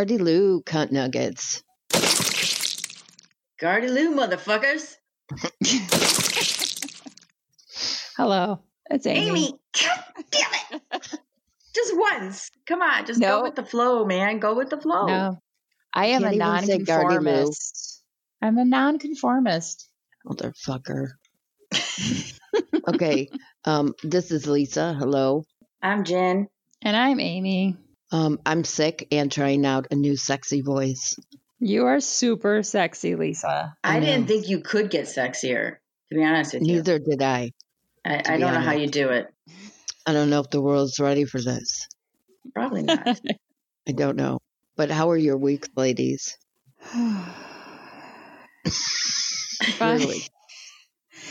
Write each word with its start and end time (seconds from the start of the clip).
Gardy 0.00 0.16
Lou 0.16 0.62
cunt 0.62 0.92
nuggets. 0.92 1.62
Gardy 3.60 3.88
Lou, 3.88 4.16
motherfuckers. 4.16 4.96
Hello, 8.16 8.60
it's 8.88 9.06
Amy. 9.06 9.28
Amy, 9.28 9.52
God 9.78 10.24
damn 10.30 10.50
it. 10.72 10.82
just 11.74 11.94
once. 11.94 12.50
Come 12.66 12.80
on, 12.80 13.04
just 13.04 13.20
No. 13.20 13.40
go 13.40 13.42
with 13.42 13.56
the 13.56 13.62
flow, 13.62 14.06
man. 14.06 14.38
Go 14.38 14.54
with 14.54 14.70
the 14.70 14.80
flow. 14.80 15.04
No, 15.04 15.38
I 15.92 16.06
am 16.06 16.22
Can't 16.22 16.32
a 16.32 16.36
even 16.36 16.66
say 16.66 16.78
Gardy 16.78 17.18
Lou. 17.18 17.20
nonconformist. 17.20 18.02
I'm 18.40 18.56
a 18.56 18.64
nonconformist. 18.64 19.86
Motherfucker. 20.26 21.08
okay. 22.88 23.28
Um, 23.66 23.94
this 24.02 24.30
is 24.30 24.46
Lisa. 24.46 24.94
Hello. 24.94 25.44
I'm 25.82 26.04
Jen. 26.04 26.48
And 26.80 26.96
I'm 26.96 27.20
Amy. 27.20 27.76
Um, 28.12 28.40
I'm 28.44 28.64
sick 28.64 29.06
and 29.12 29.30
trying 29.30 29.64
out 29.64 29.86
a 29.90 29.94
new 29.94 30.16
sexy 30.16 30.62
voice. 30.62 31.16
You 31.60 31.86
are 31.86 32.00
super 32.00 32.62
sexy, 32.62 33.14
Lisa. 33.14 33.76
I, 33.84 33.96
I 33.96 34.00
didn't 34.00 34.26
think 34.26 34.48
you 34.48 34.60
could 34.60 34.90
get 34.90 35.04
sexier, 35.04 35.76
to 36.10 36.14
be 36.14 36.24
honest 36.24 36.54
with 36.54 36.62
you. 36.62 36.76
Neither 36.76 36.98
did 36.98 37.22
I. 37.22 37.52
I, 38.04 38.22
I 38.26 38.38
don't 38.38 38.54
know 38.54 38.60
how 38.60 38.72
you 38.72 38.86
do 38.86 39.10
it. 39.10 39.28
I 40.06 40.12
don't 40.12 40.30
know 40.30 40.40
if 40.40 40.50
the 40.50 40.60
world's 40.62 40.98
ready 40.98 41.24
for 41.24 41.40
this. 41.40 41.86
Probably 42.54 42.82
not. 42.82 43.20
I 43.88 43.92
don't 43.92 44.16
know. 44.16 44.40
But 44.76 44.90
how 44.90 45.10
are 45.10 45.16
your 45.16 45.36
weeks, 45.36 45.68
ladies? 45.76 46.36
Fine. 49.76 49.98
Really? 49.98 50.22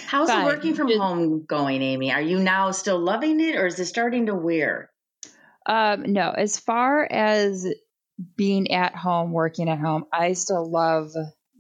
How's 0.06 0.30
Fine. 0.30 0.40
the 0.40 0.46
working 0.46 0.76
from 0.76 0.88
Just- 0.88 1.00
home 1.00 1.46
going, 1.46 1.82
Amy? 1.82 2.12
Are 2.12 2.22
you 2.22 2.40
now 2.40 2.72
still 2.72 3.00
loving 3.00 3.40
it 3.40 3.56
or 3.56 3.66
is 3.66 3.80
it 3.80 3.86
starting 3.86 4.28
to 4.28 4.36
wear? 4.36 4.92
Um, 5.70 6.12
no, 6.12 6.32
as 6.32 6.60
far 6.60 7.04
as 7.04 7.68
being 8.36 8.72
at 8.72 8.96
home, 8.96 9.32
working 9.32 9.70
at 9.70 9.78
home, 9.78 10.06
I 10.12 10.34
still 10.34 10.70
love 10.70 11.12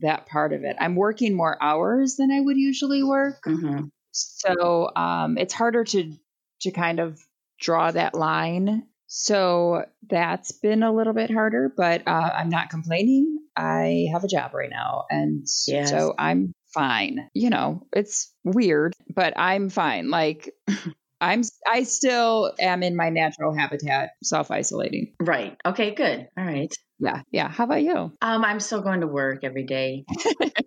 that 0.02 0.26
part 0.26 0.52
of 0.52 0.64
it. 0.64 0.76
I'm 0.80 0.96
working 0.96 1.36
more 1.36 1.62
hours 1.62 2.16
than 2.16 2.32
I 2.32 2.40
would 2.42 2.58
usually 2.58 3.04
work. 3.04 3.44
Mm-hmm. 3.46 3.86
So 4.12 4.90
um, 4.96 5.38
it's 5.38 5.54
harder 5.54 5.84
to 5.84 6.14
to 6.62 6.72
kind 6.72 7.00
of 7.00 7.20
draw 7.60 7.92
that 7.92 8.16
line. 8.16 8.88
So 9.06 9.86
that's 10.10 10.52
been 10.54 10.82
a 10.82 10.92
little 10.92 11.14
bit 11.14 11.32
harder, 11.32 11.72
but 11.76 12.08
uh, 12.08 12.32
I'm 12.34 12.50
not 12.50 12.70
complaining. 12.70 13.40
I 13.56 14.08
have 14.12 14.24
a 14.24 14.28
job 14.28 14.54
right 14.56 14.70
now, 14.70 15.06
and 15.10 15.46
Yes. 15.68 15.90
so 15.92 16.16
I'm 16.18 16.54
fine. 16.74 17.30
You 17.34 17.50
know, 17.50 17.88
it's 17.94 18.34
weird, 18.44 18.96
but 19.14 19.34
I'm 19.38 19.70
fine. 19.70 20.10
Like 20.10 20.54
I'm, 21.22 21.42
I 21.67 21.84
still 21.84 22.53
am 22.59 22.84
in 22.84 22.95
my 22.95 23.09
natural 23.09 23.53
habitat, 23.53 24.12
self 24.23 24.52
isolating. 24.52 25.14
Right. 25.20 25.58
Okay, 25.66 25.94
good. 25.94 26.28
All 26.38 26.45
right. 26.45 26.73
Yeah, 27.00 27.22
yeah. 27.31 27.50
How 27.50 27.64
about 27.64 27.81
you? 27.81 27.95
Um, 28.22 28.44
I'm 28.44 28.59
still 28.59 28.81
going 28.81 29.02
to 29.02 29.08
work 29.08 29.44
every 29.44 29.64
day. 29.64 30.06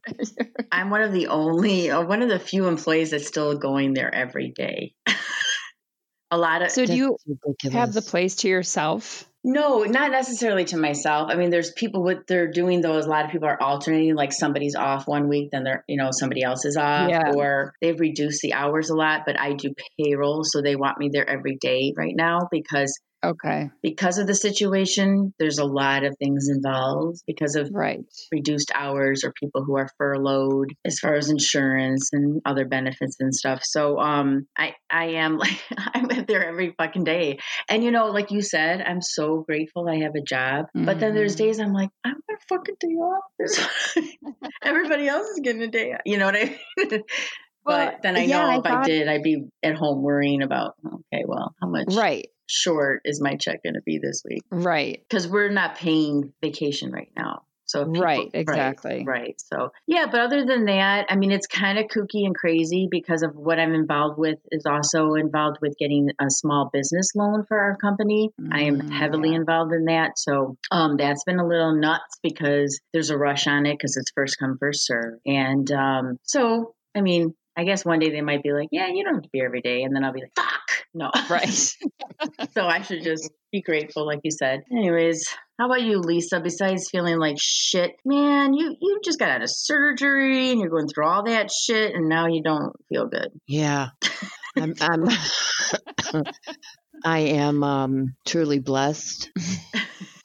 I'm 0.73 0.91
one 0.91 1.03
of 1.03 1.13
the 1.13 1.29
only, 1.29 1.91
uh, 1.91 2.03
one 2.03 2.23
of 2.23 2.29
the 2.29 2.39
few 2.39 2.67
employees 2.67 3.11
that's 3.11 3.27
still 3.27 3.57
going 3.59 3.93
there 3.93 4.13
every 4.15 4.51
day. 4.51 4.95
a 6.31 6.39
lot 6.39 6.63
of 6.63 6.71
so 6.71 6.87
do 6.87 6.95
you 6.95 7.17
ridiculous. 7.27 7.75
have 7.75 7.93
the 7.93 8.03
place 8.03 8.37
to 8.37 8.49
yourself? 8.49 9.29
No, 9.45 9.83
not 9.83 10.13
necessarily 10.13 10.65
to 10.67 10.77
myself. 10.77 11.29
I 11.31 11.35
mean, 11.35 11.51
there's 11.51 11.73
people 11.73 12.03
what 12.05 12.27
they're 12.29 12.51
doing 12.51 12.81
though. 12.81 12.97
Is 12.99 13.07
a 13.07 13.11
lot 13.11 13.25
of 13.25 13.31
people 13.33 13.49
are 13.49 13.61
alternating. 13.61 14.15
Like 14.15 14.33
somebody's 14.33 14.77
off 14.77 15.09
one 15.09 15.29
week, 15.29 15.51
then 15.51 15.65
they're 15.65 15.85
you 15.89 15.97
know 15.97 16.11
somebody 16.13 16.43
else 16.43 16.65
is 16.65 16.77
off, 16.77 17.09
Yeah. 17.11 17.33
or 17.35 17.73
they've 17.81 17.99
reduced 17.99 18.41
the 18.43 18.53
hours 18.53 18.91
a 18.91 18.95
lot. 18.95 19.23
But 19.27 19.41
I 19.41 19.55
do 19.55 19.75
payroll, 19.99 20.43
so 20.45 20.63
they 20.63 20.77
want 20.77 20.99
me 20.99 21.11
there 21.13 21.29
every 21.29 21.57
day 21.61 21.93
right 21.97 22.15
now 22.15 22.49
because 22.51 22.97
Okay, 23.25 23.71
because 23.83 24.19
of 24.19 24.27
the 24.27 24.35
situation. 24.35 25.33
There's 25.39 25.59
a 25.59 25.65
lot 25.65 26.05
of 26.05 26.17
things 26.19 26.49
involved 26.49 27.19
because 27.27 27.55
of 27.55 27.71
right. 27.73 28.01
reduced 28.33 28.73
hours 28.75 29.23
or 29.25 29.33
people 29.33 29.63
who 29.65 29.77
are 29.77 29.89
furloughed 29.97 30.71
as 30.85 30.99
far 30.99 31.15
as 31.15 31.31
insurance 31.31 32.11
and 32.13 32.41
other 32.45 32.67
benefits 32.67 33.17
and 33.21 33.33
stuff. 33.35 33.61
So 33.65 33.99
um 34.01 34.47
I 34.59 34.75
I 34.91 35.05
am 35.23 35.39
like 35.45 35.61
I'm 35.95 36.09
there 36.27 36.45
every 36.47 36.75
fucking 36.77 37.05
day. 37.05 37.39
And 37.69 37.85
you 37.85 37.91
know, 37.93 38.07
like 38.07 38.31
you 38.33 38.43
said, 38.43 38.81
I'm 38.83 39.01
so 39.01 39.45
grateful 39.47 39.89
I 39.89 39.99
have 40.03 40.15
a 40.17 40.23
job. 40.23 40.67
But 40.75 40.99
then 40.99 41.15
there's 41.15 41.35
Mhm. 41.35 41.39
days 41.39 41.61
I'm 41.61 41.73
like, 41.73 41.91
I'm 42.05 42.15
gonna 42.29 42.39
fucking 42.49 42.77
day 42.81 42.89
off. 42.89 43.23
Everybody 44.63 45.09
else 45.09 45.29
is 45.29 45.41
getting 45.43 45.63
a 45.63 45.69
day 45.69 45.93
off. 45.93 46.01
You 46.05 46.19
know 46.19 46.27
what 46.27 46.37
I 46.37 46.59
mean? 46.79 47.03
Well, 47.65 47.93
but 47.93 48.03
then 48.03 48.17
I 48.17 48.27
know 48.27 48.41
I 48.41 48.55
if 48.59 48.67
I 48.67 48.71
thought- 48.71 48.87
did, 48.87 49.07
I'd 49.07 49.23
be 49.23 49.45
at 49.63 49.77
home 49.77 50.03
worrying 50.03 50.43
about, 50.43 50.75
okay, 50.85 51.23
well, 51.25 51.55
how 51.63 51.69
much 51.69 51.95
Right, 51.95 52.27
short 52.53 53.03
is 53.05 53.21
my 53.21 53.37
check 53.37 53.63
going 53.63 53.75
to 53.75 53.83
be 53.83 53.99
this 53.99 54.23
week? 54.29 54.43
right. 54.51 55.03
because 55.09 55.27
we're 55.27 55.51
not 55.51 55.77
paying 55.77 56.33
vacation 56.43 56.93
right 56.93 57.11
now. 57.17 57.43
So 57.65 57.83
if 57.83 57.89
Right, 57.99 58.29
exactly. 58.35 59.03
right. 59.07 59.35
So 59.41 59.71
yeah, 59.87 60.05
but 60.11 60.21
other 60.21 60.45
than 60.45 60.67
that, 60.67 61.07
I 61.09 61.17
mean, 61.17 61.31
it's 61.31 61.47
kind 61.47 61.79
of 61.79 61.87
kooky 61.87 62.27
and 62.27 62.35
crazy 62.35 62.87
because 62.91 63.23
of 63.23 63.35
what 63.35 63.59
I'm 63.59 63.73
involved 63.75 64.19
with 64.19 64.39
is 64.51 64.67
also 64.67 65.15
involved 65.15 65.57
with 65.63 65.79
getting 65.79 66.11
a 66.21 66.27
small 66.29 66.69
business 66.71 67.13
loan 67.15 67.45
for 67.49 67.59
our 67.59 67.77
company. 67.79 68.29
I 68.51 68.65
am 68.65 68.83
Mm, 68.83 68.93
heavily 68.93 69.31
yeah. 69.31 69.37
involved 69.37 69.73
in 69.73 69.87
that, 69.87 70.19
so 70.19 70.59
um, 70.71 70.99
that's 70.99 71.25
been 71.25 71.39
a 71.39 71.47
little 71.47 71.75
nuts 71.75 72.19
because 72.23 72.79
there's 72.93 73.09
a 73.11 73.17
rush 73.17 73.47
on 73.47 73.65
it 73.65 73.79
because 73.79 73.97
it's 73.97 74.13
first 74.15 74.39
come 74.39 74.59
first 74.61 74.85
serve, 74.87 75.15
and 75.25 75.71
um, 75.73 76.19
so 76.25 76.75
I 76.95 77.01
mean. 77.01 77.35
I 77.57 77.65
guess 77.65 77.85
one 77.85 77.99
day 77.99 78.11
they 78.11 78.21
might 78.21 78.43
be 78.43 78.53
like, 78.53 78.69
"Yeah, 78.73 78.89
you 78.89 79.05
don't 79.05 79.15
have 79.15 79.23
to 79.25 79.29
be 79.33 79.41
every 79.41 79.61
day," 79.61 79.83
and 79.83 79.95
then 79.95 80.05
I'll 80.05 80.13
be 80.13 80.21
like, 80.21 80.35
"Fuck, 80.35 80.87
no." 80.95 81.11
Right. 81.29 81.49
so 82.55 82.67
I 82.67 82.83
should 82.83 83.03
just 83.03 83.31
be 83.51 83.61
grateful, 83.61 84.07
like 84.07 84.21
you 84.23 84.31
said. 84.31 84.63
Anyways, 84.71 85.29
how 85.59 85.67
about 85.67 85.83
you, 85.83 85.99
Lisa? 85.99 86.41
Besides 86.41 86.89
feeling 86.91 87.19
like 87.19 87.37
shit, 87.39 87.93
man, 88.05 88.55
you 88.55 88.77
you 88.81 89.01
just 89.05 89.19
got 89.19 89.31
out 89.31 89.43
of 89.43 89.51
surgery 89.51 90.51
and 90.51 90.61
you're 90.61 90.71
going 90.71 90.89
through 90.89 91.07
all 91.07 91.25
that 91.25 91.51
shit, 91.51 91.95
and 91.95 92.09
now 92.09 92.27
you 92.27 92.43
don't 92.43 92.73
feel 92.89 93.07
good. 93.07 93.29
Yeah. 93.47 93.89
I'm, 94.57 94.75
I'm 94.81 95.05
I 97.05 97.19
am 97.21 97.65
um, 97.65 98.15
truly 98.27 98.59
blessed. 98.59 99.31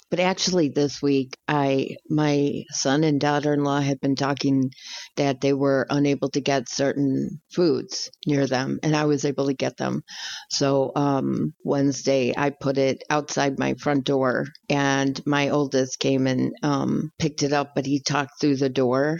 But 0.10 0.20
actually, 0.20 0.70
this 0.70 1.02
week, 1.02 1.38
I 1.48 1.98
my 2.10 2.64
son 2.72 3.04
and 3.04 3.20
daughter-in-law 3.20 3.82
had 3.82 4.00
been 4.00 4.16
talking 4.16 4.72
that 5.18 5.42
they 5.42 5.54
were 5.54 5.86
unable 5.90 6.30
to 6.32 6.42
get 6.42 6.70
certain 6.70 7.42
foods 7.54 8.10
near 8.26 8.48
them, 8.48 8.80
and 8.84 8.96
I 8.96 9.06
was 9.06 9.26
able 9.26 9.48
to 9.48 9.54
get 9.54 9.78
them. 9.78 10.02
So 10.50 10.92
um, 10.96 11.54
Wednesday, 11.64 12.34
I 12.38 12.52
put 12.52 12.78
it 12.78 13.04
outside 13.10 13.60
my 13.60 13.74
front 13.76 14.06
door, 14.06 14.46
and 14.70 15.20
my 15.26 15.50
oldest 15.50 16.00
came 16.00 16.28
and 16.28 16.54
um, 16.64 17.12
picked 17.20 17.44
it 17.44 17.54
up, 17.54 17.74
but 17.76 17.86
he 17.86 18.00
talked 18.02 18.40
through 18.40 18.58
the 18.58 18.70
door, 18.70 19.20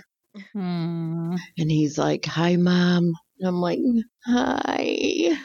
Hmm. 0.54 1.36
and 1.58 1.72
he's 1.72 1.98
like, 1.98 2.26
"Hi, 2.26 2.56
mom." 2.56 3.14
And 3.40 3.48
I'm 3.48 3.56
like, 3.62 3.80
"Hi." 4.26 5.38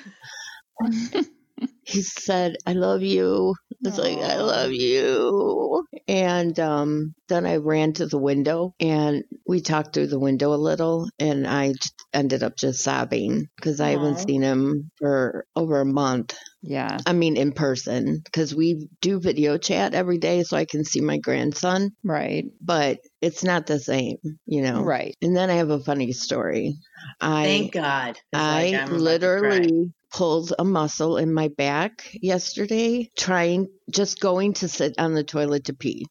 he 1.84 2.02
said, 2.02 2.56
I 2.66 2.72
love 2.74 3.02
you. 3.02 3.54
It's 3.84 3.98
like, 3.98 4.18
I 4.18 4.36
love 4.36 4.72
you. 4.72 5.84
And 6.06 6.58
um, 6.60 7.14
then 7.28 7.46
I 7.46 7.56
ran 7.56 7.92
to 7.94 8.06
the 8.06 8.18
window 8.18 8.74
and 8.78 9.24
we 9.46 9.60
talked 9.60 9.92
through 9.94 10.06
the 10.06 10.20
window 10.20 10.54
a 10.54 10.56
little. 10.56 11.08
And 11.18 11.46
I 11.46 11.74
ended 12.12 12.42
up 12.44 12.56
just 12.56 12.82
sobbing 12.82 13.48
because 13.56 13.80
I 13.80 13.90
haven't 13.90 14.20
seen 14.20 14.42
him 14.42 14.90
for 14.98 15.46
over 15.56 15.80
a 15.80 15.84
month. 15.86 16.36
Yeah. 16.62 16.98
I 17.06 17.12
mean, 17.12 17.36
in 17.36 17.52
person, 17.52 18.20
because 18.24 18.54
we 18.54 18.88
do 19.00 19.18
video 19.18 19.58
chat 19.58 19.94
every 19.94 20.18
day 20.18 20.44
so 20.44 20.56
I 20.56 20.64
can 20.64 20.84
see 20.84 21.00
my 21.00 21.18
grandson, 21.18 21.90
Right. 22.04 22.44
but 22.60 22.98
it's 23.20 23.42
not 23.42 23.66
the 23.66 23.80
same, 23.80 24.18
you 24.46 24.62
know? 24.62 24.82
Right. 24.82 25.16
And 25.20 25.36
then 25.36 25.50
I 25.50 25.54
have 25.54 25.70
a 25.70 25.80
funny 25.80 26.12
story. 26.12 26.76
I 27.20 27.42
Thank 27.42 27.72
God. 27.72 28.18
I 28.32 28.62
like, 28.62 28.74
I'm 28.74 28.88
about 28.88 28.88
to 28.88 28.92
cry. 28.92 28.98
literally 29.00 29.92
pulled 30.12 30.52
a 30.58 30.64
muscle 30.64 31.16
in 31.16 31.32
my 31.32 31.48
back 31.48 32.08
yesterday 32.14 33.10
trying 33.16 33.68
just 33.90 34.20
going 34.20 34.52
to 34.52 34.68
sit 34.68 34.94
on 34.98 35.14
the 35.14 35.24
toilet 35.24 35.64
to 35.64 35.74
pee. 35.74 36.06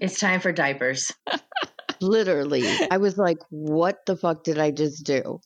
it's 0.00 0.18
time 0.18 0.40
for 0.40 0.52
diapers. 0.52 1.12
Literally. 2.00 2.64
I 2.90 2.96
was 2.96 3.18
like, 3.18 3.38
what 3.50 3.98
the 4.06 4.16
fuck 4.16 4.44
did 4.44 4.58
I 4.58 4.70
just 4.70 5.04
do? 5.04 5.40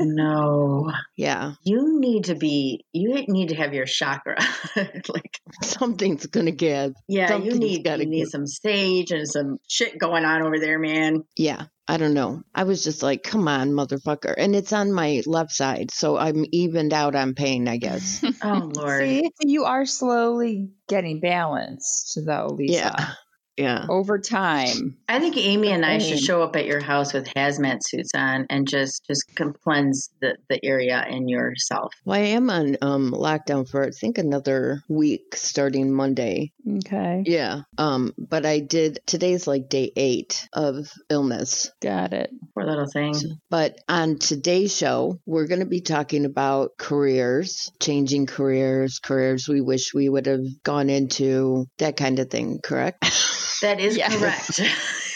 No, 0.00 0.92
Yeah. 1.16 1.52
you 1.64 1.98
need 2.00 2.24
to 2.24 2.34
be. 2.34 2.84
You 2.92 3.24
need 3.28 3.48
to 3.50 3.54
have 3.54 3.74
your 3.74 3.86
chakra. 3.86 4.36
like, 4.76 5.40
Something's 5.62 6.26
going 6.26 6.46
to 6.46 6.52
give. 6.52 6.94
yeah, 7.08 7.36
you 7.36 7.54
need 7.54 7.84
gotta 7.84 8.04
you 8.04 8.10
need 8.10 8.20
give. 8.22 8.28
some 8.28 8.46
sage 8.46 9.10
and 9.12 9.28
some 9.28 9.58
shit 9.68 9.98
going 9.98 10.24
on 10.24 10.42
over 10.42 10.58
there, 10.58 10.78
man. 10.78 11.24
Yeah. 11.36 11.64
I 11.88 11.96
don't 11.96 12.14
know. 12.14 12.42
I 12.54 12.62
was 12.64 12.84
just 12.84 13.02
like, 13.02 13.22
come 13.24 13.48
on, 13.48 13.70
motherfucker. 13.72 14.32
And 14.38 14.54
it's 14.54 14.72
on 14.72 14.92
my 14.92 15.20
left 15.26 15.50
side. 15.50 15.90
So 15.90 16.16
I'm 16.16 16.44
evened 16.52 16.92
out 16.92 17.14
on 17.16 17.34
pain, 17.34 17.66
I 17.68 17.76
guess. 17.76 18.24
Oh 18.42 18.70
Lord. 18.74 19.00
See, 19.02 19.30
you 19.40 19.64
are 19.64 19.84
slowly 19.84 20.70
getting 20.88 21.20
balanced, 21.20 22.18
though, 22.24 22.54
Lisa. 22.56 22.72
Yeah. 22.74 23.12
Yeah. 23.56 23.86
over 23.88 24.18
time. 24.18 24.96
I 25.08 25.18
think 25.18 25.36
Amy 25.36 25.68
and 25.72 25.84
I 25.84 25.98
should 25.98 26.18
Same. 26.18 26.24
show 26.26 26.42
up 26.42 26.56
at 26.56 26.64
your 26.66 26.80
house 26.80 27.12
with 27.12 27.26
hazmat 27.36 27.80
suits 27.82 28.12
on 28.14 28.46
and 28.48 28.66
just 28.66 29.04
just 29.06 29.24
cleanse 29.62 30.08
the, 30.20 30.36
the 30.48 30.64
area 30.64 30.96
and 30.96 31.28
yourself. 31.28 31.92
Well, 32.04 32.18
I 32.18 32.24
am 32.24 32.48
on 32.48 32.76
um, 32.80 33.12
lockdown 33.12 33.68
for 33.68 33.84
I 33.84 33.90
think 33.90 34.16
another 34.18 34.82
week 34.88 35.34
starting 35.36 35.92
Monday. 35.92 36.52
Okay. 36.78 37.24
Yeah. 37.26 37.62
Um, 37.76 38.14
but 38.16 38.46
I 38.46 38.60
did 38.60 39.00
today's 39.06 39.46
like 39.46 39.68
day 39.68 39.92
eight 39.96 40.48
of 40.52 40.90
illness. 41.10 41.70
Got 41.82 42.12
it. 42.14 42.30
Poor 42.54 42.64
little 42.64 42.86
thing. 42.90 43.14
But 43.50 43.78
on 43.88 44.18
today's 44.18 44.74
show, 44.76 45.18
we're 45.26 45.46
going 45.46 45.60
to 45.60 45.66
be 45.66 45.80
talking 45.82 46.24
about 46.24 46.70
careers, 46.78 47.70
changing 47.80 48.26
careers, 48.26 48.98
careers 48.98 49.46
we 49.48 49.60
wish 49.60 49.92
we 49.92 50.08
would 50.08 50.26
have 50.26 50.44
gone 50.62 50.88
into, 50.88 51.66
that 51.78 51.96
kind 51.96 52.18
of 52.18 52.30
thing, 52.30 52.60
correct? 52.62 53.04
That 53.62 53.80
is 53.80 53.96
Yes. 53.96 54.16
correct. 54.18 54.60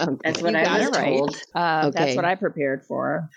Okay. 0.00 0.16
That's 0.22 0.40
what 0.40 0.54
I 0.54 0.78
was 0.78 0.90
right. 0.96 1.18
told. 1.18 1.36
Uh, 1.52 1.90
That's 1.90 2.14
what 2.14 2.24
I 2.24 2.36
prepared 2.36 2.84
for. 2.86 3.28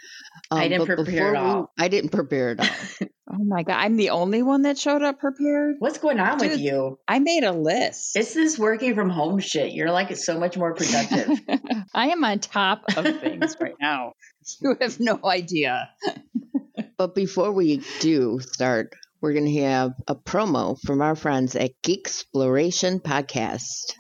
I 0.52 0.68
didn't 0.68 0.86
prepare 0.86 1.36
at 1.36 1.42
all. 1.42 1.62
we- 1.78 1.84
I 1.84 1.88
didn't 1.88 2.12
prepare 2.12 2.52
at 2.52 2.60
all. 2.60 3.08
Oh 3.34 3.44
my 3.44 3.64
God. 3.64 3.74
I'm 3.78 3.98
the 3.98 4.12
only 4.12 4.44
one 4.44 4.62
that 4.62 4.78
showed 4.78 5.02
up 5.02 5.18
prepared. 5.20 5.76
What's 5.80 5.98
going 5.98 6.20
on 6.20 6.38
with 6.38 6.60
you? 6.60 7.00
I 7.08 7.18
made 7.20 7.44
a 7.44 7.52
list. 7.52 8.16
It's 8.16 8.36
this 8.36 8.58
working 8.60 8.94
from 8.94 9.10
home 9.10 9.40
shit. 9.40 9.74
You're 9.74 9.90
like 9.92 10.12
it's 10.12 10.24
so 10.26 10.40
much 10.40 10.56
more 10.56 10.76
productive. 10.76 11.40
I 11.96 12.10
am 12.10 12.24
on 12.24 12.38
top 12.40 12.84
of 12.96 13.04
things 13.22 13.56
right 13.60 13.74
now. 13.82 14.14
You 14.62 14.78
have 14.80 15.00
no 15.00 15.20
idea. 15.26 15.90
But 16.98 17.16
before 17.16 17.52
we 17.52 17.82
do 18.00 18.40
start, 18.40 18.94
we're 19.22 19.34
going 19.34 19.52
to 19.54 19.62
have 19.64 19.94
a 20.08 20.16
promo 20.16 20.78
from 20.86 21.02
our 21.02 21.16
friends 21.16 21.56
at 21.56 21.72
Geek 21.82 22.02
Exploration 22.06 23.00
Podcast. 23.00 23.96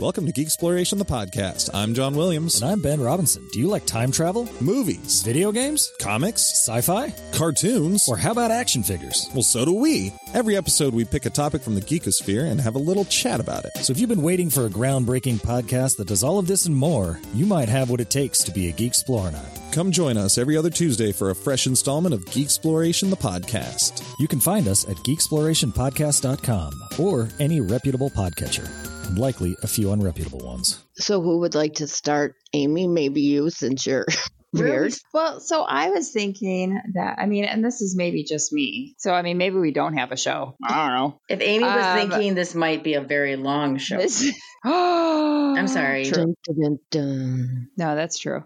Welcome 0.00 0.26
to 0.26 0.32
Geek 0.32 0.46
Exploration, 0.46 0.98
the 0.98 1.04
podcast. 1.04 1.70
I'm 1.72 1.94
John 1.94 2.16
Williams. 2.16 2.60
And 2.60 2.70
I'm 2.72 2.80
Ben 2.82 3.00
Robinson. 3.00 3.46
Do 3.52 3.60
you 3.60 3.68
like 3.68 3.86
time 3.86 4.10
travel? 4.10 4.48
Movies, 4.60 5.22
Video 5.22 5.52
games? 5.52 5.92
comics, 6.00 6.42
Sci 6.66 6.80
fi? 6.80 7.14
cartoons. 7.32 8.04
Or 8.08 8.16
how 8.16 8.32
about 8.32 8.50
action 8.50 8.82
figures? 8.82 9.28
well, 9.34 9.42
so 9.44 9.64
do 9.64 9.72
we. 9.74 10.12
Every 10.34 10.56
episode, 10.56 10.94
we 10.94 11.04
pick 11.04 11.26
a 11.26 11.30
topic 11.30 11.62
from 11.62 11.76
the 11.76 11.80
geekosphere 11.80 12.50
and 12.50 12.60
have 12.60 12.74
a 12.74 12.78
little 12.80 13.04
chat 13.04 13.38
about 13.38 13.66
it. 13.66 13.76
So 13.82 13.92
if 13.92 14.00
you've 14.00 14.08
been 14.08 14.22
waiting 14.22 14.50
for 14.50 14.66
a 14.66 14.70
groundbreaking 14.70 15.36
podcast 15.42 15.96
that 15.98 16.08
does 16.08 16.24
all 16.24 16.40
of 16.40 16.48
this 16.48 16.66
and 16.66 16.74
more, 16.74 17.20
you 17.32 17.46
might 17.46 17.68
have 17.68 17.88
what 17.88 18.00
it 18.00 18.10
takes 18.10 18.40
to 18.44 18.52
be 18.52 18.68
a 18.68 18.72
Geek 18.72 18.88
Explorer. 18.88 19.32
Come 19.70 19.92
join 19.92 20.16
us 20.16 20.38
every 20.38 20.56
other 20.56 20.70
Tuesday 20.70 21.12
for 21.12 21.30
a 21.30 21.34
fresh 21.36 21.66
installment 21.68 22.14
of 22.14 22.26
Geek 22.26 22.46
Exploration, 22.46 23.10
the 23.10 23.16
podcast. 23.16 24.02
You 24.18 24.26
can 24.26 24.40
find 24.40 24.66
us 24.66 24.88
at 24.88 24.96
geeksplorationpodcast.com 24.96 26.72
or 26.98 27.28
any 27.38 27.60
reputable 27.60 28.10
podcatcher, 28.10 28.66
and 29.08 29.18
likely 29.18 29.56
a 29.62 29.66
few 29.66 29.88
unreputable 29.88 30.44
ones. 30.44 30.82
So, 30.94 31.20
who 31.20 31.38
would 31.40 31.54
like 31.54 31.74
to 31.74 31.86
start? 31.88 32.36
Amy, 32.52 32.86
maybe 32.86 33.22
you, 33.22 33.50
since 33.50 33.86
you're 33.86 34.06
weird. 34.52 34.94
Well, 35.12 35.40
so 35.40 35.62
I 35.62 35.90
was 35.90 36.10
thinking 36.10 36.80
that, 36.94 37.18
I 37.18 37.26
mean, 37.26 37.44
and 37.44 37.64
this 37.64 37.80
is 37.80 37.96
maybe 37.96 38.24
just 38.24 38.52
me. 38.52 38.94
So, 38.98 39.12
I 39.12 39.22
mean, 39.22 39.38
maybe 39.38 39.56
we 39.56 39.72
don't 39.72 39.96
have 39.96 40.12
a 40.12 40.16
show. 40.16 40.56
I 40.62 40.86
don't 40.86 40.96
know. 40.96 41.20
if 41.28 41.40
Amy 41.40 41.64
was 41.64 41.84
Um, 41.84 42.10
thinking 42.10 42.34
this 42.34 42.54
might 42.54 42.84
be 42.84 42.94
a 42.94 43.00
very 43.00 43.36
long 43.36 43.78
show, 43.78 43.98
This, 43.98 44.32
oh, 44.64 45.54
I'm 45.58 45.68
sorry. 45.68 46.04
True. 46.06 46.34
Dun, 46.44 46.56
dun, 46.60 46.78
dun. 46.90 47.68
No, 47.76 47.96
that's 47.96 48.18
true. 48.18 48.44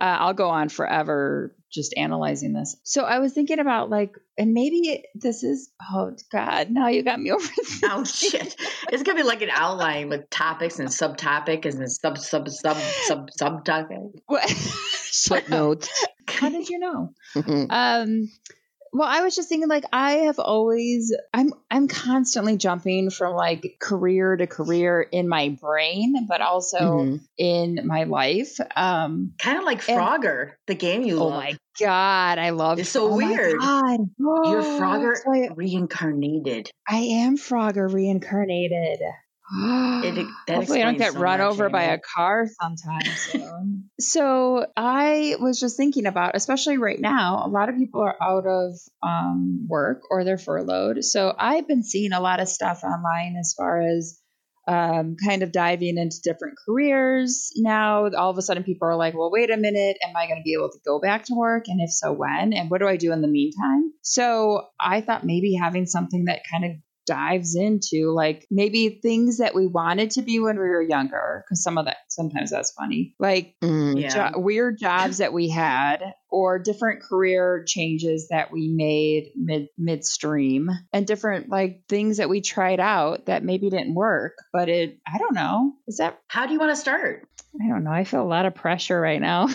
Uh, 0.00 0.16
I'll 0.20 0.34
go 0.34 0.48
on 0.50 0.68
forever 0.68 1.54
just 1.72 1.94
analyzing 1.96 2.52
this. 2.52 2.76
So 2.82 3.02
I 3.02 3.18
was 3.18 3.32
thinking 3.32 3.58
about 3.58 3.90
like, 3.90 4.14
and 4.38 4.52
maybe 4.52 5.04
this 5.14 5.42
is, 5.42 5.70
oh 5.90 6.12
God, 6.30 6.70
now 6.70 6.88
you 6.88 7.02
got 7.02 7.20
me 7.20 7.32
over. 7.32 7.48
Oh 7.84 8.04
shit! 8.04 8.56
It's 8.90 9.02
gonna 9.02 9.18
be 9.18 9.22
like 9.22 9.42
an 9.42 9.50
outline 9.50 10.08
with 10.08 10.30
topics 10.30 10.78
and 10.78 10.88
subtopics 10.88 11.74
and 11.74 11.90
sub 11.90 12.18
sub 12.18 12.48
sub 12.48 12.76
sub 12.76 13.30
subtopic. 13.30 14.12
What? 14.26 14.48
Footnotes. 14.50 16.06
How 16.28 16.48
did 16.48 16.68
you 16.68 16.78
know? 16.78 17.14
Um, 17.70 18.30
well, 18.92 19.08
I 19.08 19.22
was 19.22 19.34
just 19.34 19.48
thinking 19.48 19.68
like 19.68 19.84
I 19.92 20.12
have 20.26 20.38
always 20.38 21.14
I'm 21.32 21.52
I'm 21.70 21.88
constantly 21.88 22.56
jumping 22.56 23.10
from 23.10 23.34
like 23.34 23.76
career 23.80 24.36
to 24.36 24.46
career 24.46 25.00
in 25.00 25.28
my 25.28 25.48
brain, 25.60 26.26
but 26.28 26.40
also 26.42 26.78
Mhm. 26.78 27.20
in 27.38 27.80
my 27.86 28.04
life. 28.04 28.58
Um, 28.76 29.32
Kind 29.38 29.58
of 29.58 29.64
like 29.64 29.88
And- 29.88 29.98
Frogger, 29.98 30.52
the 30.66 30.74
game 30.74 31.02
you 31.02 31.18
oh 31.18 31.26
love. 31.28 31.42
my 31.42 31.56
god, 31.80 32.38
I 32.38 32.50
love 32.50 32.78
It's 32.78 32.90
so 32.90 33.06
oh 33.06 33.18
my 33.20 33.28
weird. 33.28 33.58
God. 33.58 34.00
You're 34.18 34.60
Oh, 34.60 34.78
Frogger 34.78 35.16
so 35.16 35.32
I, 35.32 35.48
reincarnated. 35.54 36.70
I 36.88 36.96
am 36.98 37.36
Frogger 37.38 37.92
reincarnated. 37.92 39.00
It- 40.04 40.26
Hopefully, 40.48 40.82
I 40.82 40.86
don't 40.86 40.98
get 40.98 41.12
so 41.12 41.20
run 41.20 41.38
much, 41.38 41.52
over 41.52 41.68
by 41.68 41.84
a 41.84 41.98
car 41.98 42.46
sometime 42.60 43.04
soon. 43.04 43.90
so, 44.00 44.66
I 44.76 45.36
was 45.40 45.60
just 45.60 45.76
thinking 45.76 46.06
about, 46.06 46.34
especially 46.34 46.78
right 46.78 47.00
now, 47.00 47.42
a 47.44 47.48
lot 47.48 47.68
of 47.68 47.76
people 47.76 48.00
are 48.00 48.16
out 48.22 48.46
of 48.46 48.74
um, 49.02 49.66
work 49.68 50.02
or 50.10 50.24
they're 50.24 50.38
furloughed. 50.38 51.04
So, 51.04 51.34
I've 51.38 51.68
been 51.68 51.82
seeing 51.82 52.12
a 52.12 52.20
lot 52.20 52.40
of 52.40 52.48
stuff 52.48 52.82
online 52.84 53.36
as 53.38 53.54
far 53.56 53.80
as 53.82 54.18
um, 54.68 55.16
kind 55.24 55.42
of 55.42 55.50
diving 55.52 55.98
into 55.98 56.20
different 56.22 56.56
careers. 56.66 57.52
Now, 57.56 58.08
all 58.16 58.30
of 58.30 58.38
a 58.38 58.42
sudden, 58.42 58.62
people 58.64 58.88
are 58.88 58.96
like, 58.96 59.14
well, 59.14 59.30
wait 59.30 59.50
a 59.50 59.56
minute, 59.56 59.96
am 60.02 60.16
I 60.16 60.26
going 60.26 60.38
to 60.38 60.44
be 60.44 60.54
able 60.54 60.70
to 60.70 60.78
go 60.86 61.00
back 61.00 61.24
to 61.26 61.34
work? 61.34 61.64
And 61.66 61.80
if 61.80 61.90
so, 61.90 62.12
when? 62.12 62.52
And 62.52 62.70
what 62.70 62.80
do 62.80 62.86
I 62.86 62.96
do 62.96 63.12
in 63.12 63.22
the 63.22 63.28
meantime? 63.28 63.92
So, 64.02 64.66
I 64.80 65.00
thought 65.00 65.24
maybe 65.24 65.54
having 65.54 65.86
something 65.86 66.24
that 66.26 66.42
kind 66.50 66.64
of 66.64 66.70
dives 67.06 67.54
into 67.56 68.12
like 68.12 68.46
maybe 68.50 69.00
things 69.02 69.38
that 69.38 69.54
we 69.54 69.66
wanted 69.66 70.10
to 70.12 70.22
be 70.22 70.38
when 70.38 70.56
we 70.56 70.62
were 70.68 70.82
younger 70.82 71.42
because 71.44 71.62
some 71.62 71.78
of 71.78 71.86
that 71.86 71.96
sometimes 72.08 72.50
that's 72.50 72.72
funny 72.72 73.14
like 73.18 73.54
Mm. 73.62 74.00
Yeah. 74.00 74.30
jo- 74.32 74.38
weird 74.40 74.78
jobs 74.78 75.18
that 75.18 75.32
we 75.32 75.48
had 75.48 76.02
or 76.30 76.58
different 76.58 77.02
career 77.02 77.64
changes 77.66 78.28
that 78.30 78.50
we 78.52 78.68
made 78.74 79.32
mid 79.36 79.66
midstream 79.78 80.70
and 80.92 81.06
different 81.06 81.48
like 81.48 81.82
things 81.88 82.16
that 82.18 82.28
we 82.28 82.40
tried 82.40 82.80
out 82.80 83.26
that 83.26 83.42
maybe 83.44 83.68
didn't 83.70 83.94
work 83.94 84.32
but 84.52 84.68
it 84.68 84.98
i 85.06 85.18
don't 85.18 85.34
know 85.34 85.72
is 85.88 85.96
that 85.98 86.18
How 86.28 86.46
do 86.46 86.52
you 86.52 86.58
want 86.58 86.70
to 86.72 86.76
start, 86.76 87.26
i 87.62 87.68
don't 87.68 87.84
know 87.84 87.90
i 87.92 88.04
feel 88.04 88.22
a 88.22 88.24
lot 88.24 88.46
of 88.46 88.54
pressure 88.54 89.00
right 89.00 89.20
now 89.20 89.48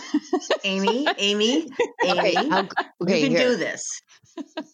Amy? 0.64 1.08
Amy? 1.18 1.70
Okay, 2.04 2.34
Amy? 2.38 2.52
I'll- 2.52 2.70
okay, 3.04 3.22
you 3.22 3.28
can 3.28 3.36
here. 3.38 3.50
do 3.50 3.56
this. 3.58 4.02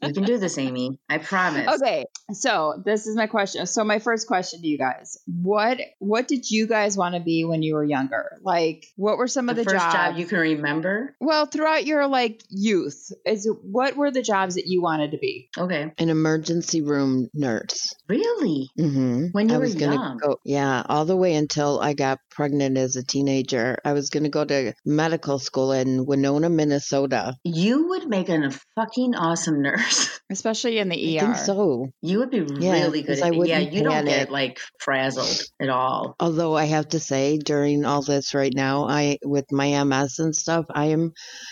You 0.02 0.14
can 0.14 0.24
do 0.24 0.38
this, 0.38 0.58
Amy. 0.58 1.00
I 1.10 1.18
promise. 1.18 1.82
Okay, 1.82 2.06
so 2.34 2.82
this 2.86 3.08
is 3.08 3.16
my 3.16 3.28
question. 3.28 3.66
So 3.66 3.84
my 3.84 4.00
first 4.00 4.28
question 4.28 4.62
to 4.62 4.68
you 4.68 4.78
guys: 4.78 5.18
what 5.26 5.80
what 6.00 6.28
did 6.28 6.50
you 6.50 6.68
guys 6.68 6.98
want 6.98 7.16
to 7.16 7.22
be 7.22 7.46
when 7.46 7.64
you 7.64 7.76
were 7.76 7.84
younger? 7.84 8.38
Like, 8.42 8.86
what 8.96 9.18
were 9.18 9.28
some 9.28 9.46
The, 9.48 9.52
of 9.52 9.58
the, 9.58 9.64
first 9.64 9.76
jobs? 9.76 9.94
job 9.94 10.18
you 10.18 10.26
can 10.26 10.40
remember. 10.40 11.16
well, 11.22 11.46
throughout 11.46 11.86
your 11.86 12.08
like 12.08 12.42
youth, 12.50 13.12
is 13.26 13.50
what 13.64 13.96
were 13.96 14.12
the 14.12 14.22
jobs 14.22 14.56
that 14.56 14.68
you 14.68 14.82
wanted 14.82 15.12
to 15.12 15.18
be? 15.18 15.50
Okay. 15.58 15.92
An 15.98 16.10
emergency 16.10 16.82
room 16.82 17.30
nurse. 17.34 17.94
Really? 18.10 18.70
hmm 18.78 19.28
When 19.32 19.50
you 19.50 19.56
I 19.56 19.58
were 19.58 19.64
was 19.64 19.76
gonna 19.76 19.96
young? 19.96 20.18
go, 20.18 20.38
yeah, 20.44 20.84
all 20.88 21.06
the 21.06 21.16
way 21.18 21.36
until 21.36 21.80
I 21.80 21.94
got 21.94 22.20
pregnant 22.32 22.78
as 22.78 22.96
a 22.96 23.04
teenager. 23.04 23.78
I 23.86 23.94
was 23.94 24.10
going 24.10 24.24
to 24.24 24.30
go 24.30 24.44
to 24.44 24.74
medical 24.86 25.40
school 25.40 25.72
in 25.72 26.06
Winona, 26.06 26.50
Minnesota. 26.50 27.36
You 27.44 27.88
would 27.90 28.08
make 28.10 28.30
an, 28.30 28.44
a 28.44 28.52
fucking 28.76 29.16
awesome 29.16 29.53
nurse. 29.58 30.20
Especially 30.30 30.80
in 30.80 30.90
the 30.90 30.96
I 31.20 31.22
ER. 31.22 31.34
think 31.34 31.38
so. 31.46 31.88
You 32.02 32.20
would 32.20 32.32
be 32.32 32.42
Yeah, 32.42 32.72
really 32.84 33.02
good 33.02 33.08
'cause 33.10 33.22
at 33.22 33.26
I 33.26 33.30
it. 33.30 33.48
Yeah, 33.48 33.60
wouldn't 33.60 33.74
you 33.74 33.84
don't 33.84 33.94
panic. 34.06 34.08
get 34.08 34.32
like 34.32 34.60
frazzled 34.80 35.42
at 35.62 35.70
all. 35.70 36.16
Although 36.20 36.56
I 36.56 36.66
have 36.66 36.88
to 36.90 37.00
say, 37.00 37.38
during 37.38 37.86
all 37.86 38.02
this 38.02 38.34
right 38.34 38.54
now, 38.54 38.88
I 38.88 39.18
with 39.24 39.52
my 39.52 39.68
MS 39.86 40.20
and 40.20 40.36
stuff, 40.36 40.66
I 40.70 40.86
am 40.88 41.12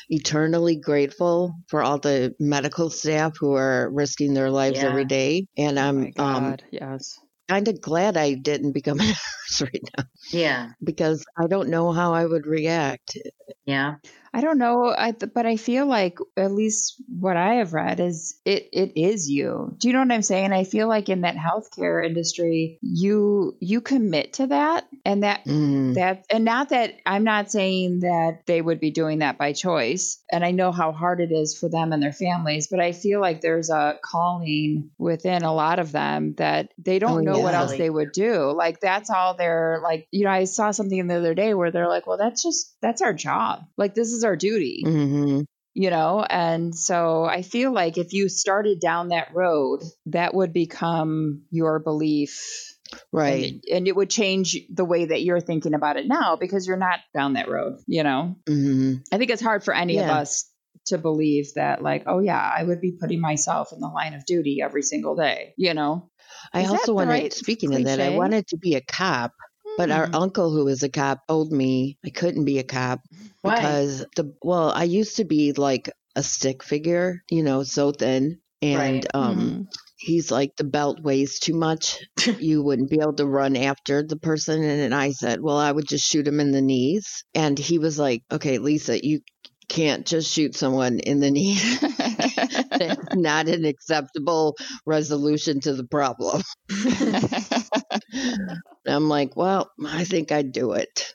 eternally 0.10 0.76
grateful 0.78 1.54
for 1.68 1.84
all 1.84 2.00
the 2.00 2.34
medical 2.40 2.90
staff 2.90 3.34
who 3.40 3.54
are 3.56 3.90
risking 3.92 4.34
their 4.34 4.50
lives 4.52 4.80
Yeah. 4.80 4.88
every 4.88 5.06
day, 5.06 5.46
and 5.58 5.78
oh 5.78 5.82
I'm 5.84 6.00
my 6.02 6.12
um, 6.18 6.56
yes. 6.72 7.20
kind 7.50 7.68
of 7.68 7.82
glad 7.82 8.18
I 8.18 8.34
didn't 8.36 8.72
become 8.72 9.00
a 9.02 9.04
nurse 9.04 9.62
right 9.62 9.82
now 9.98 10.04
Yeah. 10.32 10.70
because 10.84 11.26
I 11.38 11.48
don't 11.48 11.70
know 11.70 11.92
how 11.92 12.14
I 12.14 12.26
would 12.26 12.46
react. 12.48 13.18
Yeah. 13.66 13.96
I 14.34 14.40
don't 14.42 14.58
know, 14.58 14.88
I, 14.98 15.12
but 15.12 15.46
I 15.46 15.58
feel 15.58 15.86
like 15.86 16.18
at 16.38 16.54
least 16.54 17.02
what 17.10 17.36
I 17.36 17.56
have 17.56 17.74
read 17.74 18.00
is 18.00 18.40
it 18.46 18.70
it 18.72 18.94
is 19.00 19.30
you. 19.30 19.76
Do 19.78 19.88
you 19.90 19.94
know 19.94 20.00
what 20.00 20.12
I'm 20.12 20.22
saying? 20.22 20.54
I 20.54 20.64
feel 20.64 20.88
like 20.88 21.10
in 21.10 21.22
that 21.22 21.36
healthcare 21.36 22.06
industry, 22.06 22.80
you 22.82 23.58
you 23.60 23.82
commit 23.82 24.34
to 24.34 24.48
that, 24.48 24.88
and 25.04 25.24
that 25.24 25.42
Mm. 25.46 25.96
that 25.96 26.26
and 26.30 26.46
not 26.46 26.70
that 26.70 26.94
I'm 27.06 27.24
not 27.26 27.52
saying 27.52 28.02
that 28.02 28.46
they 28.46 28.62
would 28.62 28.80
be 28.80 28.92
doing 28.92 29.20
that 29.20 29.38
by 29.38 29.52
choice, 29.52 30.24
and 30.32 30.46
I 30.46 30.52
know 30.52 30.72
how 30.72 30.94
hard 30.94 31.20
it 31.20 31.32
is 31.34 31.58
for 31.58 31.68
them 31.68 31.92
and 31.92 32.02
their 32.02 32.14
families, 32.14 32.68
but 32.70 32.80
I 32.80 32.94
feel 32.94 33.20
like 33.20 33.42
there's 33.42 33.70
a 33.70 34.00
calling 34.04 34.92
within 34.98 35.44
a 35.44 35.54
lot 35.54 35.80
of 35.80 35.92
them 35.92 36.36
that 36.38 36.70
they 36.78 37.00
don't 37.00 37.12
Oh, 37.12 37.20
know 37.20 37.40
what 37.40 37.54
else 37.54 37.72
they 37.76 37.90
would 37.90 38.12
do. 38.14 38.52
Like 38.52 38.80
that's 38.80 39.10
all 39.10 39.34
they're 39.34 39.80
like. 39.84 40.08
You 40.12 40.26
know, 40.26 40.32
I 40.32 40.46
saw 40.46 40.72
something 40.72 41.08
the 41.08 41.16
other 41.16 41.34
day 41.34 41.54
where 41.54 41.72
they're 41.72 41.88
like, 41.90 42.08
"Well, 42.08 42.18
that's 42.18 42.42
just 42.44 42.76
that's 42.82 43.02
our 43.02 43.14
job. 43.14 43.66
Like 43.78 43.94
this 43.96 44.12
is 44.14 44.21
our 44.24 44.36
duty." 44.36 44.84
hmm 44.86 45.42
you 45.74 45.90
know 45.90 46.22
and 46.22 46.76
so 46.76 47.24
i 47.24 47.42
feel 47.42 47.72
like 47.72 47.98
if 47.98 48.12
you 48.12 48.28
started 48.28 48.82
down 48.82 49.08
that 49.08 49.34
road 49.34 49.80
that 50.08 50.34
would 50.34 50.52
become 50.52 51.44
your 51.50 51.80
belief 51.80 52.68
Right. 53.12 53.54
And, 53.54 53.64
and 53.72 53.88
it 53.88 53.96
would 53.96 54.10
change 54.10 54.58
the 54.70 54.86
way 54.86 55.06
that 55.06 55.22
you're 55.22 55.40
thinking 55.40 55.74
about 55.74 55.98
it 55.98 56.08
now 56.08 56.36
because 56.36 56.68
you're 56.68 56.78
not 56.78 57.00
down 57.14 57.34
that 57.34 57.50
road, 57.50 57.78
you 57.88 58.04
know? 58.04 58.36
hmm 58.48 58.96
I 59.12 59.18
think 59.18 59.32
it's 59.32 59.42
hard 59.42 59.64
for 59.64 59.74
any 59.74 59.98
of 60.00 60.10
us 60.10 60.50
to 60.88 60.98
believe 60.98 61.54
that, 61.56 61.82
like, 61.84 62.04
oh, 62.08 62.20
yeah, 62.20 62.40
I 62.58 62.64
would 62.64 62.82
be 62.82 62.94
putting 63.00 63.22
myself 63.22 63.72
in 63.74 63.80
the 63.80 63.88
line 63.88 64.14
of 64.14 64.26
duty 64.26 64.62
every 64.62 64.82
single 64.82 65.16
day, 65.16 65.54
you 65.58 65.74
know? 65.74 66.10
I 66.54 66.64
Is 66.64 66.70
also 66.72 66.94
wanted, 66.94 67.10
right 67.10 67.34
speaking 67.34 67.74
of 67.74 67.84
that, 67.84 68.00
I 68.00 68.10
wanted 68.10 68.48
to 68.48 68.58
be 68.58 68.76
a 68.76 68.82
cop, 68.82 69.34
but 69.78 69.92
our 69.92 70.08
Hmm. 70.08 70.16
uncle, 70.16 70.52
who 70.52 70.66
was 70.66 70.84
a 70.84 70.90
cop, 70.90 71.28
told 71.28 71.52
me 71.52 71.98
I 72.06 72.10
couldn't 72.10 72.46
be 72.46 72.60
a 72.60 72.64
cop 72.64 73.02
Why? 73.42 73.54
because 73.56 74.06
the 74.16 74.34
well, 74.44 74.72
I 74.72 74.84
used 74.84 75.18
to 75.18 75.26
be 75.26 75.54
like 75.54 75.90
a 76.16 76.24
stick 76.24 76.64
figure, 76.64 77.24
you 77.30 77.44
know, 77.44 77.64
so 77.64 77.92
thin, 77.92 78.40
and 78.62 79.06
Right. 79.06 79.06
um, 79.14 79.38
Mhm. 79.38 79.68
he's 79.98 80.32
like 80.32 80.56
the 80.58 80.64
belt 80.64 81.02
weighs 81.02 81.40
too 81.40 81.54
much. 81.56 82.00
you 82.40 82.62
wouldn't 82.64 82.90
be 82.90 83.00
able 83.02 83.14
to 83.16 83.26
run 83.26 83.56
after 83.56 84.04
the 84.04 84.18
person, 84.18 84.62
and 84.64 84.80
then 84.82 84.94
I 84.94 85.12
said, 85.12 85.42
well, 85.42 85.58
I 85.58 85.72
would 85.72 85.88
just 85.88 86.08
shoot 86.08 86.28
him 86.28 86.40
in 86.40 86.52
the 86.52 86.62
knees, 86.62 87.24
and 87.34 87.58
he 87.58 87.80
was 87.80 87.98
like, 88.00 88.24
okay, 88.32 88.58
Lisa, 88.60 89.04
you 89.06 89.22
can't 89.70 90.06
just 90.06 90.32
shoot 90.32 90.56
someone 90.56 91.00
in 91.00 91.20
the 91.20 91.32
knees. 91.32 91.80
That's 92.72 93.04
not 93.16 93.48
an 93.48 93.66
acceptable 93.66 94.56
resolution 94.86 95.60
to 95.62 95.74
the 95.74 95.86
problem. 95.86 96.42
I'm 98.88 99.10
like, 99.10 99.36
well, 99.36 99.70
I 99.86 100.04
think 100.06 100.32
I'd 100.32 100.52
do 100.52 100.74
it. 100.74 101.14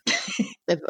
if, 0.68 0.80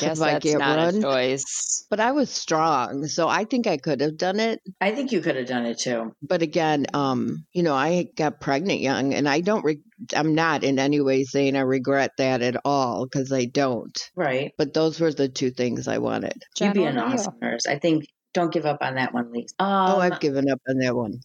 Guess 0.00 0.18
if 0.18 0.22
I 0.22 0.38
can't 0.38 0.58
not 0.58 0.78
a 0.78 0.92
run. 0.92 1.02
choice. 1.02 1.86
But 1.90 2.00
I 2.00 2.12
was 2.12 2.30
strong, 2.30 3.06
so 3.06 3.28
I 3.28 3.44
think 3.44 3.66
I 3.66 3.76
could 3.76 4.00
have 4.00 4.16
done 4.16 4.40
it. 4.40 4.60
I 4.80 4.92
think 4.92 5.12
you 5.12 5.20
could 5.20 5.36
have 5.36 5.46
done 5.46 5.66
it 5.66 5.78
too. 5.78 6.12
But 6.22 6.40
again, 6.40 6.86
um, 6.94 7.44
you 7.52 7.62
know, 7.62 7.74
I 7.74 8.06
got 8.16 8.40
pregnant 8.40 8.80
young, 8.80 9.12
and 9.12 9.28
I 9.28 9.40
don't. 9.40 9.64
Re- 9.64 9.82
I'm 10.16 10.34
not 10.34 10.64
in 10.64 10.78
any 10.78 11.00
way 11.02 11.24
saying 11.24 11.54
I 11.54 11.60
regret 11.60 12.12
that 12.16 12.40
at 12.40 12.56
all 12.64 13.04
because 13.04 13.30
I 13.30 13.44
don't. 13.44 13.96
Right. 14.16 14.52
But 14.56 14.72
those 14.72 15.00
were 15.00 15.12
the 15.12 15.28
two 15.28 15.50
things 15.50 15.86
I 15.86 15.98
wanted. 15.98 16.42
Jen, 16.56 16.68
You'd 16.68 16.74
be 16.74 16.84
an 16.84 16.98
awesome 16.98 17.34
nurse. 17.42 17.66
I 17.66 17.78
think 17.78 18.06
don't 18.32 18.52
give 18.52 18.66
up 18.66 18.78
on 18.80 18.94
that 18.96 19.12
one, 19.12 19.32
Lisa. 19.32 19.54
Um, 19.58 19.90
oh, 19.90 19.98
I've 19.98 20.20
given 20.20 20.50
up 20.50 20.60
on 20.68 20.78
that 20.78 20.94
one. 20.94 21.20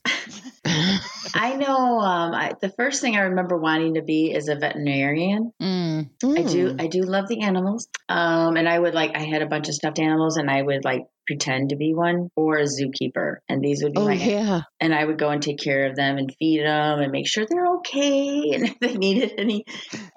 I 1.34 1.56
know. 1.56 2.00
Um, 2.00 2.34
I, 2.34 2.54
the 2.62 2.70
first 2.70 3.02
thing 3.02 3.16
I 3.16 3.22
remember 3.22 3.58
wanting 3.58 3.96
to 3.96 4.02
be 4.02 4.32
is 4.32 4.48
a 4.48 4.56
veterinarian. 4.56 5.52
Mm. 5.62 6.10
I 6.24 6.42
do. 6.44 6.74
Mm. 6.74 6.82
I 6.82 6.88
do 6.88 7.02
love 7.02 7.28
the 7.28 7.42
animals. 7.42 7.88
Um, 8.10 8.56
and 8.58 8.68
I 8.68 8.78
would 8.78 8.94
like. 8.94 9.16
I 9.16 9.24
had 9.24 9.42
a 9.42 9.48
bunch 9.48 9.68
of 9.68 9.76
stuffed 9.76 10.00
animals, 10.00 10.38
and 10.38 10.50
I 10.50 10.62
would 10.62 10.84
like 10.86 11.04
pretend 11.28 11.70
to 11.70 11.76
be 11.76 11.94
one 11.94 12.30
or 12.38 12.58
a 12.58 12.64
zookeeper, 12.64 13.38
and 13.50 13.62
these 13.62 13.84
would 13.84 13.94
be 13.94 14.00
Oh 14.00 14.06
my. 14.06 14.14
yeah. 14.14 14.62
And 14.80 14.96
I 14.96 15.04
would 15.04 15.20
go 15.20 15.30
and 15.30 15.42
take 15.42 15.60
care 15.60 15.88
of 15.90 15.96
them 15.98 16.18
and 16.18 16.34
feed 16.40 16.62
them 16.64 17.00
and 17.00 17.12
make 17.12 17.28
sure 17.28 17.46
they're 17.46 17.76
okay, 17.78 18.52
and 18.54 18.66
if 18.66 18.80
they 18.80 18.94
needed 18.96 19.34
any 19.38 19.66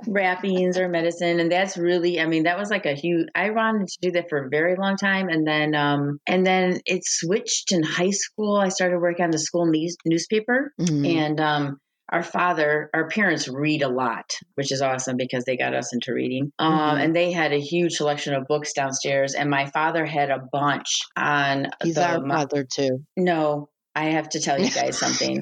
wrappings 0.06 0.78
or 0.78 0.88
medicine. 0.88 1.40
And 1.40 1.50
that's 1.50 1.76
really. 1.76 2.20
I 2.20 2.26
mean, 2.26 2.44
that 2.44 2.58
was 2.58 2.70
like 2.70 2.86
a 2.86 2.94
huge. 2.94 3.26
I 3.34 3.50
wanted 3.50 3.88
to 3.88 3.98
do 4.00 4.12
that 4.12 4.28
for 4.28 4.44
a 4.44 4.48
very 4.48 4.76
long 4.76 4.96
time, 4.96 5.28
and 5.28 5.46
then 5.46 5.74
um, 5.74 6.20
and 6.26 6.46
then 6.46 6.80
it 6.86 7.02
switched 7.04 7.72
in 7.72 7.82
high 7.82 8.10
school. 8.10 8.56
I 8.56 8.68
started 8.68 9.00
working 9.00 9.24
on 9.24 9.30
the 9.30 9.38
school 9.38 9.66
news, 9.66 9.96
newspaper, 10.06 10.72
Mhm. 11.04 11.16
and 11.16 11.40
um, 11.40 11.78
our 12.12 12.22
father, 12.22 12.90
our 12.92 13.08
parents 13.08 13.46
read 13.48 13.82
a 13.82 13.88
lot, 13.88 14.28
which 14.56 14.72
is 14.72 14.82
awesome 14.82 15.16
because 15.16 15.44
they 15.44 15.56
got 15.56 15.74
us 15.74 15.92
into 15.94 16.12
reading. 16.12 16.50
Um, 16.58 16.72
Mhm. 16.98 17.04
And 17.04 17.16
they 17.16 17.30
had 17.32 17.52
a 17.52 17.60
huge 17.60 17.92
selection 17.92 18.34
of 18.34 18.46
books 18.48 18.72
downstairs, 18.72 19.34
and 19.34 19.48
my 19.48 19.66
father 19.66 20.04
had 20.04 20.30
a 20.30 20.40
bunch 20.52 20.88
on 21.16 21.68
He's 21.84 21.94
the. 21.94 22.06
our 22.06 22.26
father 22.28 22.64
too. 22.64 22.98
no, 23.16 23.68
I 23.94 24.06
have 24.10 24.28
to 24.30 24.40
tell 24.40 24.60
you 24.60 24.70
guys 24.70 24.98
something. 24.98 25.40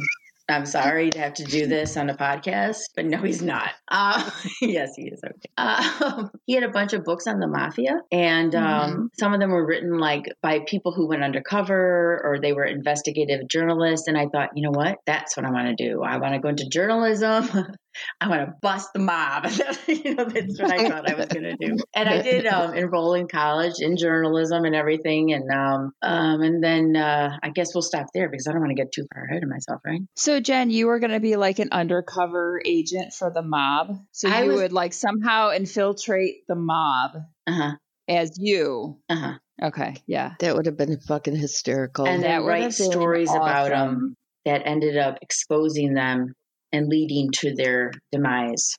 I'm 0.48 0.64
sorry 0.64 1.10
to 1.10 1.18
have 1.18 1.34
to 1.34 1.44
do 1.44 1.66
this 1.66 1.96
on 1.96 2.08
a 2.08 2.16
podcast, 2.16 2.78
but 2.96 3.04
no, 3.04 3.18
he's 3.18 3.42
not. 3.42 3.70
Uh, 3.86 4.30
yes, 4.62 4.94
he 4.96 5.08
is. 5.08 5.20
Okay. 5.22 5.50
Um, 5.58 6.30
he 6.46 6.54
had 6.54 6.62
a 6.62 6.70
bunch 6.70 6.94
of 6.94 7.04
books 7.04 7.26
on 7.26 7.38
the 7.38 7.46
mafia, 7.46 8.00
and 8.10 8.54
um, 8.54 9.10
some 9.18 9.34
of 9.34 9.40
them 9.40 9.50
were 9.50 9.66
written 9.66 9.98
like 9.98 10.24
by 10.42 10.60
people 10.66 10.92
who 10.92 11.06
went 11.06 11.22
undercover 11.22 12.22
or 12.24 12.38
they 12.40 12.54
were 12.54 12.64
investigative 12.64 13.46
journalists. 13.48 14.08
And 14.08 14.16
I 14.16 14.26
thought, 14.32 14.50
you 14.54 14.62
know 14.62 14.70
what? 14.70 14.96
That's 15.06 15.36
what 15.36 15.44
I 15.44 15.50
want 15.50 15.76
to 15.76 15.88
do. 15.88 16.02
I 16.02 16.16
want 16.16 16.34
to 16.34 16.40
go 16.40 16.48
into 16.48 16.68
journalism. 16.68 17.48
I 18.20 18.28
want 18.28 18.46
to 18.46 18.54
bust 18.62 18.90
the 18.92 19.00
mob. 19.00 19.46
you 19.88 20.14
know, 20.14 20.24
that's 20.24 20.60
what 20.60 20.70
I 20.72 20.88
thought 20.88 21.10
I 21.10 21.14
was 21.14 21.26
going 21.26 21.44
to 21.44 21.56
do. 21.56 21.76
And 21.94 22.08
I 22.08 22.22
did 22.22 22.46
um, 22.46 22.74
enroll 22.74 23.14
in 23.14 23.26
college 23.28 23.74
in 23.80 23.96
journalism 23.96 24.64
and 24.64 24.74
everything. 24.74 25.32
And 25.32 25.50
um, 25.52 25.92
um, 26.02 26.40
and 26.42 26.62
then 26.62 26.94
uh, 26.96 27.36
I 27.42 27.50
guess 27.50 27.68
we'll 27.74 27.82
stop 27.82 28.06
there 28.14 28.28
because 28.28 28.46
I 28.46 28.52
don't 28.52 28.60
want 28.60 28.70
to 28.70 28.80
get 28.82 28.92
too 28.92 29.04
far 29.12 29.24
ahead 29.24 29.42
of 29.42 29.48
myself, 29.48 29.80
right? 29.84 30.00
So, 30.16 30.38
Jen, 30.40 30.70
you 30.70 30.86
were 30.86 31.00
going 31.00 31.10
to 31.12 31.20
be 31.20 31.36
like 31.36 31.58
an 31.58 31.68
undercover 31.72 32.60
agent 32.64 33.12
for 33.14 33.32
the 33.32 33.42
mob. 33.42 33.96
So 34.12 34.28
I 34.28 34.42
you 34.42 34.50
was- 34.50 34.60
would 34.62 34.72
like 34.72 34.92
somehow 34.92 35.50
infiltrate 35.50 36.46
the 36.48 36.54
mob 36.56 37.12
Uh 37.46 37.52
huh. 37.52 37.70
as 38.08 38.32
you. 38.38 38.98
Uh 39.08 39.16
huh. 39.16 39.32
Okay. 39.60 39.96
Yeah. 40.06 40.34
That 40.38 40.54
would 40.54 40.66
have 40.66 40.76
been 40.76 41.00
fucking 41.00 41.34
hysterical. 41.34 42.06
And 42.06 42.22
That 42.22 42.28
then 42.38 42.44
write 42.44 42.62
have 42.62 42.76
been 42.78 42.92
stories 42.92 43.30
about 43.34 43.68
them 43.70 43.88
awesome. 43.88 44.14
that 44.44 44.62
ended 44.66 44.96
up 44.96 45.18
exposing 45.20 45.94
them 45.94 46.32
and 46.72 46.88
leading 46.88 47.30
to 47.32 47.54
their 47.54 47.92
demise. 48.12 48.76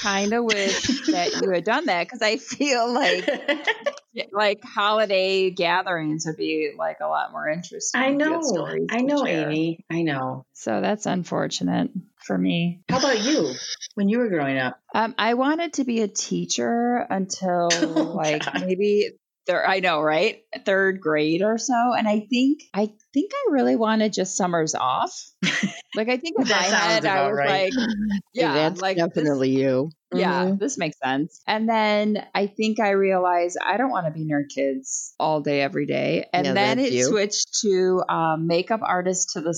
Kind 0.00 0.32
of 0.32 0.44
wish 0.44 1.06
that 1.10 1.40
you 1.42 1.50
had 1.50 1.64
done 1.64 1.86
that 1.86 2.04
because 2.04 2.22
I 2.22 2.36
feel 2.36 2.92
like 2.92 3.28
like 4.32 4.62
holiday 4.64 5.50
gatherings 5.50 6.24
would 6.26 6.36
be 6.36 6.72
like 6.76 6.98
a 7.00 7.06
lot 7.06 7.32
more 7.32 7.48
interesting. 7.48 8.00
I 8.00 8.06
if 8.08 8.18
you 8.18 8.24
had 8.24 8.40
know. 8.40 8.86
I 8.90 9.00
know. 9.02 9.26
Amy. 9.26 9.84
I 9.90 10.02
know. 10.02 10.44
So 10.54 10.80
that's 10.80 11.06
unfortunate 11.06 11.90
for 12.24 12.36
me. 12.36 12.80
How 12.88 12.98
about 12.98 13.22
you 13.22 13.52
when 13.94 14.08
you 14.08 14.18
were 14.18 14.28
growing 14.28 14.58
up? 14.58 14.78
Um, 14.94 15.14
I 15.18 15.34
wanted 15.34 15.74
to 15.74 15.84
be 15.84 16.02
a 16.02 16.08
teacher 16.08 17.06
until 17.10 17.68
Oh, 17.72 18.12
like 18.14 18.44
God. 18.44 18.62
maybe 18.66 19.10
third. 19.46 19.64
I 19.66 19.80
know, 19.80 20.00
right? 20.00 20.42
Third 20.64 21.00
grade 21.00 21.42
or 21.42 21.58
so, 21.58 21.92
and 21.96 22.06
I 22.08 22.26
think 22.28 22.62
I 22.74 22.92
think 23.14 23.30
I 23.34 23.50
really 23.52 23.76
wanted 23.76 24.12
just 24.12 24.36
summers 24.36 24.74
off. 24.74 25.14
Like 25.94 26.10
I 26.10 26.18
think 26.18 26.36
in 26.38 26.46
my 26.48 26.54
head, 26.56 27.06
I 27.06 27.26
was 27.26 27.38
right. 27.38 27.72
like, 27.74 27.88
yeah, 28.34 28.52
that's 28.52 28.82
like 28.82 28.98
this- 28.98 29.06
definitely 29.06 29.48
you. 29.48 29.90
yeah, 30.14 30.44
Mhm. 30.44 30.58
this 30.58 30.76
makes 30.76 30.98
sense. 31.02 31.40
And 31.46 31.66
then 31.66 32.22
I 32.34 32.48
think 32.48 32.80
I 32.80 32.90
realized 32.90 33.56
I 33.64 33.78
don't 33.78 33.88
want 33.90 34.04
to 34.04 34.12
be 34.12 34.24
near 34.26 34.44
kids 34.44 35.14
all 35.18 35.40
day, 35.40 35.62
every 35.62 35.86
day. 35.86 36.26
And 36.34 36.44
Yeah, 36.44 36.52
then 36.52 36.78
it 36.80 36.92
you. 36.92 37.04
switched 37.04 37.60
to 37.62 38.02
um, 38.10 38.46
makeup 38.46 38.80
artist 38.82 39.30
to 39.32 39.40
the 39.40 39.54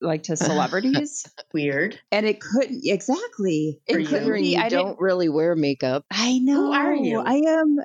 like 0.00 0.24
to 0.24 0.36
celebrities, 0.36 1.26
Weird. 1.52 1.98
and 2.10 2.26
it 2.26 2.40
couldn't 2.40 2.82
exactly. 2.84 3.80
For 3.88 3.98
It 3.98 4.00
you. 4.02 4.06
couldn't 4.06 4.18
Considering 4.24 4.42
be. 4.42 4.48
you 4.50 4.60
I 4.60 4.68
don't 4.68 4.98
really 5.00 5.28
wear 5.28 5.54
makeup. 5.54 6.04
I 6.10 6.38
know. 6.38 6.54
Who 6.66 6.72
are 6.72 6.94
you? 6.94 7.20
I 7.20 7.34
am. 7.34 7.76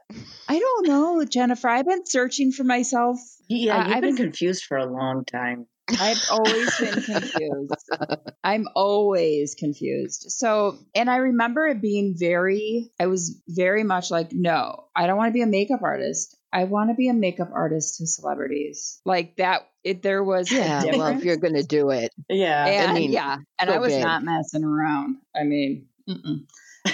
I 0.48 0.60
don't 0.60 0.88
know, 0.88 1.24
Jennifer. 1.26 1.68
I've 1.70 1.86
been 1.88 2.06
searching 2.06 2.52
for 2.52 2.64
myself. 2.64 3.18
Yeah, 3.48 3.76
Uh, 3.78 3.88
you've 3.88 3.96
I've 3.98 4.02
been 4.02 4.16
been- 4.16 4.24
confused 4.26 4.66
for 4.66 4.78
a 4.78 4.86
long 4.86 5.26
time. 5.26 5.68
I've 5.88 6.18
always 6.32 6.80
been 6.80 6.94
confused. 7.00 7.76
I'm 8.44 8.66
always 8.76 9.54
confused. 9.54 10.26
So, 10.30 10.80
and 10.96 11.12
I 11.12 11.18
remember 11.18 11.68
it 11.68 11.80
being 11.80 12.16
very, 12.18 12.90
I 13.00 13.06
was 13.06 13.40
very 13.48 13.84
much 13.84 14.10
like, 14.10 14.30
no, 14.32 14.86
I 14.96 15.06
don't 15.06 15.18
want 15.18 15.30
to 15.30 15.34
be 15.34 15.44
a 15.44 15.46
makeup 15.48 15.82
artist. 15.84 16.35
I 16.56 16.64
want 16.64 16.90
to 16.90 16.96
be 16.96 17.10
a 17.10 17.14
makeup 17.14 17.50
artist 17.54 17.98
to 17.98 18.08
celebrities. 18.08 19.02
Like 19.04 19.36
that, 19.36 19.68
it, 19.84 20.02
there 20.02 20.24
was 20.24 20.50
a 20.54 20.56
Yeah, 20.56 20.84
well, 20.96 21.08
if 21.08 21.26
you're 21.26 21.36
going 21.36 21.56
to 21.56 21.64
do 21.64 21.90
it. 21.90 22.12
Yeah. 22.30 22.66
and, 22.66 22.92
I 22.92 22.94
mean, 22.94 23.12
yeah, 23.12 23.40
and 23.60 23.70
so 23.70 23.76
I 23.76 23.80
was 23.80 23.92
big. 23.92 24.02
not 24.02 24.24
messing 24.24 24.64
around. 24.64 25.18
I 25.36 25.44
mean, 25.44 25.88
mm-mm. 26.10 26.46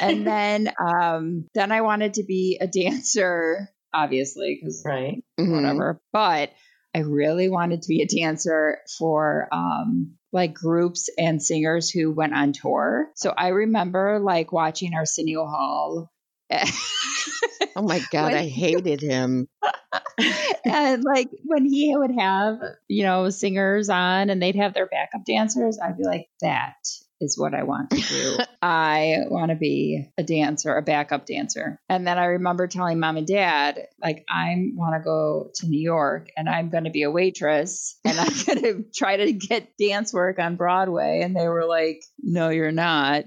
and 0.01 0.25
then, 0.27 0.71
um, 0.83 1.45
then 1.53 1.71
I 1.71 1.81
wanted 1.81 2.15
to 2.15 2.23
be 2.23 2.57
a 2.59 2.65
dancer, 2.65 3.69
obviously, 3.93 4.57
because 4.59 4.81
right. 4.83 5.23
Mhm. 5.39 5.53
whatever. 5.53 6.01
But 6.11 6.49
I 6.95 7.01
really 7.01 7.47
wanted 7.47 7.83
to 7.83 7.87
be 7.87 8.01
a 8.01 8.07
dancer 8.07 8.79
for 8.97 9.47
um 9.51 10.15
like 10.33 10.55
groups 10.55 11.07
and 11.19 11.41
singers 11.41 11.91
who 11.91 12.11
went 12.11 12.33
on 12.33 12.53
tour. 12.53 13.11
So 13.15 13.29
I 13.29 13.49
remember 13.49 14.19
like 14.19 14.51
watching 14.51 14.95
Arsenio 14.95 15.45
Hall. 15.45 16.11
Oh 17.75 17.83
my 17.83 18.01
God, 18.11 18.33
I 18.33 18.47
hated 18.47 19.01
him. 19.01 19.47
and 20.65 21.03
like 21.03 21.29
when 21.43 21.65
he 21.65 21.95
would 21.95 22.11
have, 22.17 22.59
you 22.87 23.03
know, 23.03 23.29
singers 23.29 23.89
on 23.89 24.29
and 24.29 24.41
they'd 24.41 24.55
have 24.55 24.73
their 24.73 24.87
backup 24.87 25.25
dancers, 25.25 25.79
I'd 25.81 25.97
be 25.97 26.03
like, 26.03 26.29
that 26.41 26.75
is 27.19 27.37
what 27.37 27.53
I 27.53 27.63
want 27.63 27.91
to 27.91 28.01
do. 28.01 28.37
I 28.61 29.17
want 29.29 29.51
to 29.51 29.55
be 29.55 30.09
a 30.17 30.23
dancer, 30.23 30.75
a 30.75 30.81
backup 30.81 31.25
dancer. 31.25 31.79
And 31.87 32.05
then 32.05 32.17
I 32.17 32.25
remember 32.25 32.67
telling 32.67 32.99
mom 32.99 33.17
and 33.17 33.27
dad, 33.27 33.87
like, 34.01 34.25
I 34.27 34.55
want 34.73 34.95
to 34.95 35.03
go 35.03 35.51
to 35.55 35.67
New 35.67 35.79
York 35.79 36.29
and 36.35 36.49
I'm 36.49 36.69
going 36.69 36.85
to 36.85 36.89
be 36.89 37.03
a 37.03 37.11
waitress 37.11 37.97
and 38.03 38.19
I'm 38.19 38.33
going 38.45 38.61
to 38.63 38.85
try 38.93 39.17
to 39.17 39.31
get 39.33 39.77
dance 39.77 40.13
work 40.13 40.39
on 40.39 40.55
Broadway. 40.55 41.21
And 41.23 41.35
they 41.35 41.47
were 41.47 41.65
like, 41.65 42.01
no, 42.21 42.49
you're 42.49 42.71
not. 42.71 43.25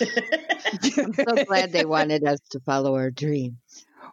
I'm 0.00 1.14
so 1.14 1.44
glad 1.44 1.72
they 1.72 1.84
wanted 1.84 2.24
us 2.24 2.40
to 2.50 2.60
follow 2.60 2.94
our 2.96 3.10
dream. 3.10 3.58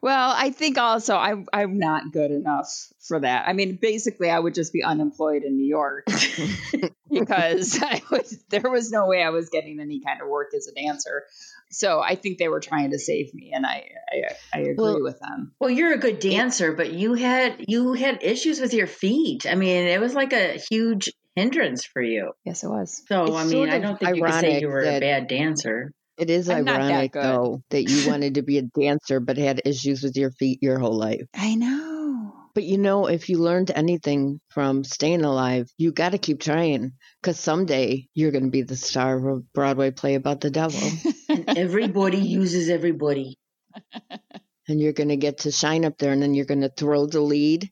Well, 0.02 0.34
I 0.36 0.52
think 0.52 0.78
also 0.78 1.16
I'm 1.16 1.48
I'm 1.52 1.80
not 1.80 2.12
good 2.12 2.30
enough 2.30 2.68
for 3.08 3.20
that. 3.22 3.48
I 3.48 3.54
mean, 3.54 3.80
basically, 3.82 4.30
I 4.30 4.38
would 4.38 4.54
just 4.54 4.72
be 4.74 4.84
unemployed 4.84 5.44
in 5.44 5.56
New 5.56 5.66
York 5.66 6.06
because 7.10 7.80
I 7.82 8.02
was 8.12 8.38
there 8.50 8.70
was 8.70 8.92
no 8.92 9.08
way 9.08 9.24
I 9.24 9.30
was 9.30 9.50
getting 9.50 9.80
any 9.80 10.02
kind 10.02 10.22
of 10.22 10.28
work 10.28 10.52
as 10.56 10.68
a 10.68 10.74
dancer. 10.80 11.24
So 11.72 12.02
I 12.02 12.16
think 12.16 12.38
they 12.38 12.50
were 12.50 12.60
trying 12.60 12.92
to 12.92 13.00
save 13.00 13.34
me, 13.34 13.52
and 13.54 13.66
I 13.66 13.88
I, 14.12 14.36
I 14.54 14.60
agree 14.60 14.76
Well- 14.78 15.02
with 15.02 15.20
them. 15.20 15.54
Well, 15.60 15.72
you're 15.72 15.94
a 15.94 15.98
good 15.98 16.20
dancer, 16.20 16.74
but 16.74 16.92
you 16.94 17.16
had 17.16 17.66
you 17.68 17.94
had 17.94 18.22
issues 18.24 18.60
with 18.60 18.74
your 18.74 18.88
feet. 18.88 19.48
I 19.50 19.56
mean, 19.56 19.88
it 19.88 20.00
was 20.00 20.14
like 20.14 20.34
a 20.34 20.60
huge 20.70 21.10
hindrance 21.36 21.86
for 21.86 22.02
you. 22.02 22.32
Yes, 22.44 22.64
it 22.64 22.70
was. 22.70 23.04
So, 23.08 23.26
It's 23.26 23.36
I 23.36 23.44
mean, 23.44 23.52
sort 23.52 23.70
I 23.70 23.80
don't 23.80 24.00
think 24.00 24.16
you 24.16 24.24
could 24.24 24.34
say 24.34 24.60
you 24.60 24.68
were 24.68 24.84
a 24.84 25.00
bad 25.00 25.28
dancer. 25.28 25.92
It 26.18 26.30
is 26.30 26.50
I'm 26.50 26.64
not 26.64 26.80
that 26.80 26.92
ironic, 26.92 27.14
though, 27.14 27.62
that 27.72 27.84
you 27.84 28.08
wanted 28.10 28.36
to 28.36 28.42
be 28.42 28.58
a 28.58 28.62
dancer 28.62 29.20
but 29.20 29.38
had 29.38 29.62
issues 29.66 30.02
with 30.02 30.16
your 30.16 30.32
feet 30.32 30.60
your 30.62 30.80
whole 30.80 30.98
life. 30.98 31.28
I 31.34 31.56
know. 31.56 32.34
But 32.54 32.64
you 32.64 32.78
know, 32.78 33.08
if 33.08 33.28
you 33.28 33.40
learned 33.40 33.70
anything 33.76 34.40
from 34.48 34.86
staying 34.86 35.26
alive, 35.26 35.68
you 35.78 35.92
got 35.92 36.14
to 36.14 36.18
keep 36.18 36.40
trying 36.40 36.94
because 37.22 37.38
someday 37.38 38.08
you're 38.14 38.32
going 38.32 38.46
to 38.46 38.50
be 38.50 38.62
the 38.62 38.78
star 38.78 39.18
of 39.18 39.26
a 39.26 39.42
Broadway 39.54 39.92
play 39.92 40.16
about 40.16 40.40
the 40.40 40.52
devil 40.52 40.80
and 41.28 41.58
Everybody 41.58 42.18
uses 42.40 42.70
everybody. 42.70 43.38
and 44.70 44.80
you're 44.80 44.94
going 44.94 45.10
to 45.10 45.18
get 45.18 45.40
to 45.40 45.52
shine 45.52 45.84
up 45.84 45.98
there 45.98 46.14
and 46.14 46.22
then 46.22 46.34
you're 46.34 46.46
going 46.46 46.62
to 46.62 46.70
throw 46.70 47.08
the 47.08 47.20
lead 47.20 47.70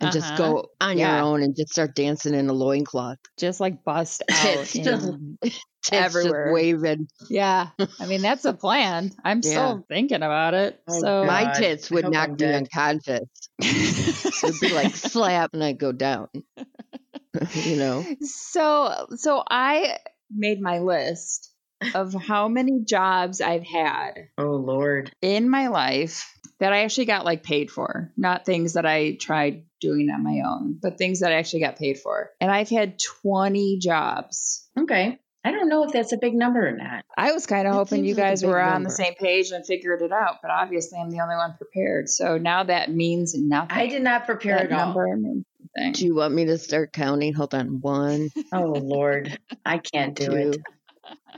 and 0.00 0.12
just 0.12 0.26
Uh-huh. 0.32 0.36
go 0.36 0.68
on 0.80 0.98
Yeah. 0.98 1.16
your 1.16 1.24
own 1.24 1.42
and 1.42 1.54
just 1.56 1.72
start 1.72 1.94
dancing 1.94 2.34
in 2.34 2.48
a 2.48 2.52
loincloth. 2.52 3.18
just 3.38 3.60
like 3.60 3.84
bust 3.84 4.22
out 4.30 4.56
It's 4.56 4.74
in- 4.76 5.38
Tits 5.42 5.60
just 5.82 6.16
Everywhere. 6.16 6.52
waving. 6.52 7.08
yeah 7.28 7.68
i 8.00 8.06
mean 8.06 8.22
that's 8.22 8.44
a 8.46 8.54
plan 8.54 9.12
i'm 9.22 9.40
Yeah. 9.42 9.50
still 9.50 9.84
thinking 9.88 10.22
about 10.22 10.54
it 10.54 10.80
Oh, 10.88 11.00
so 11.00 11.06
God. 11.24 11.26
My 11.26 11.52
tits 11.52 11.90
would 11.90 12.04
hope 12.04 12.12
knock 12.14 12.24
I'm 12.28 12.30
me 12.32 12.36
dead. 12.38 12.54
unconscious. 12.54 13.28
It'd 13.60 14.60
be 14.60 14.72
like 14.72 14.96
slap 14.96 15.50
and 15.52 15.62
I'd 15.62 15.78
go 15.78 15.92
down. 15.92 16.28
you 17.52 17.76
know? 17.76 18.04
so 18.22 19.06
so 19.16 19.42
i 19.50 19.98
made 20.30 20.60
my 20.60 20.78
list 20.78 21.50
of 21.94 22.14
how 22.14 22.48
many 22.48 22.80
jobs 22.84 23.40
i've 23.42 23.64
had 23.66 24.28
Oh 24.38 24.52
Lord. 24.56 25.12
in 25.20 25.48
my 25.50 25.68
life 25.68 26.30
that 26.60 26.72
i 26.72 26.82
actually 26.84 27.04
got 27.06 27.24
like 27.24 27.42
paid 27.42 27.70
for 27.70 28.12
not 28.16 28.44
things 28.46 28.74
that 28.74 28.86
i 28.86 29.14
tried 29.14 29.64
doing 29.80 30.08
on 30.10 30.22
my 30.22 30.40
own 30.46 30.78
but 30.80 30.98
things 30.98 31.20
that 31.20 31.32
i 31.32 31.36
actually 31.36 31.60
got 31.60 31.76
paid 31.76 31.98
for 31.98 32.30
and 32.40 32.50
i've 32.50 32.68
had 32.70 32.98
20 33.22 33.78
jobs 33.78 34.68
Okay. 34.78 35.18
I 35.46 35.50
don't 35.52 35.68
know 35.68 35.84
if 35.84 35.92
that's 35.92 36.12
a 36.14 36.16
big 36.16 36.32
number 36.34 36.66
or 36.66 36.72
not. 36.74 37.04
I 37.18 37.32
was 37.32 37.44
kind 37.44 37.68
of 37.68 37.74
That 37.74 37.78
hoping 37.80 38.06
you 38.06 38.14
guys 38.14 38.40
big 38.40 38.48
were 38.48 38.62
on 38.62 38.82
the 38.82 38.88
same 38.88 39.12
page 39.12 39.50
and 39.50 39.64
figured 39.64 40.00
it 40.00 40.10
out, 40.10 40.36
but 40.40 40.50
obviously 40.50 40.98
I'm 40.98 41.10
the 41.10 41.20
only 41.20 41.36
one 41.36 41.54
prepared. 41.58 42.08
So 42.08 42.38
now 42.38 42.62
that 42.64 42.90
means 42.90 43.34
nothing. 43.36 43.76
I 43.76 43.86
did 43.86 44.00
not 44.02 44.24
prepare 44.24 44.56
that 44.56 44.64
at 44.64 44.72
all. 44.72 44.86
number 44.86 45.14
means 45.18 45.44
nothing. 45.76 45.92
Do 45.92 46.06
you 46.06 46.14
want 46.14 46.32
me 46.32 46.46
to 46.46 46.56
start 46.56 46.94
counting? 46.94 47.34
Hold 47.34 47.54
on. 47.54 47.82
One, 47.82 48.30
Oh 48.54 48.72
Lord, 48.82 49.38
I 49.66 49.76
can't 49.78 50.16
do 50.16 50.24
two. 50.30 50.32
it. 50.34 50.56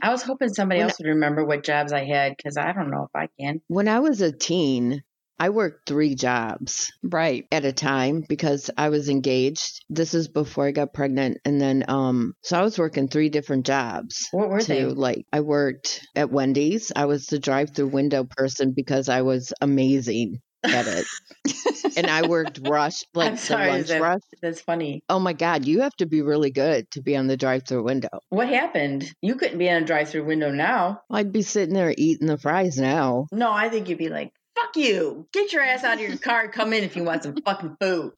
I 0.01 0.11
was 0.11 0.23
hoping 0.23 0.53
somebody 0.53 0.79
When 0.79 0.89
else 0.89 0.99
would 0.99 1.07
remember 1.09 1.43
what 1.43 1.65
jobs 1.65 1.91
I 1.91 2.05
had 2.05 2.37
because 2.37 2.55
I 2.55 2.71
don't 2.71 2.89
know 2.89 3.03
if 3.13 3.15
I 3.15 3.27
can. 3.37 3.61
When 3.67 3.89
I 3.89 3.99
was 3.99 4.21
a 4.21 4.31
teen, 4.31 5.03
I 5.39 5.49
worked 5.49 5.87
three 5.87 6.15
jobs 6.15 6.91
Right. 7.03 7.45
at 7.51 7.65
a 7.65 7.71
time 7.71 8.23
because 8.27 8.69
I 8.77 8.89
was 8.89 9.07
engaged. 9.09 9.83
This 9.89 10.13
is 10.13 10.27
before 10.27 10.65
I 10.65 10.71
got 10.71 10.93
pregnant. 10.93 11.37
And 11.45 11.61
then, 11.61 11.83
um, 11.87 12.33
so 12.43 12.59
I 12.59 12.63
was 12.63 12.79
working 12.79 13.07
three 13.07 13.29
different 13.29 13.65
jobs. 13.65 14.27
What 14.31 14.49
were 14.49 14.59
to 14.61 14.67
they? 14.67 14.83
like 14.85 15.25
I 15.31 15.41
worked 15.41 16.05
at 16.15 16.31
Wendy's. 16.31 16.91
I 16.95 17.05
was 17.05 17.27
the 17.27 17.39
drive 17.39 17.75
through 17.75 17.87
window 17.89 18.23
person 18.23 18.73
because 18.75 19.09
I 19.09 19.21
was 19.21 19.53
amazing 19.61 20.39
at 20.63 20.87
it. 20.87 21.05
and 21.97 22.07
I 22.07 22.27
worked 22.27 22.59
rush 22.67 23.03
like 23.13 23.31
I'm 23.31 23.37
sorry, 23.37 23.69
lunch 23.69 23.87
that- 23.87 24.01
rush. 24.01 24.21
That's 24.41 24.59
funny. 24.61 25.01
Oh 25.07 25.19
my 25.19 25.33
God, 25.33 25.65
you 25.65 25.81
have 25.81 25.95
to 25.97 26.07
be 26.07 26.21
really 26.21 26.49
good 26.51 26.89
to 26.91 27.01
be 27.01 27.15
on 27.15 27.27
the 27.27 27.37
drive 27.37 27.63
through 27.67 27.83
window. 27.83 28.09
What 28.29 28.49
happened? 28.49 29.05
You 29.21 29.35
couldn't 29.35 29.59
be 29.59 29.67
in 29.67 29.83
a 29.83 29.85
drive-through 29.85 30.25
window 30.25 30.51
now. 30.51 31.01
I'd 31.11 31.31
be 31.31 31.43
sitting 31.43 31.73
there 31.75 31.93
eating 31.95 32.27
the 32.27 32.37
fries 32.37 32.77
now. 32.77 33.27
No, 33.31 33.51
I 33.51 33.69
think 33.69 33.87
you'd 33.87 33.97
be 33.99 34.09
like, 34.09 34.31
"Fuck 34.61 34.75
you! 34.75 35.27
Get 35.33 35.53
your 35.53 35.61
ass 35.63 35.83
out 35.83 35.95
of 35.95 36.01
your 36.01 36.17
car. 36.29 36.41
and 36.45 36.53
Come 36.53 36.73
in 36.73 36.83
if 36.83 36.95
you 36.95 37.03
want 37.03 37.23
some 37.23 37.35
fucking 37.45 37.77
food." 37.79 38.13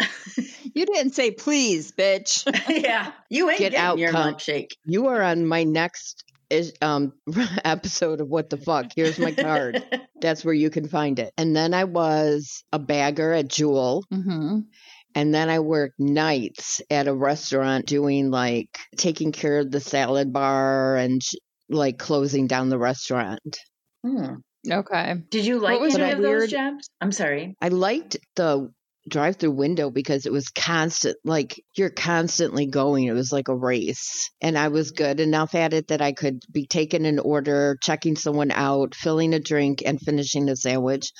You 0.74 0.86
didn't 0.86 1.12
say 1.12 1.32
please, 1.32 1.92
bitch. 1.92 2.46
yeah, 2.82 3.12
you 3.28 3.50
ain't 3.50 3.58
Get 3.58 3.72
getting 3.72 3.86
out, 3.86 3.98
your 3.98 4.10
cunt. 4.10 4.36
milkshake. 4.36 4.70
You 4.86 5.08
are 5.08 5.20
on 5.20 5.44
my 5.44 5.64
next 5.64 6.24
is- 6.48 6.72
um 6.80 7.12
episode 7.62 8.22
of 8.22 8.28
What 8.28 8.48
the 8.48 8.56
Fuck. 8.56 8.86
Here's 8.96 9.18
my 9.18 9.32
card. 9.32 9.84
That's 10.20 10.44
where 10.44 10.54
you 10.54 10.70
can 10.70 10.88
find 10.88 11.18
it. 11.18 11.34
And 11.36 11.54
then 11.54 11.74
I 11.74 11.84
was 11.84 12.64
a 12.72 12.78
bagger 12.78 13.32
at 13.34 13.48
Jewel. 13.48 14.02
mm-hmm. 14.10 14.60
And 15.14 15.34
then 15.34 15.50
I 15.50 15.58
worked 15.58 16.00
nights 16.00 16.80
at 16.90 17.06
a 17.06 17.12
restaurant 17.14 17.84
doing 17.84 18.30
like 18.30 18.70
taking 18.96 19.30
care 19.30 19.58
of 19.58 19.70
the 19.70 19.80
salad 19.80 20.32
bar 20.32 20.96
and 20.96 21.20
like 21.68 21.98
closing 21.98 22.46
down 22.46 22.70
the 22.70 22.78
restaurant. 22.78 23.58
Hmm. 24.02 24.36
Okay. 24.70 25.14
Did 25.30 25.44
you 25.46 25.58
like 25.58 25.80
was 25.80 25.94
any 25.94 26.04
your 26.06 26.16
of 26.16 26.22
those 26.22 26.28
weird- 26.28 26.50
jobs? 26.50 26.88
I'm 27.00 27.12
sorry. 27.12 27.56
I 27.60 27.68
liked 27.68 28.16
the 28.36 28.70
drive 29.08 29.34
through 29.34 29.50
window 29.50 29.90
because 29.90 30.26
it 30.26 30.32
was 30.32 30.48
constant 30.50 31.16
like 31.24 31.60
you're 31.76 31.90
constantly 31.90 32.66
going 32.66 33.02
it 33.06 33.12
was 33.12 33.32
like 33.32 33.48
a 33.48 33.56
race 33.56 34.30
and 34.40 34.56
i 34.56 34.68
was 34.68 34.92
good 34.92 35.18
enough 35.18 35.56
at 35.56 35.72
it 35.74 35.88
that 35.88 36.00
i 36.00 36.12
could 36.12 36.40
be 36.52 36.66
taking 36.68 37.04
an 37.04 37.18
order 37.18 37.76
checking 37.82 38.14
someone 38.14 38.52
out 38.52 38.94
filling 38.94 39.34
a 39.34 39.40
drink 39.40 39.82
and 39.84 40.00
finishing 40.00 40.48
a 40.48 40.54
sandwich 40.54 41.10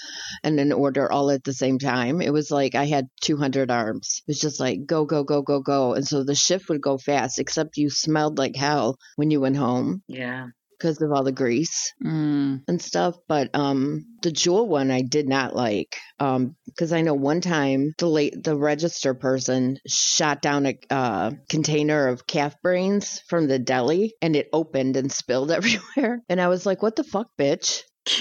and 0.45 0.61
an 0.61 0.71
order 0.73 1.11
all 1.11 1.29
at 1.33 1.43
the 1.43 1.53
same 1.53 1.81
time 1.81 2.21
it 2.23 2.33
was 2.33 2.53
like 2.53 2.77
i 2.77 2.85
had 2.87 3.09
200 3.23 3.69
arms 3.69 4.23
it 4.29 4.31
was 4.31 4.39
just 4.39 4.61
like 4.61 4.87
go 4.87 5.05
go 5.05 5.25
go 5.25 5.43
go 5.43 5.59
go 5.59 5.95
and 5.95 6.07
so 6.07 6.23
the 6.23 6.37
shift 6.37 6.69
would 6.69 6.81
go 6.81 6.97
fast 6.99 7.41
except 7.41 7.77
you 7.77 7.91
smelled 7.91 8.39
like 8.39 8.55
hell 8.55 8.97
when 9.17 9.33
you 9.33 9.41
went 9.41 9.57
home 9.57 10.05
Yeah. 10.07 10.51
Because 10.83 11.01
of 11.01 11.13
all 11.13 11.23
the 11.23 11.33
grease 11.33 11.93
Mm. 12.05 12.63
and 12.67 12.83
stuff. 12.83 13.17
But 13.29 13.51
um, 13.55 14.05
the 14.23 14.33
jewel 14.33 14.69
one 14.69 14.91
I 14.91 15.03
did 15.03 15.29
not 15.29 15.55
like 15.55 15.97
because 16.19 16.93
I 16.93 17.03
know 17.03 17.15
one 17.15 17.41
time 17.41 17.93
the 17.99 18.09
late 18.09 18.43
the 18.43 18.57
register 18.57 19.15
person 19.15 19.79
shot 19.87 20.43
down 20.43 20.67
a 20.67 20.79
uh, 20.91 21.31
container 21.49 22.09
of 22.09 22.27
calf 22.27 22.55
brains 22.63 23.21
from 23.29 23.47
the 23.47 23.59
deli 23.59 24.15
and 24.21 24.35
it 24.35 24.49
opened 24.53 24.97
and 24.97 25.11
spilled 25.13 25.51
everywhere. 25.59 26.21
And 26.29 26.41
I 26.41 26.49
was 26.49 26.67
like, 26.67 26.83
"What 26.83 26.97
the 26.97 27.05
fuck, 27.05 27.29
bitch!" 27.39 27.83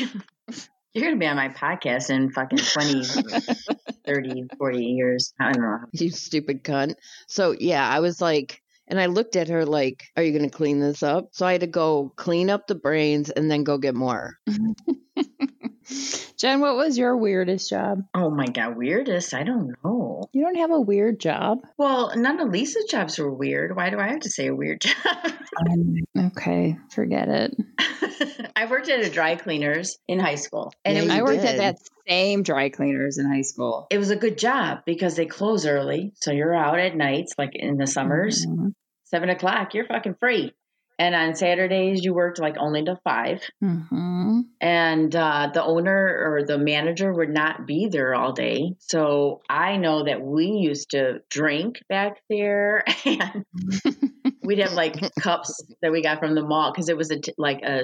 You're 0.93 1.05
going 1.05 1.15
to 1.15 1.19
be 1.19 1.25
on 1.27 1.37
my 1.37 1.47
podcast 1.47 2.09
in 2.09 2.31
fucking 2.31 2.57
20, 2.57 3.03
30, 4.05 4.43
40 4.57 4.85
years. 4.85 5.33
I 5.39 5.53
don't 5.53 5.61
know. 5.61 5.77
You 5.93 6.09
stupid 6.09 6.65
cunt. 6.65 6.95
So 7.27 7.55
yeah, 7.57 7.87
I 7.87 7.99
was 8.01 8.21
like. 8.21 8.61
And 8.91 8.99
I 8.99 9.05
looked 9.05 9.37
at 9.37 9.47
her 9.47 9.65
like, 9.65 10.03
"Are 10.17 10.21
you 10.23 10.37
going 10.37 10.49
to 10.49 10.55
clean 10.55 10.81
this 10.81 11.01
up?" 11.01 11.29
So 11.31 11.45
I 11.45 11.53
had 11.53 11.61
to 11.61 11.67
go 11.67 12.11
clean 12.17 12.49
up 12.49 12.67
the 12.67 12.75
brains 12.75 13.29
and 13.29 13.49
then 13.49 13.63
go 13.63 13.77
get 13.77 13.95
more. 13.95 14.35
Jen, 16.37 16.59
what 16.59 16.75
was 16.75 16.97
your 16.97 17.15
weirdest 17.17 17.69
job? 17.69 17.99
Oh 18.13 18.29
my 18.29 18.45
God, 18.47 18.75
weirdest? 18.77 19.33
I 19.33 19.43
don't 19.43 19.73
know. 19.83 20.23
You 20.33 20.43
don't 20.43 20.55
have 20.57 20.71
a 20.71 20.79
weird 20.81 21.19
job. 21.19 21.59
Well, 21.77 22.11
none 22.15 22.39
of 22.39 22.49
Lisa's 22.49 22.85
jobs 22.85 23.17
were 23.19 23.33
weird. 23.33 23.75
Why 23.75 23.89
do 23.89 23.99
I 23.99 24.07
have 24.09 24.21
to 24.21 24.29
say 24.29 24.47
a 24.47 24.55
weird 24.55 24.81
job? 24.81 24.95
Um, 25.69 25.95
okay, 26.17 26.77
forget 26.93 27.27
it. 27.29 27.55
I 28.55 28.65
worked 28.65 28.89
at 28.89 29.05
a 29.05 29.09
dry 29.09 29.35
cleaners 29.35 29.97
in 30.07 30.19
high 30.19 30.35
school, 30.35 30.71
and 30.85 30.95
Yeah, 30.97 31.03
was 31.03 31.11
I 31.11 31.21
worked 31.23 31.43
at 31.45 31.57
that 31.57 31.75
same 32.07 32.43
dry 32.43 32.69
cleaners 32.69 33.17
in 33.17 33.25
high 33.31 33.41
school. 33.41 33.87
it 33.89 33.97
was 33.97 34.09
a 34.11 34.15
good 34.15 34.37
job 34.37 34.79
because 34.85 35.15
they 35.15 35.25
close 35.25 35.65
early, 35.65 36.11
so 36.15 36.31
you're 36.31 36.53
out 36.55 36.79
at 36.79 36.95
nights, 36.95 37.33
like 37.37 37.51
in 37.53 37.77
the 37.77 37.87
summers, 37.87 38.45
Mhm. 38.45 38.73
Seven 39.11 39.29
o'clock, 39.29 39.73
you're 39.73 39.85
fucking 39.85 40.15
free. 40.19 40.53
And 40.99 41.15
on 41.15 41.33
Saturdays, 41.33 42.03
you 42.03 42.13
worked 42.13 42.37
like 42.39 42.57
only 42.59 42.83
till 42.83 42.99
five. 43.03 43.41
Mhm. 43.63 44.41
and 44.59 45.15
uh, 45.15 45.49
the 45.51 45.63
owner 45.63 46.23
or 46.27 46.43
the 46.45 46.59
manager 46.59 47.11
would 47.11 47.29
not 47.29 47.65
be 47.65 47.87
there 47.91 48.13
all 48.13 48.33
day. 48.33 48.75
So 48.77 49.41
I 49.49 49.77
know 49.77 50.03
that 50.05 50.21
we 50.21 50.45
used 50.45 50.91
to 50.91 51.21
drink 51.29 51.79
back 51.89 52.17
there, 52.29 52.83
and 53.05 53.45
we'd 54.43 54.59
have 54.59 54.73
like 54.73 54.95
cups 55.19 55.63
that 55.81 55.91
we 55.91 56.03
got 56.03 56.19
from 56.19 56.35
the 56.35 56.43
mall 56.43 56.71
because 56.71 56.89
it 56.89 56.97
was 56.97 57.09
a 57.09 57.19
t- 57.19 57.33
like 57.37 57.61
a 57.63 57.81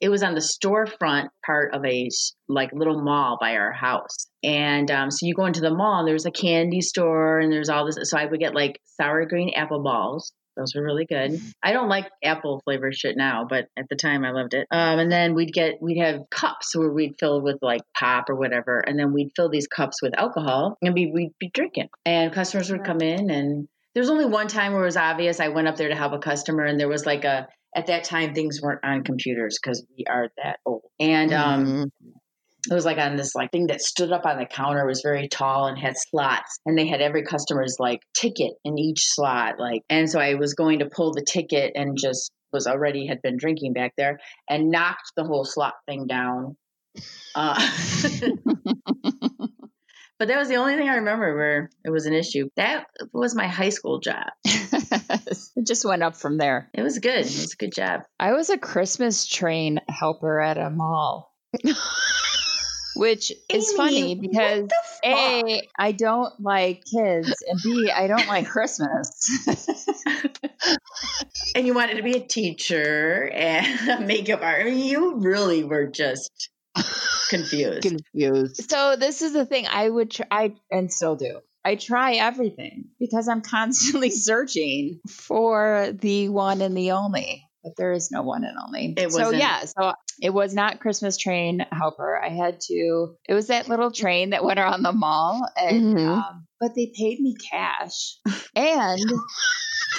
it 0.00 0.08
was 0.08 0.22
on 0.22 0.34
the 0.34 0.40
storefront 0.40 1.28
part 1.44 1.74
of 1.74 1.84
a 1.84 2.08
like 2.48 2.70
little 2.72 3.02
mall 3.02 3.38
by 3.40 3.56
our 3.56 3.72
house. 3.72 4.28
And 4.44 4.88
um, 4.90 5.10
so 5.10 5.26
you 5.26 5.34
go 5.34 5.46
into 5.46 5.60
the 5.60 5.74
mall, 5.74 6.00
and 6.00 6.08
there's 6.08 6.26
a 6.26 6.30
candy 6.30 6.80
store, 6.80 7.40
and 7.40 7.52
there's 7.52 7.68
all 7.68 7.86
this. 7.86 7.98
So 8.10 8.16
I 8.18 8.26
would 8.26 8.38
get 8.40 8.54
like 8.54 8.80
sour 9.00 9.24
green 9.26 9.50
apple 9.56 9.82
balls. 9.82 10.32
Those 10.56 10.74
were 10.74 10.82
really 10.82 11.06
good. 11.06 11.40
I 11.62 11.72
don't 11.72 11.88
like 11.88 12.10
apple 12.22 12.60
flavored 12.64 12.94
shit 12.94 13.16
now, 13.16 13.46
but 13.48 13.68
at 13.78 13.88
the 13.88 13.96
time 13.96 14.24
I 14.24 14.30
loved 14.32 14.54
it. 14.54 14.66
Um, 14.70 14.98
and 14.98 15.10
then 15.10 15.34
we'd 15.34 15.52
get 15.52 15.80
we'd 15.80 15.98
have 16.00 16.20
cups 16.30 16.76
where 16.76 16.90
we'd 16.90 17.14
fill 17.18 17.40
with 17.40 17.58
like 17.62 17.82
pop 17.96 18.28
or 18.28 18.34
whatever, 18.36 18.78
and 18.80 18.98
then 18.98 19.12
we'd 19.12 19.32
fill 19.34 19.48
these 19.48 19.66
cups 19.66 20.02
with 20.02 20.18
alcohol 20.18 20.76
and 20.82 20.94
we, 20.94 21.10
we'd 21.12 21.32
be 21.38 21.50
drinking. 21.52 21.88
And 22.04 22.32
customers 22.32 22.70
would 22.70 22.84
come 22.84 23.00
in, 23.00 23.30
and 23.30 23.68
there 23.94 24.00
was 24.02 24.10
only 24.10 24.26
one 24.26 24.48
time 24.48 24.72
where 24.72 24.82
it 24.82 24.86
was 24.86 24.96
obvious. 24.96 25.40
I 25.40 25.48
went 25.48 25.68
up 25.68 25.76
there 25.76 25.88
to 25.88 25.94
help 25.96 26.12
a 26.12 26.18
customer, 26.18 26.64
and 26.64 26.78
there 26.78 26.88
was 26.88 27.06
like 27.06 27.24
a 27.24 27.48
at 27.74 27.86
that 27.86 28.04
time 28.04 28.34
things 28.34 28.60
weren't 28.60 28.84
on 28.84 29.02
computers 29.02 29.58
because 29.62 29.84
we 29.96 30.04
are 30.04 30.28
that 30.42 30.58
old. 30.66 30.82
And 31.00 31.32
um, 31.32 31.66
Mhm. 31.66 31.90
It 32.70 32.74
was 32.74 32.84
like 32.84 32.98
on 32.98 33.16
this 33.16 33.34
like 33.34 33.50
thing 33.50 33.66
that 33.66 33.82
stood 33.82 34.12
up 34.12 34.24
on 34.24 34.38
the 34.38 34.46
counter 34.46 34.86
was 34.86 35.02
very 35.02 35.28
tall 35.28 35.66
and 35.66 35.78
had 35.78 35.94
slots 35.96 36.60
and 36.64 36.78
they 36.78 36.86
had 36.86 37.00
every 37.00 37.24
customer's 37.24 37.76
like 37.78 38.00
ticket 38.14 38.52
in 38.64 38.78
each 38.78 39.06
slot 39.06 39.58
like 39.58 39.82
and 39.90 40.08
so 40.08 40.20
i 40.20 40.34
was 40.34 40.54
going 40.54 40.78
to 40.78 40.88
pull 40.88 41.12
the 41.12 41.24
ticket 41.26 41.72
and 41.74 41.98
just 42.00 42.30
was 42.52 42.66
already 42.66 43.06
had 43.06 43.22
been 43.22 43.36
drinking 43.36 43.72
back 43.72 43.94
there 43.96 44.20
and 44.48 44.70
knocked 44.70 45.12
the 45.16 45.24
whole 45.24 45.44
slot 45.44 45.74
thing 45.86 46.06
down. 46.06 46.56
Uh, 47.34 47.54
but 50.18 50.28
that 50.28 50.38
was 50.38 50.48
the 50.48 50.56
only 50.56 50.76
thing 50.76 50.88
i 50.88 50.96
remember 50.96 51.34
where 51.34 51.70
it 51.84 51.90
was 51.90 52.06
an 52.06 52.12
issue. 52.12 52.48
That 52.56 52.86
was 53.12 53.34
my 53.34 53.48
high 53.48 53.70
school 53.70 54.00
job. 54.00 54.26
It 55.54 55.66
just 55.66 55.84
went 55.84 56.02
up 56.02 56.16
from 56.16 56.38
there. 56.38 56.70
it 56.72 56.82
was 56.82 56.98
good. 56.98 57.18
It 57.18 57.24
was 57.26 57.52
a 57.52 57.56
good 57.56 57.74
job. 57.74 58.00
I 58.18 58.32
was 58.32 58.48
a 58.48 58.56
Christmas 58.58 59.26
train 59.26 59.80
helper 59.88 60.40
at 60.40 60.56
a 60.56 60.70
mall, 60.70 61.30
which 62.94 63.32
is 63.48 63.72
funny 63.72 64.14
because? 64.14 64.68
A, 65.04 65.68
I 65.78 65.92
don't 65.92 66.32
like 66.40 66.84
kids, 66.84 67.32
and 67.48 67.60
B, 67.62 67.90
I 67.90 68.06
don't 68.06 68.28
like 68.28 68.48
Christmas. 68.48 69.46
and 71.54 71.66
you 71.66 71.74
wanted 71.74 71.96
to 71.96 72.02
be 72.02 72.16
a 72.16 72.20
teacher 72.20 73.30
and 73.32 73.88
a 74.02 74.06
makeup 74.06 74.40
artist. 74.42 74.66
I 74.66 74.70
mean, 74.70 74.84
you 74.84 75.16
really 75.16 75.64
were 75.64 75.86
just 75.86 76.50
confused. 77.28 77.82
Confused. 77.82 78.70
so 78.70 78.96
this 78.96 79.22
is 79.22 79.32
the 79.32 79.46
thing 79.46 79.66
I 79.68 79.88
would 79.88 80.10
try, 80.10 80.54
and 80.70 80.92
still 80.92 81.16
do. 81.16 81.40
I 81.64 81.76
try 81.76 82.14
everything 82.14 82.86
because 82.98 83.28
I'm 83.28 83.42
constantly 83.42 84.10
searching 84.10 85.00
for 85.08 85.92
the 85.92 86.28
one 86.28 86.60
and 86.60 86.76
the 86.76 86.92
only. 86.92 87.44
But 87.64 87.74
there 87.76 87.92
is 87.92 88.10
no 88.10 88.22
one 88.22 88.42
and 88.42 88.56
only. 88.58 88.94
It 88.96 89.12
so 89.12 89.20
wasn't- 89.20 89.40
yeah, 89.40 89.64
so 89.66 89.92
it 90.20 90.30
was 90.30 90.54
not 90.54 90.80
Christmas 90.80 91.16
train 91.16 91.64
helper. 91.72 92.20
I 92.22 92.28
had 92.28 92.60
to. 92.68 93.16
It 93.28 93.34
was 93.34 93.48
that 93.48 93.68
little 93.68 93.90
train 93.90 94.30
that 94.30 94.44
went 94.44 94.58
around 94.58 94.82
the 94.82 94.92
mall, 94.92 95.48
and 95.56 95.96
Mhm. 95.96 96.16
um, 96.16 96.46
but 96.60 96.74
they 96.74 96.92
paid 96.96 97.20
me 97.20 97.36
cash, 97.50 98.18
and 98.54 99.00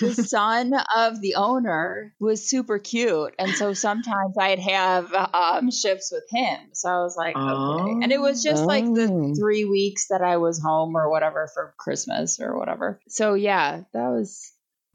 the 0.02 0.13
son 0.13 0.73
of 0.95 1.21
the 1.21 1.36
owner 1.36 2.13
was 2.19 2.47
super 2.49 2.80
cute, 2.80 3.34
and 3.39 3.52
so 3.52 3.73
sometimes 3.73 4.36
I'd 4.39 4.60
have 4.60 5.13
um, 5.13 5.71
shifts 5.71 6.12
with 6.12 6.23
him. 6.30 6.60
So 6.73 6.89
I 6.89 6.97
was 7.04 7.15
like, 7.17 7.36
okay, 7.36 7.99
and 8.02 8.12
it 8.12 8.19
was 8.19 8.43
just 8.43 8.65
like 8.65 8.86
Oh. 8.86 8.95
the 8.95 9.34
three 9.39 9.65
weeks 9.65 10.08
that 10.10 10.21
I 10.21 10.38
was 10.38 10.62
home 10.62 10.95
or 10.95 11.10
whatever 11.10 11.49
for 11.54 11.73
Christmas 11.78 12.39
or 12.39 12.58
whatever. 12.58 12.99
So 13.08 13.34
yeah, 13.34 13.82
that 13.93 14.08
was. 14.10 14.52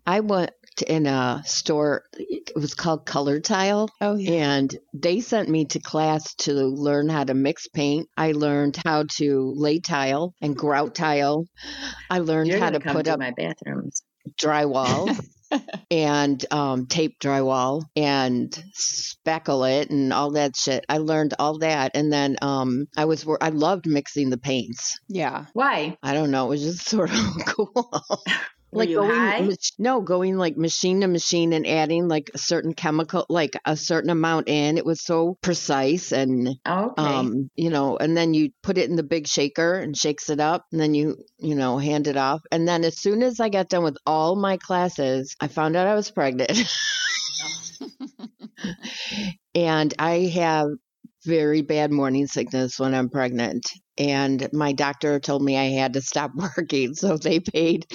I 0.06 0.20
in 0.86 1.06
a 1.06 1.42
store. 1.44 2.04
It 2.14 2.52
was 2.54 2.74
called 2.74 3.06
Color 3.06 3.40
Tile. 3.40 3.88
Oh 4.00 4.16
yeah. 4.16 4.56
And 4.56 4.78
they 4.94 5.20
sent 5.20 5.48
me 5.48 5.66
to 5.66 5.80
class 5.80 6.34
to 6.36 6.52
learn 6.52 7.08
how 7.08 7.24
to 7.24 7.34
mix 7.34 7.66
paint. 7.68 8.08
I 8.16 8.32
learned 8.32 8.78
how 8.84 9.04
to 9.16 9.52
lay 9.56 9.80
tile 9.80 10.34
and 10.40 10.56
grout 10.56 10.94
tile. 10.94 11.46
I 12.10 12.18
learned 12.18 12.48
You're 12.48 12.58
how 12.58 12.70
come 12.78 12.96
put 12.96 13.04
to 13.06 13.14
up 13.14 13.18
my 13.18 13.32
bathrooms. 13.36 14.02
drywall 14.40 15.18
and 15.90 16.44
um, 16.50 16.86
tape 16.86 17.18
drywall 17.20 17.82
and 17.96 18.56
speckle 18.74 19.64
it 19.64 19.90
and 19.90 20.12
all 20.12 20.32
that 20.32 20.56
shit. 20.56 20.84
I 20.88 20.98
learned 20.98 21.34
all 21.38 21.58
that, 21.58 21.92
and 21.94 22.12
then 22.12 22.36
um, 22.42 22.86
I 22.96 23.06
was 23.06 23.26
I 23.40 23.48
loved 23.50 23.86
mixing 23.86 24.30
the 24.30 24.38
paints. 24.38 24.98
Yeah. 25.08 25.46
Why? 25.54 25.96
I 26.02 26.14
don't 26.14 26.30
know, 26.30 26.46
it 26.46 26.50
was 26.50 26.62
just 26.62 26.88
sort 26.88 27.10
of 27.10 27.20
cool. 27.46 27.90
Like 28.70 28.90
going 28.92 29.56
no 29.78 30.00
going 30.02 30.36
like 30.36 30.56
machine 30.58 31.00
to 31.00 31.08
machine 31.08 31.52
and 31.54 31.66
adding 31.66 32.06
like 32.06 32.30
a 32.34 32.38
certain 32.38 32.74
chemical 32.74 33.24
like 33.30 33.56
a 33.64 33.76
certain 33.76 34.10
amount 34.10 34.48
in. 34.48 34.76
It 34.76 34.84
was 34.84 35.02
so 35.02 35.38
precise 35.40 36.12
and 36.12 36.48
Oh, 36.66 36.90
okay. 36.90 37.02
um 37.02 37.50
you 37.56 37.70
know 37.70 37.96
and 37.96 38.14
then 38.16 38.34
you 38.34 38.50
put 38.62 38.76
it 38.76 38.90
in 38.90 38.96
the 38.96 39.02
big 39.02 39.26
shaker 39.26 39.74
and 39.74 39.96
shakes 39.96 40.28
it 40.28 40.38
up 40.38 40.64
and 40.70 40.80
then 40.80 40.92
you 40.94 41.16
you 41.38 41.54
know 41.54 41.78
hand 41.78 42.06
it 42.08 42.16
off. 42.18 42.42
And 42.52 42.68
then 42.68 42.84
as 42.84 42.98
soon 42.98 43.22
as 43.22 43.40
i 43.40 43.48
got 43.48 43.70
done 43.70 43.84
with 43.84 43.96
all 44.04 44.36
my 44.36 44.58
classes 44.58 45.34
i 45.40 45.48
found 45.48 45.74
out 45.74 45.86
i 45.86 45.94
was 45.94 46.10
pregnant. 46.10 46.52
And 49.54 49.92
i 49.98 50.30
have 50.34 50.68
very 51.24 51.62
bad 51.62 51.90
morning 51.90 52.26
sickness 52.26 52.78
when 52.78 52.94
i'm 52.94 53.08
pregnant. 53.08 53.66
And 53.96 54.48
my 54.52 54.72
doctor 54.72 55.18
told 55.20 55.42
me 55.42 55.56
i 55.56 55.64
had 55.70 55.94
to 55.94 56.02
stop 56.02 56.32
working 56.56 56.94
so 56.94 57.16
they 57.16 57.40
paid 57.40 57.86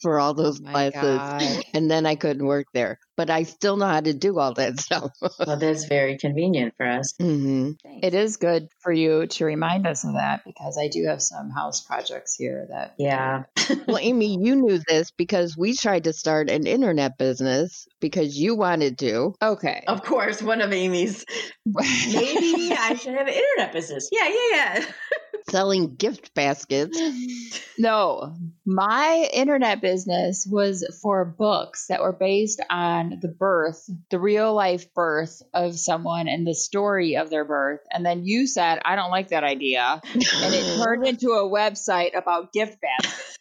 for 0.00 0.18
all 0.20 0.34
those 0.34 0.60
oh 0.60 0.64
My 0.64 0.72
classes 0.72 0.92
God. 0.92 1.64
and 1.74 1.90
then 1.90 2.06
i 2.06 2.14
couldn't 2.16 2.46
work 2.46 2.66
there 2.74 2.98
but 3.20 3.28
i 3.28 3.42
still 3.42 3.76
know 3.76 3.86
how 3.86 4.00
to 4.00 4.14
do 4.14 4.38
all 4.38 4.54
that 4.54 4.80
stuff 4.86 5.10
well, 5.20 5.58
that's 5.58 5.84
very 5.84 6.16
convenient 6.16 6.72
for 6.76 6.86
us. 6.86 7.14
hmm 7.18 7.72
It 7.84 8.14
is 8.14 8.38
good 8.38 8.68
for 8.78 8.92
you 8.92 9.26
to 9.26 9.44
remind 9.44 9.86
us 9.86 10.04
of 10.04 10.14
that 10.14 10.42
because 10.46 10.78
I 10.78 10.88
do 10.88 11.04
have 11.08 11.20
some 11.20 11.50
house 11.50 11.82
projects 11.82 12.34
here 12.36 12.66
that. 12.70 12.94
Yeah. 12.98 13.44
Well, 13.86 13.98
Amy, 13.98 14.38
you 14.42 14.56
knew 14.56 14.80
this 14.86 15.10
because 15.12 15.56
we 15.56 15.74
tried 15.76 16.04
to 16.04 16.12
start 16.12 16.50
an 16.50 16.66
internet 16.66 17.18
business 17.18 17.86
because 18.00 18.36
you 18.36 18.56
wanted 18.56 18.98
to. 18.98 19.34
Okay. 19.40 19.84
Of 19.86 20.02
course, 20.02 20.42
one 20.42 20.60
of 20.60 20.72
Amy's. 20.72 21.24
Maybe 21.66 22.72
I 22.72 22.94
should 22.94 23.14
have 23.14 23.28
an 23.28 23.34
internet 23.34 23.72
business. 23.72 24.08
Yeah, 24.12 24.28
yeah, 24.28 24.48
yeah. 24.52 24.84
Selling 25.48 25.94
gift 25.94 26.34
baskets. 26.34 26.98
No, 27.78 28.36
my 28.66 29.28
internet 29.32 29.80
business 29.80 30.46
was 30.48 30.86
for 31.02 31.24
books 31.24 31.86
that 31.88 32.02
were 32.02 32.12
based 32.12 32.60
on 32.68 33.09
the 33.20 33.28
birth, 33.28 33.88
the 34.10 34.18
real 34.18 34.54
life 34.54 34.92
birth 34.94 35.42
of 35.54 35.78
someone 35.78 36.28
and 36.28 36.46
the 36.46 36.54
story 36.54 37.16
of 37.16 37.30
their 37.30 37.44
birth. 37.44 37.80
And 37.90 38.04
then 38.04 38.24
you 38.24 38.46
said, 38.46 38.80
I 38.84 38.96
don't 38.96 39.10
like 39.10 39.28
that 39.28 39.44
idea. 39.44 40.00
And 40.04 40.54
it 40.54 40.82
turned 40.82 41.06
into 41.06 41.30
a 41.30 41.48
website 41.48 42.16
about 42.16 42.52
gift 42.52 42.78
baskets. 42.80 43.26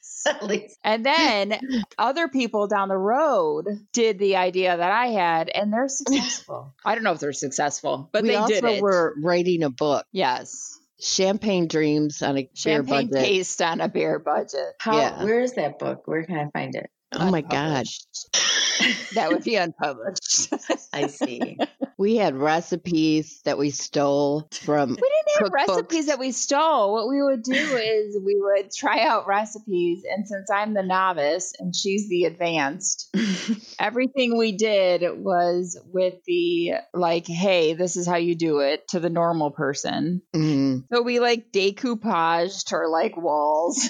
And 0.84 1.06
then 1.06 1.58
other 1.98 2.28
people 2.28 2.68
down 2.68 2.90
the 2.90 2.98
road 2.98 3.66
did 3.94 4.20
the 4.20 4.36
idea 4.36 4.76
that 4.76 4.92
I 4.92 5.08
had, 5.08 5.48
and 5.48 5.72
they're 5.72 5.88
successful. 5.88 6.76
I 6.86 6.94
don't 6.96 7.06
know 7.06 7.14
if 7.14 7.20
they're 7.20 7.32
successful, 7.32 8.10
but 8.12 8.24
we 8.24 8.30
they 8.30 8.36
also 8.36 8.54
did 8.54 8.64
it. 8.66 8.82
were 8.82 9.16
writing 9.24 9.64
a 9.64 9.70
book, 9.70 10.06
yes, 10.12 10.78
Champagne 11.00 11.68
Dreams 11.68 12.22
on 12.22 12.32
a 12.38 12.44
bare 12.44 12.50
champagne 12.54 13.10
budget. 13.10 13.28
based 13.28 13.62
on 13.62 13.80
a 13.80 13.88
bare 13.88 14.20
budget. 14.20 14.74
How? 14.80 14.98
Yeah. 14.98 15.24
Where 15.24 15.40
is 15.40 15.54
that 15.54 15.80
book? 15.80 16.04
Where 16.06 16.26
can 16.26 16.38
I 16.38 16.50
find 16.52 16.76
it? 16.76 16.90
Oh 17.14 17.32
my 17.32 17.42
God. 17.42 17.86
Unpublished. 17.88 18.30
that 19.16 19.30
would 19.32 19.44
be 19.44 19.56
unpublished. 19.56 20.54
I 20.94 21.08
see. 21.08 21.58
We 21.98 22.16
had 22.16 22.34
recipes 22.38 23.42
that 23.44 23.58
we 23.58 23.72
stole 23.72 24.48
from. 24.64 24.92
We 24.92 24.96
didn't 24.96 25.04
have 25.40 25.52
Cookbooks. 25.52 25.68
recipes 25.68 26.06
that 26.06 26.18
we 26.18 26.32
stole. 26.32 26.94
What 26.94 27.10
we 27.10 27.22
would 27.22 27.44
do 27.44 27.52
is 27.52 28.18
we 28.26 28.40
would 28.40 28.72
try 28.72 29.04
out 29.06 29.28
recipes, 29.28 30.04
and 30.10 30.26
since 30.26 30.50
I'm 30.50 30.74
the 30.74 30.82
novice 30.82 31.54
and 31.60 31.76
she's 31.76 32.08
the 32.08 32.24
advanced, 32.24 33.14
everything 33.80 34.38
we 34.38 34.54
did 34.54 35.04
was 35.22 35.78
with 35.92 36.14
the 36.26 36.76
like, 36.94 37.28
"Hey, 37.28 37.74
this 37.74 37.98
is 37.98 38.08
how 38.08 38.16
you 38.16 38.36
do 38.36 38.60
it" 38.60 38.88
to 38.92 39.02
the 39.02 39.10
normal 39.10 39.52
person. 39.52 40.22
Mhm. 40.34 40.86
So 40.94 41.02
we 41.02 41.20
like 41.20 41.52
decoupaged 41.52 42.70
her 42.72 42.88
like 42.88 43.18
walls. 43.18 43.86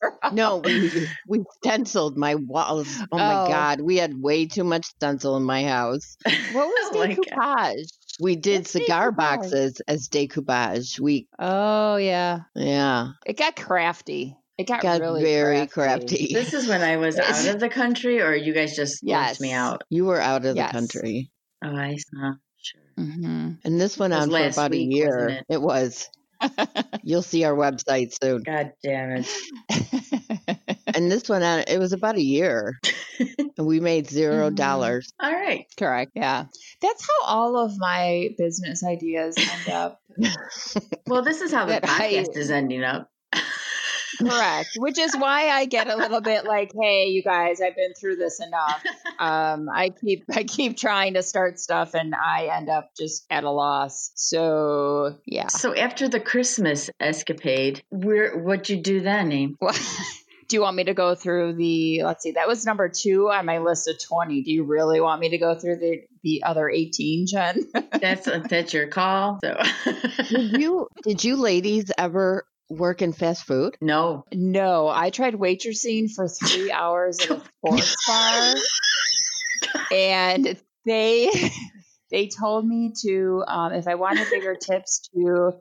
No, 0.32 0.56
we 0.58 0.90
we 1.28 1.44
stenciled 1.62 2.16
my 2.16 2.34
walls. 2.34 2.88
Oh 3.12 3.18
my 3.18 3.34
Oh. 3.34 3.46
God, 3.46 3.80
we 3.80 3.96
had 3.96 4.20
way 4.20 4.46
too 4.46 4.64
much 4.64 4.84
stencil 4.86 5.36
in 5.36 5.44
my 5.44 5.64
house. 5.64 6.16
What 6.52 6.66
was 6.68 6.90
Oh 6.94 7.06
decoupage? 7.06 7.88
We 8.20 8.34
did 8.36 8.60
What's 8.62 8.70
cigar 8.72 9.12
decoupage? 9.12 9.16
boxes 9.16 9.80
as 9.86 10.08
decoupage. 10.08 10.98
We 10.98 11.28
Oh 11.38 11.96
yeah, 11.96 12.40
yeah. 12.54 13.08
it 13.24 13.36
got 13.36 13.56
crafty. 13.56 14.36
It 14.58 14.66
got, 14.66 14.80
Got 14.82 15.00
really 15.00 15.22
very 15.22 15.66
crafty. 15.66 16.06
crafty. 16.06 16.34
This 16.34 16.54
is 16.54 16.66
when 16.66 16.82
I 16.82 16.96
was 16.96 17.18
out 17.20 17.46
of 17.46 17.60
the 17.60 17.68
country, 17.68 18.20
or 18.22 18.34
you 18.34 18.54
guys 18.54 18.74
just 18.74 19.02
Yes. 19.02 19.28
left 19.28 19.40
me 19.42 19.52
out? 19.52 19.82
You 19.90 20.06
were 20.06 20.20
out 20.20 20.46
of 20.46 20.56
Yes. 20.56 20.68
the 20.72 20.72
country. 20.78 21.30
Oh, 21.62 21.68
I 21.76 21.96
uh, 22.22 22.32
sure. 22.56 22.80
hmm 22.96 23.50
And 23.64 23.80
this 23.80 23.98
went 23.98 24.14
on 24.14 24.30
for 24.30 24.46
about 24.46 24.70
week, 24.70 24.90
a 24.92 24.94
year. 24.96 25.18
wasn't 25.26 25.46
it? 25.50 25.60
was. 25.62 26.08
You'll 27.02 27.22
see 27.22 27.44
our 27.44 27.54
website 27.54 28.12
soon. 28.22 28.42
God 28.42 28.72
damn 28.82 29.24
it! 29.24 29.28
And 30.94 31.10
this 31.12 31.28
went 31.28 31.44
on, 31.44 31.64
it 31.68 31.78
was 31.78 31.92
about 31.92 32.16
a 32.16 32.22
year. 32.22 32.72
and 33.38 33.50
we 33.66 33.80
made 33.80 34.08
zero 34.08 34.48
Mhm. 34.50 34.54
dollars. 34.56 35.12
All 35.20 35.30
right. 35.32 35.66
Correct. 35.76 36.12
Yeah. 36.14 36.44
That's 36.80 37.06
how 37.06 37.26
all 37.26 37.58
of 37.58 37.72
my 37.76 38.30
business 38.38 38.82
ideas 38.84 39.36
end 39.38 39.68
up. 39.74 40.00
Well, 41.06 41.22
this 41.22 41.40
is 41.42 41.52
how 41.52 41.66
the 41.66 41.72
That 41.80 41.88
I- 41.88 42.12
podcast 42.14 42.36
is 42.36 42.50
ending 42.50 42.82
up. 42.82 43.08
Correct. 44.18 44.70
Which 44.76 44.98
is 44.98 45.16
why 45.16 45.48
I 45.48 45.66
get 45.66 45.88
a 45.88 45.96
little 45.96 46.20
bit 46.20 46.44
like, 46.44 46.72
hey, 46.78 47.06
you 47.06 47.22
guys, 47.22 47.60
I've 47.60 47.76
been 47.76 47.94
through 47.94 48.16
this 48.16 48.40
enough. 48.40 48.82
Um, 49.18 49.68
I 49.72 49.90
keep 49.90 50.24
I 50.34 50.44
keep 50.44 50.76
trying 50.76 51.14
to 51.14 51.22
start 51.22 51.58
stuff 51.58 51.94
and 51.94 52.14
I 52.14 52.50
end 52.56 52.68
up 52.68 52.90
just 52.98 53.24
at 53.30 53.44
a 53.44 53.50
loss. 53.50 54.10
So 54.14 55.16
yeah. 55.26 55.48
So 55.48 55.74
after 55.74 56.08
the 56.08 56.20
Christmas 56.20 56.90
escapade, 57.00 57.82
where 57.90 58.38
what'd 58.38 58.68
you 58.68 58.76
do 58.82 59.00
then, 59.00 59.32
Aim? 59.32 59.56
Well, 59.60 59.74
Do 60.48 60.56
you 60.56 60.60
want 60.60 60.76
me 60.76 60.84
to 60.84 60.94
go 60.94 61.14
through 61.14 61.54
the? 61.54 62.04
Let's 62.04 62.22
see, 62.22 62.32
that 62.32 62.46
was 62.46 62.64
number 62.64 62.88
two 62.88 63.30
on 63.30 63.46
my 63.46 63.58
list 63.58 63.88
of 63.88 64.00
twenty. 64.00 64.42
Do 64.42 64.52
you 64.52 64.62
really 64.62 65.00
want 65.00 65.20
me 65.20 65.30
to 65.30 65.38
go 65.38 65.58
through 65.58 65.76
the 65.76 66.02
the 66.22 66.44
other 66.44 66.70
eighteen, 66.70 67.26
Jen? 67.26 67.66
That's 68.00 68.28
that's 68.48 68.72
your 68.72 68.86
call. 68.86 69.40
So 69.42 69.56
Did 70.28 70.60
you 70.60 70.88
did 71.02 71.24
you 71.24 71.36
ladies 71.36 71.90
ever 71.98 72.46
work 72.68 73.02
in 73.02 73.12
fast 73.12 73.44
food? 73.44 73.76
no. 73.80 74.24
no, 74.32 74.88
I 74.88 75.10
tried 75.10 75.34
waitressing 75.34 76.10
for 76.10 76.28
three 76.28 76.70
hours 76.72 77.18
at 77.20 77.30
a 77.30 77.40
sports 77.40 77.96
bar, 78.06 78.54
and 79.92 80.60
they 80.84 81.30
they 82.10 82.28
told 82.28 82.66
me 82.66 82.92
to 83.02 83.44
um, 83.46 83.72
if 83.72 83.86
I 83.88 83.94
wanted 83.94 84.28
bigger 84.30 84.54
tips 84.54 85.08
to 85.14 85.52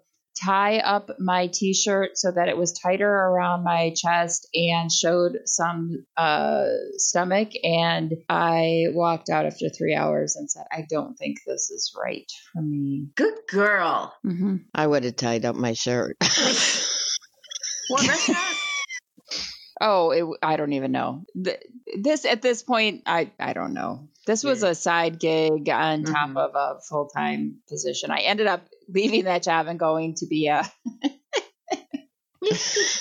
tie 0.44 0.80
up 0.80 1.10
my 1.20 1.48
t-shirt 1.48 2.18
so 2.18 2.32
that 2.32 2.50
it 2.50 2.58
was 2.58 2.74
tighter 2.74 3.10
around 3.10 3.64
my 3.64 3.94
chest 3.96 4.48
and 4.54 4.92
showed 4.92 5.38
some 5.46 6.06
uh, 6.18 6.66
stomach 6.98 7.50
and 7.64 8.14
i 8.28 8.86
walked 8.92 9.30
out 9.30 9.46
after 9.46 9.70
three 9.70 9.96
hours 9.96 10.36
and 10.36 10.50
said 10.52 10.66
i 10.72 10.84
don't 10.90 11.16
think 11.16 11.38
this 11.48 11.70
is 11.72 11.94
right 11.98 12.30
for 12.54 12.62
me 12.62 13.08
Good 13.16 13.36
girl. 13.50 14.14
mm-hmm. 14.26 14.58
I 14.74 14.86
would 14.86 15.04
have 15.06 15.16
tied 15.16 15.46
up 15.46 15.56
my 15.56 15.74
shirt. 15.74 16.18
What 17.88 18.08
restaurant? 18.08 18.40
oh 19.82 20.12
it, 20.12 20.26
i 20.42 20.56
don't 20.56 20.74
even 20.74 20.92
know 20.92 21.24
this 21.36 22.26
at 22.26 22.42
this 22.42 22.64
point 22.64 23.04
i 23.06 23.30
i 23.40 23.54
don't 23.54 23.74
know 23.74 24.08
this 24.26 24.44
was 24.44 24.64
a 24.64 24.74
side 24.74 25.20
gig 25.20 25.70
on 25.70 26.04
top 26.06 26.30
Mhm. 26.30 26.38
of 26.38 26.56
a 26.56 26.80
full-time 26.90 27.58
position 27.70 28.10
i 28.10 28.20
ended 28.22 28.48
up 28.48 28.62
leaving 28.88 29.26
that 29.26 29.44
job 29.44 29.68
and 29.68 29.80
going 29.80 30.16
to 30.16 30.28
be 30.28 30.48
a 30.48 30.72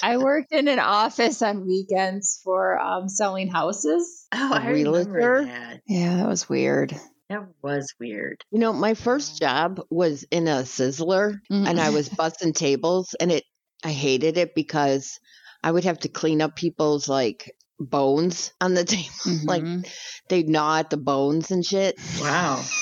I 0.03 0.17
worked 0.17 0.53
in 0.53 0.69
an 0.69 0.79
office 0.79 1.43
on 1.43 1.67
weekends 1.67 2.41
for 2.43 2.79
um, 2.81 3.09
selling 3.09 3.49
houses. 3.49 4.27
Oh, 4.33 4.53
A 4.55 4.61
I 4.61 4.71
remember 4.71 5.13
realtor? 5.13 5.45
that. 5.45 5.81
Yeah, 5.87 6.17
that 6.19 6.29
was 6.29 6.49
weird. 6.49 6.99
That 7.29 7.47
was 7.63 7.93
weird. 8.01 8.43
You 8.51 8.59
know, 8.59 8.73
my 8.73 8.95
first 8.95 9.39
job 9.39 9.81
was 9.91 10.25
in 10.31 10.49
a 10.49 10.63
sizzler 10.63 11.39
and 11.51 11.81
I 11.81 11.91
was 11.91 12.09
busting 12.09 12.53
tables 12.53 13.15
and 13.19 13.33
it 13.33 13.45
I 13.83 13.93
hated 13.93 14.39
it 14.39 14.55
because 14.55 15.19
I 15.63 15.71
would 15.71 15.85
have 15.85 15.99
to 16.01 16.09
clean 16.09 16.41
up 16.43 16.57
people's 16.57 17.09
like 17.09 17.51
bones 17.79 18.53
on 18.61 18.75
the 18.75 18.85
table. 18.85 19.41
Like 19.45 19.63
Mhm. 19.63 19.89
they'd 20.29 20.49
gnaw 20.49 20.79
at 20.79 20.91
the 20.91 20.97
bones 20.97 21.51
and 21.51 21.65
shit. 21.65 21.97
Wow. 22.23 22.63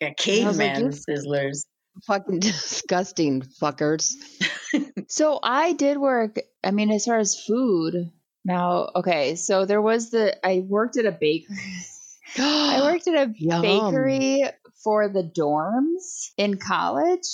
Yeah, 0.00 0.08
I 0.08 0.46
was 0.48 0.58
like, 0.58 0.74
caveman 0.74 0.92
sizzlers. 0.92 1.64
Fucking 2.06 2.38
disgusting 2.40 3.42
fuckers. 3.42 4.14
So 5.10 5.40
I 5.42 5.72
did 5.72 5.96
work. 5.96 6.38
I 6.62 6.70
mean, 6.70 6.90
as 6.90 7.06
far 7.06 7.18
as 7.18 7.40
food, 7.40 8.12
now 8.44 8.90
okay. 8.96 9.36
So 9.36 9.64
there 9.64 9.80
was 9.80 10.10
the 10.10 10.36
I 10.46 10.60
worked 10.60 10.98
at 10.98 11.06
a 11.06 11.12
bakery. 11.12 11.56
I 12.38 12.80
worked 12.82 13.08
at 13.08 13.28
a 13.28 13.32
Yum. 13.34 13.62
bakery 13.62 14.44
for 14.84 15.08
the 15.08 15.22
dorms 15.22 16.32
in 16.36 16.58
college. 16.58 17.26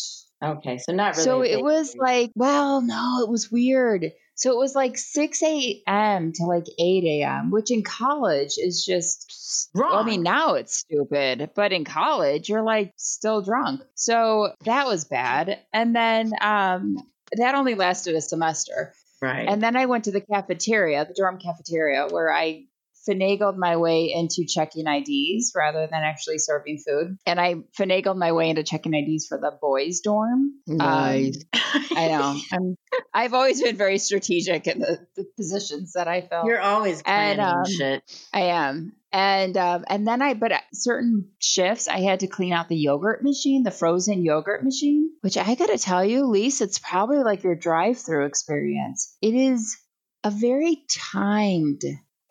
Okay, 0.42 0.78
so 0.78 0.92
not 0.92 1.16
really. 1.16 1.24
so 1.24 1.42
it 1.42 1.60
was 1.60 1.96
like, 1.96 2.30
well, 2.36 2.80
no, 2.80 3.22
it 3.22 3.28
was 3.28 3.50
weird. 3.50 4.12
So 4.36 4.50
it 4.50 4.58
was 4.58 4.74
like 4.74 4.98
6 4.98 5.42
a.m. 5.42 6.32
to 6.32 6.44
like 6.44 6.66
8 6.78 7.04
a.m., 7.04 7.50
which 7.50 7.70
in 7.70 7.82
college 7.82 8.54
is 8.58 8.84
just 8.84 9.70
Well, 9.74 9.94
I 9.94 10.02
mean, 10.04 10.22
now 10.22 10.54
it's 10.54 10.76
stupid, 10.76 11.50
but 11.54 11.72
in 11.72 11.84
college, 11.84 12.48
you're 12.48 12.62
like 12.64 12.92
still 12.96 13.42
drunk. 13.42 13.82
So 13.94 14.52
that 14.64 14.86
was 14.86 15.04
bad. 15.04 15.60
And 15.72 15.94
then 15.94 16.32
um, 16.40 16.96
that 17.32 17.54
only 17.54 17.74
lasted 17.74 18.14
a 18.16 18.20
semester. 18.20 18.92
right. 19.22 19.48
And 19.48 19.62
then 19.62 19.76
I 19.76 19.86
went 19.86 20.04
to 20.04 20.10
the 20.10 20.20
cafeteria, 20.20 21.04
the 21.04 21.14
dorm 21.14 21.38
cafeteria, 21.38 22.08
where 22.08 22.32
I 22.32 22.64
finagled 23.08 23.56
my 23.56 23.76
way 23.76 24.12
into 24.12 24.44
checking 24.46 24.86
IDs 24.86 25.52
rather 25.54 25.86
than 25.90 26.02
actually 26.02 26.38
serving 26.38 26.78
food. 26.86 27.16
And 27.26 27.40
I 27.40 27.56
finagled 27.78 28.16
my 28.16 28.32
way 28.32 28.50
into 28.50 28.62
checking 28.62 28.94
IDs 28.94 29.26
for 29.26 29.38
the 29.38 29.52
boys' 29.60 30.00
dorm. 30.00 30.52
Um, 30.68 30.78
I 30.86 32.08
know. 32.08 32.40
I'm, 32.52 32.76
I've 33.12 33.34
always 33.34 33.62
been 33.62 33.76
very 33.76 33.98
strategic 33.98 34.66
in 34.66 34.80
the, 34.80 35.06
the 35.16 35.24
positions 35.36 35.92
that 35.94 36.08
I 36.08 36.22
fill. 36.22 36.44
You're 36.46 36.60
always 36.60 37.02
And, 37.06 37.38
planning 37.38 37.40
um, 37.40 37.64
shit. 37.66 38.26
I 38.32 38.40
am. 38.40 38.92
And 39.12 39.56
um, 39.56 39.84
and 39.86 40.04
then 40.08 40.22
I 40.22 40.34
but 40.34 40.50
at 40.50 40.64
certain 40.72 41.28
shifts 41.38 41.86
I 41.86 42.00
had 42.00 42.20
to 42.20 42.26
clean 42.26 42.52
out 42.52 42.68
the 42.68 42.76
yogurt 42.76 43.22
machine, 43.22 43.62
the 43.62 43.70
frozen 43.70 44.24
yogurt 44.24 44.64
machine, 44.64 45.08
which 45.20 45.36
I 45.36 45.54
got 45.54 45.68
to 45.68 45.78
tell 45.78 46.04
you, 46.04 46.26
Lise, 46.26 46.60
it's 46.60 46.80
probably 46.80 47.18
like 47.18 47.44
your 47.44 47.54
drive-through 47.54 48.26
experience. 48.26 49.16
It 49.22 49.34
is 49.34 49.76
a 50.24 50.32
very 50.32 50.84
timed 51.12 51.82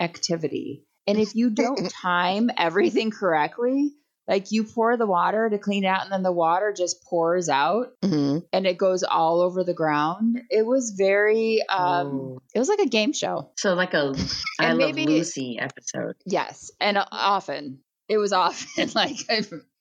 activity. 0.03 0.83
And 1.07 1.17
if 1.17 1.35
you 1.35 1.49
don't 1.49 1.89
time 2.01 2.49
everything 2.57 3.11
correctly, 3.11 3.91
like 4.27 4.51
you 4.51 4.63
pour 4.63 4.95
the 4.95 5.05
water 5.07 5.49
to 5.49 5.57
clean 5.57 5.83
it 5.83 5.87
out 5.87 6.03
and 6.03 6.11
then 6.11 6.23
the 6.23 6.31
water 6.31 6.73
just 6.75 7.03
pours 7.03 7.49
out 7.49 7.87
hmm 8.01 8.37
and 8.53 8.65
it 8.65 8.77
goes 8.77 9.03
all 9.03 9.41
over 9.41 9.63
the 9.65 9.73
ground. 9.73 10.39
It 10.49 10.65
was 10.65 10.93
very 10.97 11.61
um 11.67 12.07
Oh. 12.07 12.39
it 12.55 12.59
was 12.59 12.69
like 12.69 12.79
a 12.79 12.87
game 12.87 13.11
show. 13.11 13.49
So 13.57 13.73
like 13.73 13.93
a 13.93 14.13
I 14.61 14.69
and 14.69 14.79
Love 14.79 14.95
maybe- 14.95 15.11
Lucy 15.11 15.57
episode. 15.59 16.15
Yes, 16.25 16.71
and 16.79 16.97
uh, 16.97 17.05
often 17.11 17.79
it 18.09 18.17
was 18.17 18.33
often 18.33 18.89
like 18.95 19.15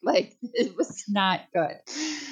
like 0.04 0.34
it 0.42 0.76
was 0.76 1.04
not 1.08 1.40
good. 1.54 1.76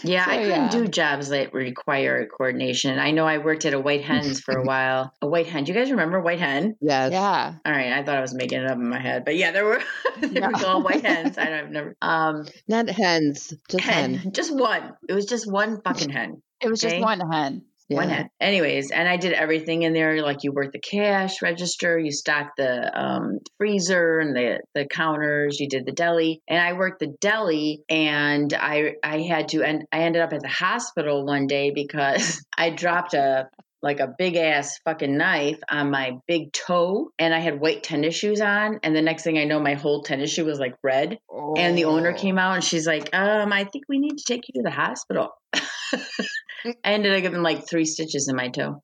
Yeah, 0.02 0.24
So, 0.24 0.30
I 0.30 0.36
couldn't 0.38 0.50
yeah. 0.50 0.68
do 0.70 0.88
jobs 0.88 1.28
that 1.28 1.52
require 1.54 2.26
coordination. 2.26 2.98
I 2.98 3.10
know 3.12 3.26
I 3.26 3.38
worked 3.38 3.64
at 3.64 3.74
a 3.74 3.78
White 3.80 4.02
Hens 4.02 4.40
for 4.40 4.54
a 4.56 4.62
while. 4.66 5.12
A 5.22 5.28
White 5.28 5.46
Hen. 5.46 5.64
Do 5.64 5.72
you 5.72 5.78
guys 5.78 5.90
remember 5.90 6.20
White 6.20 6.40
Hen? 6.40 6.76
Yes. 6.80 7.12
Yeah, 7.12 7.54
All 7.64 7.72
right, 7.72 7.92
I 7.92 8.02
thought 8.02 8.16
I 8.16 8.20
was 8.20 8.34
making 8.34 8.60
it 8.60 8.66
up 8.66 8.76
in 8.76 8.88
my 8.88 8.98
head, 9.00 9.24
but 9.24 9.36
yeah, 9.36 9.52
there 9.52 9.64
were 9.64 9.82
they 10.20 10.40
were 10.40 10.50
No. 10.50 10.58
called 10.58 10.84
White 10.84 11.04
Hens. 11.04 11.38
I 11.38 11.44
don't 11.44 11.54
I've 11.54 11.70
never 11.70 11.96
um 12.02 12.46
Not 12.66 12.88
hens, 12.88 13.52
just 13.68 13.84
hen, 13.84 14.14
hen. 14.14 14.32
just 14.32 14.52
one. 14.54 14.94
It 15.08 15.12
was 15.12 15.26
just 15.26 15.50
one 15.50 15.80
fucking 15.82 16.10
hen. 16.10 16.42
it 16.60 16.68
was 16.68 16.82
Okay. 16.84 16.94
just 16.96 17.04
one 17.04 17.20
hen. 17.30 17.62
One 17.90 18.08
Yeah. 18.08 18.14
hen. 18.16 18.30
Anyways, 18.40 18.92
and 18.92 19.08
I 19.08 19.16
did 19.16 19.32
everything 19.32 19.82
in 19.82 19.92
there. 19.92 20.22
Like 20.22 20.44
you 20.44 20.52
worked 20.52 20.72
the 20.72 20.78
cash 20.80 21.42
register, 21.42 21.98
you 21.98 22.12
stocked 22.12 22.56
the 22.56 22.98
um, 22.98 23.38
freezer 23.58 24.20
and 24.20 24.34
the 24.34 24.60
the 24.74 24.86
counters. 24.86 25.58
You 25.58 25.68
did 25.68 25.86
the 25.86 25.92
deli, 25.92 26.40
and 26.48 26.60
I 26.60 26.74
worked 26.74 27.00
the 27.00 27.14
deli. 27.20 27.82
And 27.88 28.54
I 28.54 28.94
I 29.02 29.22
had 29.22 29.48
to, 29.48 29.64
and 29.64 29.84
I 29.90 30.02
ended 30.02 30.22
up 30.22 30.32
at 30.32 30.40
the 30.40 30.48
hospital 30.48 31.26
one 31.26 31.48
day 31.48 31.72
because 31.72 32.44
I 32.56 32.70
dropped 32.70 33.14
a 33.14 33.48
like 33.82 33.98
a 33.98 34.14
big 34.18 34.36
ass 34.36 34.78
fucking 34.84 35.16
knife 35.16 35.58
on 35.70 35.90
my 35.90 36.12
big 36.28 36.52
toe, 36.52 37.10
and 37.18 37.34
I 37.34 37.38
had 37.38 37.60
white 37.60 37.82
tennis 37.82 38.14
shoes 38.14 38.40
on. 38.40 38.78
And 38.82 38.94
the 38.94 39.02
next 39.02 39.24
thing 39.24 39.38
I 39.38 39.44
know, 39.44 39.58
my 39.58 39.74
whole 39.74 40.02
tennis 40.02 40.30
shoe 40.30 40.44
was 40.44 40.60
like 40.60 40.74
red. 40.84 41.18
And 41.56 41.76
the 41.76 41.86
owner 41.86 42.12
came 42.12 42.38
out 42.38 42.54
and 42.54 42.62
she's 42.62 42.86
like, 42.86 43.12
um, 43.14 43.52
I 43.52 43.64
think 43.64 43.86
we 43.88 43.98
need 43.98 44.18
to 44.18 44.24
take 44.26 44.42
you 44.48 44.60
to 44.60 44.62
the 44.62 44.70
hospital. 44.70 45.30
I 46.64 46.74
ended 46.84 47.14
up 47.14 47.22
getting 47.22 47.42
like 47.42 47.66
three 47.68 47.84
stitches 47.84 48.28
in 48.28 48.36
my 48.36 48.48
toe. 48.48 48.82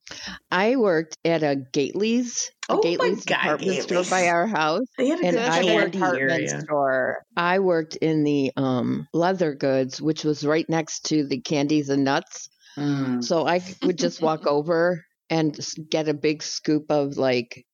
I 0.51 0.77
worked 0.77 1.17
at 1.25 1.43
a 1.43 1.57
Gately's, 1.73 2.51
a 2.69 2.73
Oh 2.73 2.77
my 2.77 2.83
Gately's 2.83 3.25
God, 3.25 3.37
department 3.39 3.83
store 3.83 4.05
by 4.05 4.29
our 4.29 4.47
house. 4.47 4.87
They 4.99 5.09
had 5.09 5.21
a 5.21 5.27
And 5.27 5.39
I 5.39 5.61
Such 5.61 5.67
a 5.67 5.75
worked 5.75 5.93
candy 5.93 5.99
department 5.99 6.31
area. 6.33 6.61
store. 6.61 7.23
I 7.37 7.59
worked 7.59 7.97
in 7.97 8.25
the 8.25 8.53
um, 8.57 9.07
leather 9.12 9.55
goods, 9.55 10.01
which 10.01 10.25
was 10.25 10.45
right 10.45 10.69
next 10.69 11.07
to 11.07 11.27
the 11.27 11.41
candies 11.41 11.89
and 11.89 12.05
nuts. 12.05 12.49
Mm. 12.79 13.23
So 13.25 13.47
I 13.47 13.61
would 13.83 13.99
just 13.99 14.21
walk 14.23 14.47
over 14.47 15.05
and 15.31 15.59
get 15.91 16.09
a 16.09 16.15
big 16.15 16.43
scoop 16.43 16.91
of 16.91 17.17
like 17.17 17.65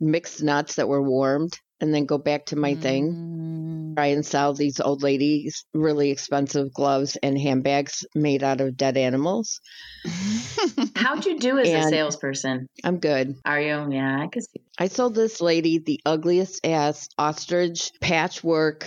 mixed 0.00 0.42
nuts 0.42 0.76
that 0.76 0.88
were 0.88 1.02
warmed 1.02 1.52
and 1.80 1.94
then 1.94 2.06
go 2.06 2.18
back 2.18 2.46
to 2.46 2.56
my 2.56 2.74
thing. 2.74 3.12
Mm. 3.12 3.96
Try 3.96 4.06
and 4.06 4.24
sell 4.24 4.54
these 4.54 4.80
old 4.80 5.02
ladies 5.02 5.64
really 5.74 6.10
expensive 6.10 6.72
gloves 6.72 7.16
and 7.22 7.38
handbags 7.38 8.04
made 8.14 8.42
out 8.42 8.60
of 8.60 8.76
dead 8.76 8.96
animals. 8.96 9.60
How'd 10.96 11.26
you 11.26 11.38
do 11.38 11.58
as 11.58 11.68
a 11.68 11.88
salesperson? 11.88 12.66
I'm 12.84 12.98
good. 12.98 13.34
Are 13.44 13.60
you? 13.60 13.86
Yeah, 13.90 14.20
I 14.22 14.28
could 14.28 14.42
see. 14.42 14.62
I 14.78 14.88
sold 14.88 15.14
this 15.14 15.40
lady 15.40 15.78
the 15.78 16.00
ugliest 16.06 16.64
ass 16.64 17.08
ostrich 17.18 17.90
patchwork 18.00 18.86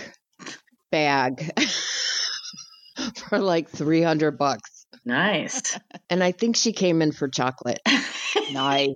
bag 0.90 1.50
for 3.28 3.38
like 3.38 3.68
300 3.68 4.38
bucks. 4.38 4.86
Nice. 5.04 5.78
And 6.08 6.22
I 6.24 6.32
think 6.32 6.56
she 6.56 6.72
came 6.72 7.02
in 7.02 7.12
for 7.12 7.28
chocolate. 7.28 7.80
nice. 8.52 8.94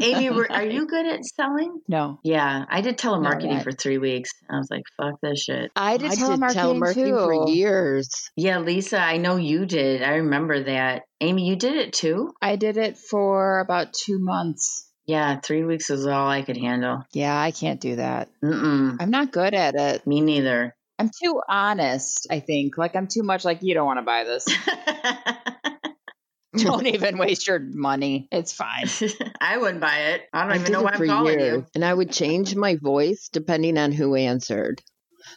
Amy, 0.00 0.28
are 0.28 0.62
you 0.64 0.86
good 0.86 1.06
at 1.06 1.24
selling? 1.24 1.80
No, 1.88 2.18
Yeah, 2.22 2.64
I 2.68 2.80
did 2.80 2.98
telemarketing 2.98 3.54
right. 3.54 3.62
for 3.64 3.72
three 3.72 3.98
weeks. 3.98 4.30
I 4.50 4.56
was 4.58 4.68
like, 4.70 4.82
fuck 4.96 5.20
this 5.22 5.42
shit. 5.42 5.70
I 5.76 5.96
did 5.96 6.10
I 6.10 6.14
did 6.14 6.18
telemarketing, 6.24 6.54
telemarketing 6.80 6.94
too. 6.94 7.16
for 7.18 7.48
years. 7.48 8.30
Yeah, 8.36 8.58
Lisa, 8.58 8.98
I 8.98 9.16
know 9.16 9.36
you 9.36 9.66
did. 9.66 10.02
I 10.02 10.16
remember 10.16 10.64
that. 10.64 11.02
Amy, 11.20 11.46
you 11.48 11.56
did 11.56 11.76
it 11.76 11.92
too? 11.92 12.32
I 12.42 12.56
did 12.56 12.76
it 12.76 12.98
for 12.98 13.60
about 13.60 13.92
two 13.92 14.18
months. 14.18 14.88
Yeah, 15.06 15.40
three 15.40 15.64
weeks 15.64 15.90
is 15.90 16.06
all 16.06 16.28
I 16.28 16.42
could 16.42 16.56
handle. 16.56 17.02
Yeah, 17.12 17.36
I 17.38 17.50
can't 17.50 17.80
do 17.80 17.96
that. 17.96 18.28
Mm-mm. 18.42 18.96
I'm 19.00 19.10
not 19.10 19.32
good 19.32 19.52
at 19.54 19.74
it. 19.74 20.06
Me 20.06 20.20
neither. 20.20 20.74
I'm 20.98 21.10
too 21.22 21.40
honest, 21.48 22.28
I 22.30 22.38
think. 22.38 22.78
Like 22.78 22.94
I'm 22.94 23.08
too 23.08 23.24
much 23.24 23.44
like 23.44 23.58
you 23.62 23.74
don't 23.74 23.86
want 23.86 23.98
to 23.98 24.02
buy 24.04 24.22
this. 24.24 24.46
Don't 26.56 26.86
even 26.86 27.16
waste 27.16 27.46
your 27.46 27.60
money. 27.60 28.28
It's 28.30 28.52
fine. 28.52 28.86
I 29.40 29.56
wouldn't 29.56 29.80
buy 29.80 29.98
it. 29.98 30.22
I 30.34 30.42
don't 30.42 30.52
I 30.52 30.56
even 30.56 30.72
know 30.72 30.82
why 30.82 30.90
I'm 30.90 30.98
for 30.98 31.06
calling 31.06 31.40
years, 31.40 31.56
you. 31.56 31.66
and 31.74 31.84
I 31.84 31.94
would 31.94 32.12
change 32.12 32.54
my 32.54 32.76
voice 32.76 33.30
depending 33.32 33.78
on 33.78 33.90
who 33.90 34.14
answered. 34.14 34.82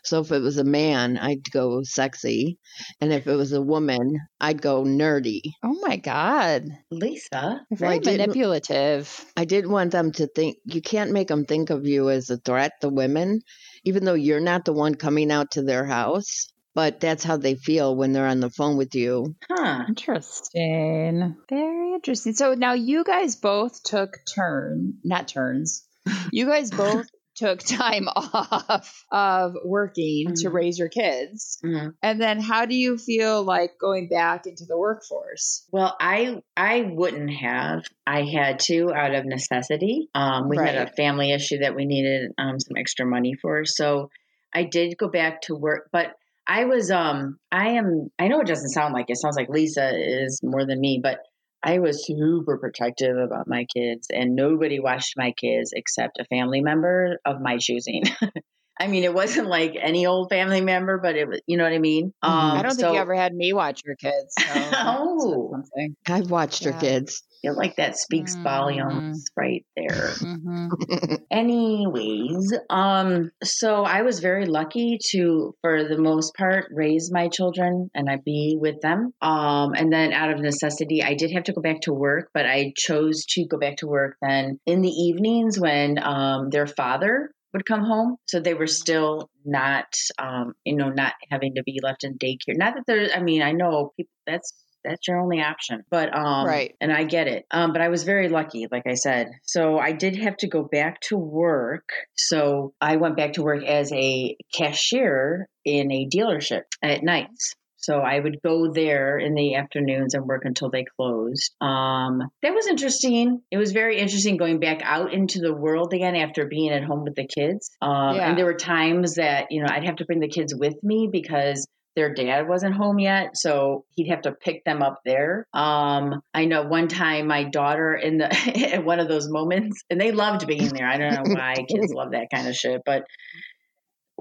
So 0.03 0.19
if 0.19 0.31
it 0.31 0.41
was 0.41 0.57
a 0.57 0.63
man, 0.63 1.17
I'd 1.17 1.49
go 1.51 1.83
sexy, 1.83 2.57
and 2.99 3.13
if 3.13 3.27
it 3.27 3.35
was 3.35 3.53
a 3.53 3.61
woman, 3.61 4.19
I'd 4.41 4.61
go 4.61 4.83
nerdy. 4.83 5.41
Oh 5.63 5.77
my 5.81 5.95
God. 5.95 6.65
Lisa. 6.91 7.61
You're 7.69 7.77
very 7.77 7.95
I 7.95 7.99
manipulative. 7.99 9.25
I 9.37 9.45
didn't 9.45 9.71
want 9.71 9.91
them 9.91 10.11
to 10.13 10.27
think 10.27 10.57
you 10.65 10.81
can't 10.81 11.11
make 11.11 11.29
them 11.29 11.45
think 11.45 11.69
of 11.69 11.85
you 11.85 12.09
as 12.09 12.29
a 12.29 12.37
threat, 12.37 12.73
the 12.81 12.89
women, 12.89 13.41
even 13.83 14.03
though 14.03 14.15
you're 14.15 14.39
not 14.39 14.65
the 14.65 14.73
one 14.73 14.95
coming 14.95 15.31
out 15.31 15.51
to 15.51 15.61
their 15.61 15.85
house. 15.85 16.47
But 16.75 16.99
that's 16.99 17.23
how 17.23 17.37
they 17.37 17.55
feel 17.55 17.95
when 17.95 18.11
they're 18.11 18.27
on 18.27 18.41
the 18.41 18.49
phone 18.49 18.75
with 18.77 18.93
you. 18.93 19.33
Huh. 19.49 19.85
Interesting. 19.87 21.35
Very 21.49 21.93
interesting. 21.93 22.33
So 22.33 22.53
now 22.53 22.73
you 22.73 23.03
guys 23.03 23.35
both 23.37 23.81
took 23.83 24.17
turn, 24.35 24.95
not 25.03 25.27
turns. 25.27 25.87
You 26.31 26.45
guys 26.47 26.71
both 26.85 27.07
took 27.37 27.59
time 27.59 28.07
off 28.15 29.03
of 29.11 29.55
working 29.65 30.33
to 30.37 30.49
Mhm. 30.49 30.53
raise 30.53 30.77
your 30.79 30.87
kids. 30.89 31.57
Mhm. 31.63 31.93
And 32.01 32.21
then 32.21 32.39
how 32.39 32.65
do 32.65 32.75
you 32.75 32.97
feel 32.97 33.43
like 33.43 33.71
going 33.79 34.07
back 34.09 34.45
into 34.45 34.65
the 34.65 34.77
workforce? 34.77 35.65
Well, 35.71 35.95
I 35.99 36.41
I 36.55 36.89
wouldn't 36.93 37.31
have. 37.31 37.83
I 38.07 38.23
had 38.23 38.59
to 38.67 38.93
out 38.93 39.15
of 39.15 39.25
necessity. 39.25 40.09
Um, 40.15 40.47
we 40.49 40.57
had 40.57 40.75
a 40.75 40.91
family 40.93 41.31
issue 41.31 41.57
that 41.59 41.75
we 41.75 41.85
needed 41.85 42.31
um, 42.37 42.59
some 42.59 42.77
extra 42.77 43.05
money 43.05 43.33
for, 43.41 43.65
so 43.65 44.09
I 44.53 44.63
did 44.63 44.97
go 44.97 45.09
back 45.09 45.41
to 45.43 45.55
work. 45.55 45.89
But 45.91 46.13
I 46.47 46.65
was 46.65 46.91
um 46.91 47.37
I 47.51 47.69
am 47.69 48.09
I 48.19 48.27
know 48.27 48.39
it 48.41 48.47
doesn't 48.47 48.69
sound 48.69 48.93
like 48.93 49.09
it. 49.09 49.17
sounds 49.17 49.35
like 49.35 49.49
Lisa 49.49 49.91
is 49.95 50.39
more 50.43 50.65
than 50.65 50.79
me, 50.79 50.99
but 51.01 51.19
I 51.63 51.79
was 51.79 52.05
super 52.05 52.57
protective 52.59 53.17
about 53.17 53.47
my 53.47 53.65
kids, 53.75 54.07
and 54.13 54.35
nobody 54.35 54.79
watched 54.79 55.15
my 55.17 55.31
kids 55.31 55.71
except 55.73 56.19
a 56.19 56.25
family 56.25 56.61
member 56.61 57.19
of 57.25 57.41
my 57.41 57.57
choosing. 57.57 58.03
I 58.79 58.87
mean, 58.87 59.03
it 59.03 59.13
wasn't 59.13 59.47
like 59.47 59.75
any 59.81 60.05
old 60.05 60.29
family 60.29 60.61
member, 60.61 60.97
but 61.01 61.15
it 61.15 61.27
was, 61.27 61.41
you 61.47 61.57
know 61.57 61.63
what 61.63 61.73
I 61.73 61.79
mean. 61.79 62.11
Mhm. 62.23 62.29
Um, 62.29 62.57
I 62.57 62.61
don't 62.61 62.71
think 62.75 62.81
so- 62.87 62.93
you 62.93 62.99
ever 62.99 63.15
had 63.15 63.33
me 63.33 63.53
watch 63.53 63.81
your 63.85 63.95
kids. 63.95 64.33
So 64.37 64.45
Oh. 64.73 65.49
something. 65.51 65.95
I've 66.07 66.29
watched 66.29 66.61
Yeah. 66.61 66.71
your 66.71 66.79
kids. 66.79 67.23
I 67.43 67.47
feel 67.49 67.57
like 67.57 67.75
that 67.77 67.95
speaks 67.97 68.35
Mm. 68.37 68.43
volumes 68.43 69.25
right 69.37 69.63
there. 69.77 70.09
hmm 70.19 70.69
Anyways, 71.31 72.53
um, 72.69 73.29
so 73.43 73.83
I 73.83 74.01
was 74.01 74.19
very 74.19 74.45
lucky 74.45 74.97
to, 75.11 75.53
for 75.61 75.83
the 75.87 75.97
most 75.97 76.33
part, 76.35 76.65
raise 76.71 77.11
my 77.11 77.27
children 77.27 77.89
and 77.93 78.09
I 78.09 78.17
be 78.25 78.57
with 78.59 78.81
them. 78.81 79.11
Um, 79.21 79.73
and 79.75 79.91
then 79.93 80.11
out 80.11 80.31
of 80.31 80.39
necessity, 80.39 81.03
I 81.03 81.13
did 81.13 81.31
have 81.31 81.43
to 81.43 81.53
go 81.53 81.61
back 81.61 81.81
to 81.81 81.93
work, 81.93 82.29
but 82.33 82.45
I 82.45 82.73
chose 82.77 83.25
to 83.29 83.45
go 83.47 83.57
back 83.59 83.77
to 83.77 83.87
work 83.87 84.17
then 84.21 84.59
in 84.65 84.81
the 84.81 84.89
evenings 84.89 85.59
when 85.59 85.99
um, 86.03 86.49
their 86.49 86.67
father 86.67 87.29
would 87.55 87.65
come 87.65 87.85
home. 87.85 88.17
So 88.27 88.39
they 88.41 88.53
were 88.53 88.67
still 88.67 89.29
not, 89.45 89.85
um, 90.19 90.53
you 90.65 90.75
know, 90.75 90.89
not 90.89 91.13
having 91.31 91.55
to 91.55 91.63
be 91.63 91.79
left 91.81 92.03
in 92.03 92.17
daycare. 92.17 92.57
Not 92.57 92.75
that 92.75 92.83
there's, 92.85 93.11
I 93.15 93.21
mean, 93.21 93.41
I 93.41 93.53
know 93.53 93.93
people, 93.95 94.11
that's 94.27 94.53
that's 94.83 95.07
your 95.07 95.19
only 95.19 95.41
option. 95.41 95.83
But 95.89 96.15
um 96.15 96.45
Right. 96.45 96.75
and 96.79 96.91
I 96.91 97.05
get 97.05 97.27
it. 97.27 97.45
Um 97.49 97.73
but 97.73 97.81
I 97.81 97.87
was 97.87 98.03
very 98.03 98.29
lucky, 98.29 98.67
like 98.71 98.85
I 98.85 98.93
said. 98.93 99.29
So 99.43 99.79
I 99.79 99.93
did 99.93 100.15
have 100.17 100.37
to 100.37 100.47
go 100.47 100.63
back 100.63 100.99
to 101.09 101.17
work. 101.17 101.89
So 102.15 102.73
I 102.79 102.97
went 102.97 103.17
back 103.17 103.33
to 103.33 103.41
work 103.43 103.63
as 103.63 103.91
a 103.93 104.35
cashier 104.53 105.47
in 105.63 105.91
a 105.91 106.07
dealership 106.07 106.63
at 106.83 107.03
nights. 107.03 107.55
So 107.85 107.99
I 107.99 108.19
would 108.19 108.41
go 108.43 108.71
there 108.73 109.19
in 109.19 109.35
the 109.35 109.55
afternoons 109.55 110.15
and 110.15 110.25
work 110.25 110.41
until 110.43 110.71
they 110.71 110.85
closed. 110.97 111.53
Um, 111.61 112.19
that 112.41 112.53
was 112.53 112.65
interesting. 112.65 113.41
It 113.51 113.57
was 113.57 113.73
very 113.73 113.99
interesting 113.99 114.37
going 114.37 114.59
back 114.59 114.81
out 114.83 115.13
into 115.13 115.39
the 115.39 115.53
world 115.53 115.93
again 115.93 116.15
after 116.15 116.47
being 116.47 116.71
at 116.71 116.83
home 116.83 117.03
with 117.03 117.13
the 117.15 117.27
kids. 117.27 117.69
Um, 117.81 118.15
Yeah. 118.15 118.29
And 118.29 118.37
there 118.37 118.45
were 118.45 118.55
times 118.55 119.15
that 119.15 119.47
you 119.51 119.61
know 119.61 119.67
I'd 119.69 119.85
have 119.85 119.97
to 119.97 120.05
bring 120.05 120.19
the 120.19 120.27
kids 120.27 120.53
with 120.55 120.75
me 120.83 121.09
because 121.11 121.67
their 121.95 122.13
dad 122.13 122.47
wasn't 122.47 122.75
home 122.75 122.99
yet, 122.99 123.37
so 123.37 123.85
he'd 123.95 124.09
have 124.09 124.23
to 124.23 124.33
pick 124.33 124.65
them 124.65 124.81
up 124.81 124.99
there. 125.05 125.47
Um, 125.53 126.21
I 126.33 126.45
know 126.45 126.63
one 126.63 126.87
time 126.89 127.27
my 127.27 127.45
daughter 127.45 127.93
in 127.93 128.17
the 128.17 128.25
at 128.73 128.83
one 128.83 128.99
of 128.99 129.07
those 129.07 129.29
moments, 129.29 129.83
and 129.89 130.01
they 130.01 130.11
loved 130.11 130.47
being 130.47 130.69
there. 130.69 130.87
I 130.87 130.97
don't 130.97 131.13
know 131.13 131.35
why 131.35 131.53
kids 131.55 131.93
love 131.95 132.11
that 132.11 132.27
kind 132.33 132.47
of 132.47 132.55
shit, 132.55 132.81
but 132.85 133.03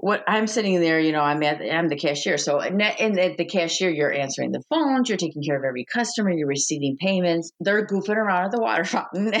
what 0.05 0.23
I'm 0.27 0.45
sitting 0.45 0.79
there, 0.81 0.99
you 0.99 1.11
know, 1.11 1.23
I'm 1.23 1.41
at 1.41 1.59
I'm 1.63 1.89
the 1.89 1.95
cashier. 1.95 2.37
So 2.37 2.59
and 2.59 2.79
at 2.79 3.37
the 3.37 3.45
cashier, 3.45 3.89
you're 3.89 4.13
answering 4.13 4.51
the 4.51 4.61
phones, 4.69 5.09
you're 5.09 5.17
taking 5.17 5.41
care 5.41 5.57
of 5.57 5.63
every 5.67 5.83
customer, 5.83 6.29
you're 6.29 6.47
receiving 6.47 6.95
payments. 7.01 7.49
They're 7.59 7.87
goofing 7.87 8.15
around 8.15 8.45
at 8.45 8.51
the 8.51 8.61
water 8.61 8.85
fountain, 8.85 9.33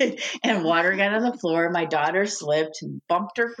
and 0.42 0.64
water 0.64 0.96
got 0.96 1.14
on 1.14 1.22
the 1.22 1.38
floor. 1.38 1.70
My 1.70 1.84
daughter 1.84 2.26
slipped, 2.26 2.78
and 2.82 3.00
bumped 3.08 3.38
her 3.38 3.54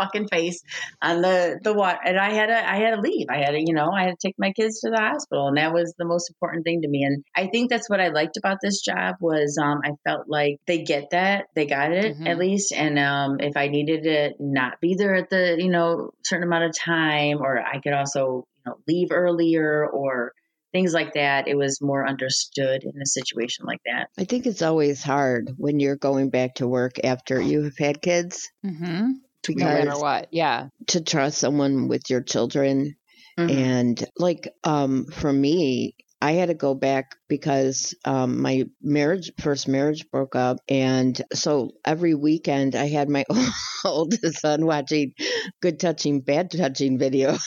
fucking 0.00 0.28
face 0.28 0.62
on 1.02 1.20
the 1.20 1.58
the 1.62 1.74
water, 1.74 1.98
and 2.04 2.18
I 2.18 2.32
had 2.32 2.46
to 2.46 2.70
I 2.70 2.76
had 2.76 2.94
to 2.94 3.00
leave. 3.00 3.26
I 3.30 3.38
had 3.38 3.50
to 3.52 3.60
you 3.60 3.74
know 3.74 3.90
I 3.90 4.04
had 4.04 4.18
to 4.18 4.28
take 4.28 4.36
my 4.38 4.52
kids 4.52 4.80
to 4.80 4.90
the 4.90 5.00
hospital, 5.00 5.48
and 5.48 5.56
that 5.56 5.72
was 5.72 5.94
the 5.98 6.04
most 6.04 6.30
important 6.30 6.64
thing 6.64 6.82
to 6.82 6.88
me. 6.88 7.04
And 7.04 7.24
I 7.36 7.48
think 7.48 7.70
that's 7.70 7.88
what 7.88 8.00
I 8.00 8.08
liked 8.08 8.36
about 8.36 8.58
this 8.62 8.80
job 8.80 9.16
was 9.20 9.58
um, 9.62 9.80
I 9.84 9.92
felt 10.08 10.28
like 10.28 10.56
they 10.66 10.82
get 10.82 11.10
that 11.10 11.46
they 11.54 11.66
got 11.66 11.92
it 11.92 12.16
Mhm. 12.16 12.28
at 12.28 12.38
least, 12.38 12.72
and 12.72 12.98
um, 12.98 13.40
if 13.40 13.56
I 13.56 13.68
needed 13.68 14.04
to 14.04 14.30
not 14.40 14.80
be 14.80 14.94
there 14.94 15.14
at 15.14 15.30
the 15.30 15.56
you 15.58 15.70
know 15.70 16.10
certain 16.24 16.46
amount 16.46 16.64
of 16.64 16.74
time, 16.76 17.38
or 17.40 17.60
I 17.60 17.80
could 17.80 17.92
also 17.92 18.44
you 18.56 18.62
know 18.66 18.76
leave 18.88 19.08
earlier 19.10 19.86
or 19.86 20.32
things 20.72 20.94
like 20.94 21.14
that, 21.14 21.48
it 21.48 21.56
was 21.56 21.80
more 21.82 22.06
understood 22.08 22.84
in 22.84 23.02
a 23.02 23.06
situation 23.06 23.64
like 23.66 23.80
that. 23.86 24.08
I 24.16 24.24
think 24.24 24.46
it's 24.46 24.62
always 24.62 25.02
hard 25.02 25.52
when 25.56 25.80
you're 25.80 25.96
going 25.96 26.30
back 26.30 26.54
to 26.56 26.68
work 26.68 26.92
after 27.02 27.40
you 27.40 27.64
have 27.64 27.76
had 27.78 28.00
kids 28.00 28.48
hmm 28.62 29.12
No 29.48 29.64
matter 29.66 29.98
what. 29.98 30.28
Yeah. 30.30 30.68
to 30.88 31.00
trust 31.02 31.38
someone 31.38 31.88
with 31.88 32.08
your 32.10 32.20
children 32.22 32.96
Mhm. 33.38 33.50
and 33.50 34.08
like 34.18 34.48
um 34.64 35.06
for 35.06 35.32
me 35.32 35.94
I 36.22 36.32
had 36.32 36.48
to 36.48 36.54
go 36.54 36.74
back 36.74 37.16
because 37.28 37.94
um, 38.04 38.42
my 38.42 38.64
marriage, 38.82 39.32
first 39.40 39.66
marriage, 39.68 40.04
broke 40.10 40.36
up, 40.36 40.58
and 40.68 41.18
so 41.32 41.70
every 41.82 42.14
weekend 42.14 42.74
I 42.74 42.88
had 42.88 43.08
my 43.08 43.24
oldest 43.86 44.38
son 44.40 44.66
watching 44.66 45.14
good 45.62 45.80
touching, 45.80 46.20
bad 46.20 46.50
touching 46.50 46.98
videos 46.98 47.40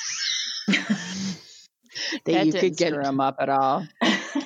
that, 0.68 0.98
That 2.26 2.46
you 2.48 2.52
didn't 2.52 2.62
could 2.62 2.78
get. 2.78 2.94
him 2.94 3.20
up 3.20 3.36
at 3.40 3.50
all. 3.50 3.86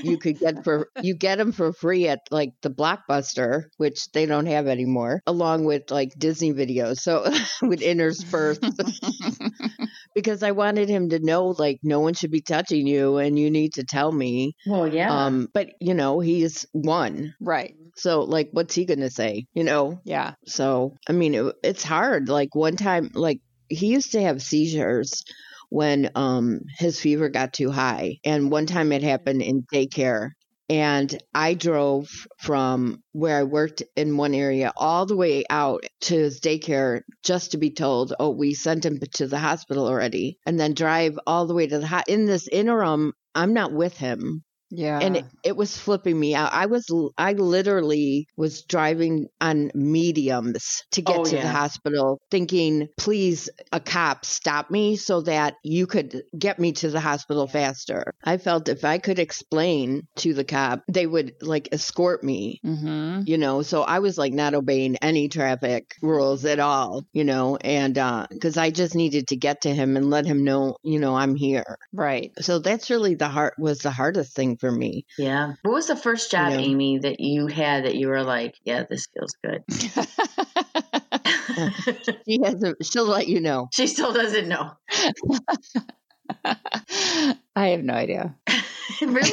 You 0.01 0.17
could 0.17 0.39
get 0.39 0.63
for 0.63 0.89
you 1.01 1.15
get 1.15 1.37
them 1.37 1.51
for 1.51 1.73
free 1.73 2.07
at 2.07 2.19
like 2.31 2.53
the 2.61 2.69
Blockbuster, 2.69 3.65
which 3.77 4.11
they 4.11 4.25
don't 4.25 4.45
have 4.45 4.67
anymore, 4.67 5.21
along 5.27 5.65
with 5.65 5.91
like 5.91 6.13
Disney 6.17 6.53
videos. 6.53 6.97
So 6.97 7.25
with 7.61 7.81
interspersed 7.81 8.63
because 10.15 10.43
I 10.43 10.51
wanted 10.51 10.89
him 10.89 11.09
to 11.09 11.19
know 11.19 11.47
like 11.57 11.79
no 11.83 11.99
one 11.99 12.13
should 12.13 12.31
be 12.31 12.41
touching 12.41 12.87
you 12.87 13.17
and 13.17 13.37
you 13.37 13.49
need 13.49 13.73
to 13.73 13.83
tell 13.83 14.11
me. 14.11 14.53
well, 14.65 14.87
yeah. 14.87 15.25
Um, 15.25 15.47
but 15.53 15.69
you 15.79 15.93
know, 15.93 16.19
he's 16.19 16.65
one. 16.71 17.33
right. 17.39 17.75
So 17.95 18.21
like 18.21 18.49
what's 18.51 18.75
he 18.75 18.85
going 18.85 18.99
to 18.99 19.09
say, 19.09 19.47
you 19.53 19.63
know? 19.63 19.99
Yeah. 20.03 20.33
So, 20.45 20.95
I 21.09 21.13
mean, 21.13 21.33
it, 21.33 21.55
it's 21.63 21.83
hard. 21.83 22.29
Like 22.29 22.53
one 22.53 22.75
time 22.75 23.09
like 23.13 23.39
he 23.69 23.87
used 23.87 24.11
to 24.11 24.21
have 24.21 24.41
seizures 24.41 25.23
when 25.69 26.09
um 26.15 26.61
his 26.79 26.99
fever 26.99 27.29
got 27.29 27.53
too 27.53 27.71
high. 27.71 28.17
And 28.25 28.51
one 28.51 28.65
time 28.65 28.91
it 28.91 29.03
happened 29.03 29.41
in 29.41 29.63
daycare 29.73 30.31
and 30.69 31.17
I 31.33 31.53
drove 31.53 32.09
from 32.39 33.01
where 33.13 33.37
I 33.39 33.43
worked 33.43 33.83
in 33.95 34.17
one 34.17 34.33
area 34.33 34.73
all 34.75 35.05
the 35.05 35.15
way 35.15 35.43
out 35.49 35.85
to 36.01 36.15
his 36.15 36.39
daycare 36.41 37.01
just 37.23 37.51
to 37.51 37.57
be 37.57 37.71
told, 37.71 38.13
"Oh, 38.19 38.31
we 38.31 38.53
sent 38.53 38.85
him 38.85 38.99
to 39.15 39.27
the 39.27 39.39
hospital 39.39 39.87
already." 39.87 40.37
And 40.45 40.59
then 40.59 40.73
drive 40.73 41.17
all 41.25 41.45
the 41.47 41.53
way 41.53 41.67
to 41.67 41.79
the 41.79 41.87
ho- 41.87 42.01
in 42.07 42.25
this 42.25 42.47
interim, 42.49 43.13
I'm 43.35 43.53
not 43.53 43.71
with 43.73 43.97
him 43.97 44.43
Yeah. 44.69 44.99
and 44.99 45.17
it, 45.17 45.25
it 45.43 45.55
was 45.55 45.77
flipping 45.77 46.19
me 46.19 46.33
out. 46.35 46.51
I 46.53 46.65
was 46.65 46.85
I 47.17 47.33
literally 47.33 48.27
was 48.35 48.63
driving 48.63 49.27
on 49.39 49.71
mediums 49.75 50.83
to 50.91 51.01
get 51.01 51.19
Oh, 51.19 51.25
to 51.25 51.37
the 51.37 51.47
hospital, 51.49 52.19
thinking, 52.31 52.87
"Please, 52.97 53.49
a 53.71 53.79
cop 53.79 54.25
stop 54.25 54.71
me 54.71 54.95
so 54.95 55.21
that 55.21 55.55
you 55.63 55.85
could 55.87 56.23
get 56.37 56.59
me 56.59 56.71
to 56.73 56.89
the 56.89 56.99
hospital 56.99 57.47
faster." 57.47 58.13
I 58.23 58.37
felt 58.37 58.69
if 58.69 58.83
I 58.85 58.97
could 58.97 59.19
explain 59.19 60.03
to 60.17 60.33
the 60.33 60.43
cop, 60.45 60.81
they 60.91 61.05
would 61.07 61.33
like 61.41 61.69
escort 61.71 62.23
me. 62.23 62.61
hmm 62.63 63.25
You 63.25 63.37
know, 63.37 63.61
so 63.61 63.83
I 63.83 63.99
was 63.99 64.17
like 64.17 64.33
not 64.33 64.53
obeying 64.55 64.95
any 65.01 65.27
traffic 65.29 65.93
rules 66.01 66.45
at 66.45 66.59
all, 66.59 67.03
you 67.13 67.25
know, 67.25 67.57
and 67.57 67.97
uh, 67.97 68.27
because 68.31 68.57
I 68.57 68.71
just 68.71 68.95
needed 68.95 69.27
to 69.29 69.35
get 69.37 69.61
to 69.63 69.73
him 69.75 69.97
and 69.97 70.09
let 70.09 70.25
him 70.25 70.43
know, 70.45 70.77
you 70.83 70.99
know, 70.99 71.15
I'm 71.15 71.35
here. 71.35 71.77
Right. 71.93 72.31
So 72.39 72.59
that's 72.59 72.89
really 72.89 73.15
the 73.15 73.27
heart 73.29 73.53
was 73.59 73.79
the 73.79 73.91
hardest 73.91 74.35
thing 74.35 74.56
for 74.59 74.71
me. 74.71 75.05
Yeah. 75.17 75.53
What 75.63 75.73
was 75.73 75.87
the 75.87 75.95
first 75.95 76.31
job, 76.31 76.51
Yeah. 76.53 76.59
Amy, 76.59 76.99
that 76.99 77.19
you 77.19 77.47
had 77.47 77.85
that 77.85 77.95
you 77.95 78.07
were 78.07 78.23
like, 78.23 78.55
yeah, 78.63 78.83
this 78.89 79.07
feels 79.13 79.35
good? 79.43 79.63
She 82.27 82.39
has 82.43 82.61
a, 82.63 82.75
she'll 82.83 83.07
let 83.07 83.27
you 83.27 83.41
know. 83.41 83.69
she 83.73 83.87
still 83.87 84.13
doesn't 84.13 84.47
know. 84.47 84.71
I 87.55 87.69
have 87.69 87.83
no 87.83 87.93
idea. 87.93 88.35
really? 89.01 89.31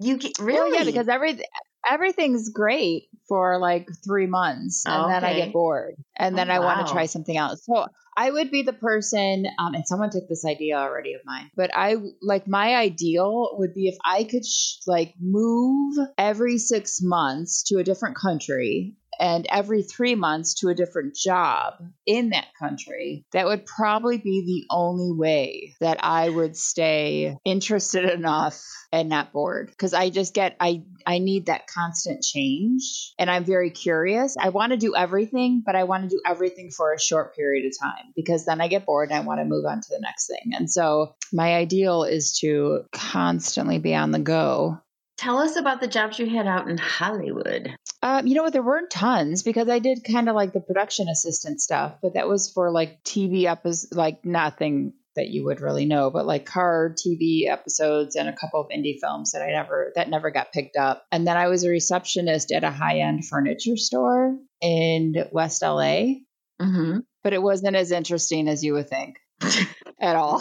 you 0.00 0.18
get, 0.18 0.38
really? 0.38 0.70
Well, 0.70 0.74
yeah, 0.74 0.84
because 0.84 1.08
every 1.08 1.42
everything's 1.88 2.50
great 2.50 3.08
for 3.28 3.58
like 3.58 3.88
three 4.04 4.26
months, 4.26 4.84
and 4.86 5.04
oh, 5.04 5.08
then 5.08 5.24
I 5.24 5.34
get 5.34 5.52
bored, 5.52 5.94
and 6.16 6.36
then 6.36 6.50
Oh, 6.50 6.54
I 6.54 6.58
want 6.58 6.86
to 6.86 6.92
try 6.92 7.06
something 7.06 7.36
else. 7.36 7.64
So 7.64 7.86
I 8.16 8.30
would 8.30 8.50
be 8.50 8.62
the 8.62 8.72
person, 8.72 9.46
um, 9.58 9.74
and 9.74 9.86
someone 9.86 10.10
took 10.10 10.28
this 10.28 10.44
idea 10.44 10.76
already 10.76 11.14
of 11.14 11.22
mine, 11.24 11.50
but 11.56 11.70
I 11.74 11.96
like 12.20 12.46
my 12.46 12.74
ideal 12.74 13.56
would 13.58 13.74
be 13.74 13.88
if 13.88 13.96
I 14.04 14.24
could 14.24 14.44
sh- 14.44 14.76
like 14.86 15.14
move 15.20 15.96
every 16.18 16.58
six 16.58 17.00
months 17.02 17.62
to 17.64 17.78
a 17.78 17.84
different 17.84 18.16
country. 18.16 18.96
And 19.18 19.46
every 19.48 19.82
three 19.82 20.14
months 20.14 20.54
to 20.60 20.68
a 20.68 20.74
different 20.74 21.14
job 21.14 21.74
in 22.06 22.30
that 22.30 22.48
country, 22.58 23.24
that 23.32 23.46
would 23.46 23.66
probably 23.66 24.18
be 24.18 24.42
the 24.44 24.74
only 24.74 25.12
way 25.12 25.74
that 25.80 25.98
I 26.02 26.28
would 26.28 26.56
stay 26.56 27.36
interested 27.44 28.04
enough 28.04 28.62
and 28.92 29.08
not 29.08 29.32
bored. 29.32 29.68
Because 29.68 29.94
i 29.94 30.10
just 30.10 30.34
get 30.34 30.56
i 30.60 30.82
i 31.06 31.18
need 31.18 31.46
that 31.46 31.66
constant 31.66 32.22
change 32.22 33.12
and 33.18 33.30
i'm 33.30 33.44
very 33.44 33.70
curious. 33.70 34.36
I 34.38 34.50
want 34.50 34.72
to 34.72 34.76
do 34.76 34.94
everything 34.94 35.62
but 35.64 35.74
i 35.76 35.84
want 35.84 36.04
to 36.04 36.08
do 36.08 36.20
everything 36.26 36.70
for 36.70 36.92
a 36.92 37.00
short 37.00 37.34
period 37.34 37.66
of 37.66 37.72
time 37.80 38.12
because 38.14 38.44
then 38.44 38.60
i 38.60 38.68
get 38.68 38.86
bored 38.86 39.10
and 39.10 39.18
i 39.18 39.24
want 39.24 39.40
to 39.40 39.44
move 39.44 39.64
on 39.64 39.80
to 39.80 39.88
the 39.88 40.00
next 40.00 40.26
thing. 40.26 40.52
And 40.54 40.70
so 40.70 41.14
my 41.32 41.54
ideal 41.54 42.04
is 42.04 42.38
to 42.40 42.84
constantly 42.92 43.78
be 43.78 43.94
on 43.94 44.10
the 44.10 44.18
go. 44.18 44.78
Tell 45.18 45.38
us 45.38 45.56
about 45.56 45.80
the 45.80 45.86
jobs 45.86 46.18
you 46.18 46.26
had 46.26 46.46
out 46.46 46.68
in 46.68 46.78
Hollywood. 46.78 47.76
Um, 48.02 48.26
you 48.26 48.34
know 48.34 48.42
what? 48.42 48.52
There 48.52 48.62
weren't 48.62 48.90
tons 48.90 49.42
because 49.42 49.68
I 49.68 49.78
did 49.78 50.04
kind 50.04 50.28
of 50.28 50.34
like 50.34 50.52
the 50.52 50.60
production 50.60 51.08
assistant 51.08 51.60
stuff, 51.60 51.94
but 52.02 52.14
that 52.14 52.28
was 52.28 52.50
for 52.50 52.70
like 52.70 53.02
TV 53.04 53.44
episodes, 53.44 53.92
like 53.92 54.24
nothing 54.24 54.94
that 55.14 55.28
you 55.28 55.44
would 55.44 55.60
really 55.60 55.84
know, 55.84 56.10
but 56.10 56.26
like 56.26 56.46
car 56.46 56.94
TV 56.98 57.46
episodes 57.46 58.16
and 58.16 58.28
a 58.28 58.32
couple 58.36 58.60
of 58.60 58.68
indie 58.70 58.98
films 59.00 59.32
that 59.32 59.42
I 59.42 59.50
never 59.50 59.92
that 59.94 60.08
never 60.08 60.30
got 60.30 60.52
picked 60.52 60.76
up. 60.76 61.04
And 61.12 61.26
then 61.26 61.36
I 61.36 61.48
was 61.48 61.64
a 61.64 61.68
receptionist 61.70 62.50
at 62.50 62.64
a 62.64 62.70
high 62.70 63.00
end 63.00 63.26
furniture 63.26 63.76
store 63.76 64.36
in 64.60 65.14
West 65.30 65.62
LA, 65.62 66.14
Mm-hmm. 66.60 66.98
but 67.24 67.32
it 67.32 67.42
wasn't 67.42 67.76
as 67.76 67.90
interesting 67.90 68.48
as 68.48 68.62
you 68.64 68.74
would 68.74 68.88
think 68.88 69.16
at 70.00 70.16
all. 70.16 70.40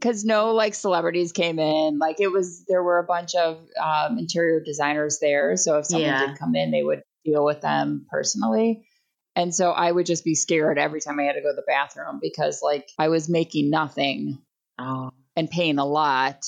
Because 0.00 0.24
no 0.24 0.52
like 0.52 0.74
celebrities 0.74 1.32
came 1.32 1.58
in. 1.58 1.98
Like 1.98 2.20
it 2.20 2.28
was, 2.28 2.64
there 2.66 2.82
were 2.82 2.98
a 2.98 3.04
bunch 3.04 3.34
of 3.34 3.58
um, 3.82 4.18
interior 4.18 4.60
designers 4.60 5.18
there. 5.20 5.56
So 5.56 5.78
if 5.78 5.86
someone 5.86 6.10
Yeah. 6.10 6.26
did 6.26 6.38
come 6.38 6.54
in, 6.54 6.70
they 6.70 6.82
would 6.82 7.02
deal 7.24 7.44
with 7.44 7.60
them 7.60 8.06
personally. 8.10 8.86
And 9.34 9.54
so 9.54 9.70
I 9.70 9.92
would 9.92 10.06
just 10.06 10.24
be 10.24 10.34
scared 10.34 10.78
every 10.78 11.00
time 11.00 11.20
I 11.20 11.24
had 11.24 11.34
to 11.34 11.42
go 11.42 11.50
to 11.50 11.56
the 11.56 11.64
bathroom 11.66 12.18
because 12.22 12.60
like 12.62 12.88
I 12.98 13.08
was 13.08 13.28
making 13.28 13.68
nothing 13.70 14.38
oh, 14.78 15.10
and 15.36 15.50
paying 15.50 15.78
a 15.78 15.84
lot. 15.84 16.44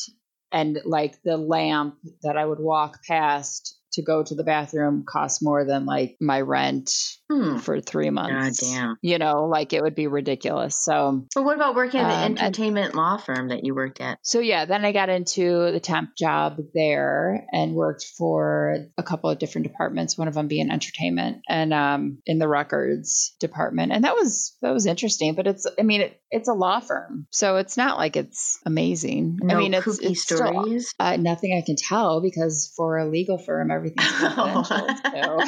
And 0.51 0.81
like 0.87 1.23
the 1.23 1.37
lamp 1.37 1.97
that 2.23 2.39
I 2.39 2.45
would 2.47 2.61
walk 2.61 3.03
past 3.07 3.79
to 3.93 4.03
go 4.03 4.23
to 4.23 4.35
the 4.35 4.45
bathroom 4.45 5.05
cost 5.07 5.43
more 5.43 5.65
than 5.67 5.85
like 5.85 6.17
my 6.21 6.41
rent 6.41 6.91
hmm. 7.31 7.59
for 7.59 7.81
three 7.81 8.11
months. 8.11 8.71
damn. 8.73 8.97
You 9.03 9.19
know, 9.19 9.47
like 9.47 9.73
it 9.73 9.83
would 9.83 9.95
be 9.95 10.07
ridiculous. 10.07 10.77
So 10.83 11.25
But 11.35 11.45
what 11.45 11.57
about 11.57 11.75
working 11.75 12.01
at 12.01 12.09
the 12.09 12.15
Um, 12.15 12.23
and- 12.23 12.39
entertainment 12.41 12.95
law 12.95 13.17
firm 13.17 13.49
that 13.49 13.65
you 13.65 13.75
worked 13.75 14.01
at? 14.01 14.19
So 14.23 14.41
yeah, 14.41 14.65
then 14.65 14.85
I 14.85 14.93
got 14.93 15.09
into 15.09 15.71
the 15.73 15.81
temp 15.81 16.17
job 16.17 16.59
there 16.75 17.47
and 17.53 17.75
worked 17.75 18.05
for 18.17 18.87
a 18.97 19.03
couple 19.03 19.31
of 19.31 19.39
different 19.39 19.67
departments. 19.67 20.17
One 20.19 20.29
of 20.29 20.35
them 20.35 20.49
being 20.49 20.71
entertainment 20.71 21.43
and 21.49 21.73
um, 21.73 22.19
in 22.27 22.39
the 22.39 22.49
records 22.49 23.35
department, 23.41 23.93
and 23.93 24.05
that 24.05 24.15
was 24.15 24.57
that 24.63 24.73
was 24.73 24.87
interesting. 24.87 25.35
But 25.35 25.47
it's 25.47 25.67
I 25.79 25.83
mean 25.83 26.01
it, 26.03 26.21
it's 26.31 26.49
a 26.49 26.53
law 26.55 26.81
firm, 26.81 27.27
so 27.31 27.57
it's 27.57 27.77
not 27.77 27.99
like 27.99 28.17
it's 28.17 28.59
amazing. 28.67 29.39
No 29.43 29.55
I 29.55 29.59
mean 29.59 29.75
it's, 29.75 29.87
it's 29.99 30.23
still 30.23 30.39
stories. 30.39 30.95
uh, 30.99 31.17
nothing 31.17 31.55
I 31.57 31.65
can 31.65 31.77
tell 31.77 32.21
because 32.21 32.73
for 32.77 32.99
a 32.99 33.07
legal 33.09 33.39
firm 33.39 33.71
everything's 33.71 34.11
confidential. 34.19 35.39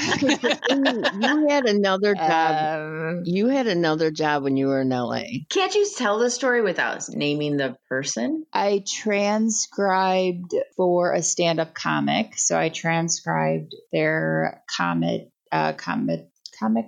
you 1.21 1.49
had 1.49 1.67
another 1.77 2.15
job. 2.15 3.17
um, 3.19 3.23
You 3.25 3.49
had 3.49 3.67
another 3.67 4.11
job 4.11 4.43
when 4.43 4.57
you 4.57 4.67
were 4.69 4.83
in 4.83 4.91
LA. 4.91 5.23
Can't 5.49 5.75
you 5.75 5.89
tell 5.97 6.19
the 6.19 6.31
story 6.31 6.63
without 6.63 7.09
naming 7.09 7.57
the 7.57 7.77
person? 7.89 8.45
I 8.53 8.85
transcribed 8.87 10.55
for 10.77 11.13
a 11.13 11.23
stand-up 11.23 11.75
comic. 11.75 12.39
So 12.39 12.59
I 12.59 12.69
transcribed 12.69 13.75
their 13.93 14.63
comic, 14.77 15.29
uh, 15.53 15.73
comic, 15.73 16.29
comic. 16.59 16.87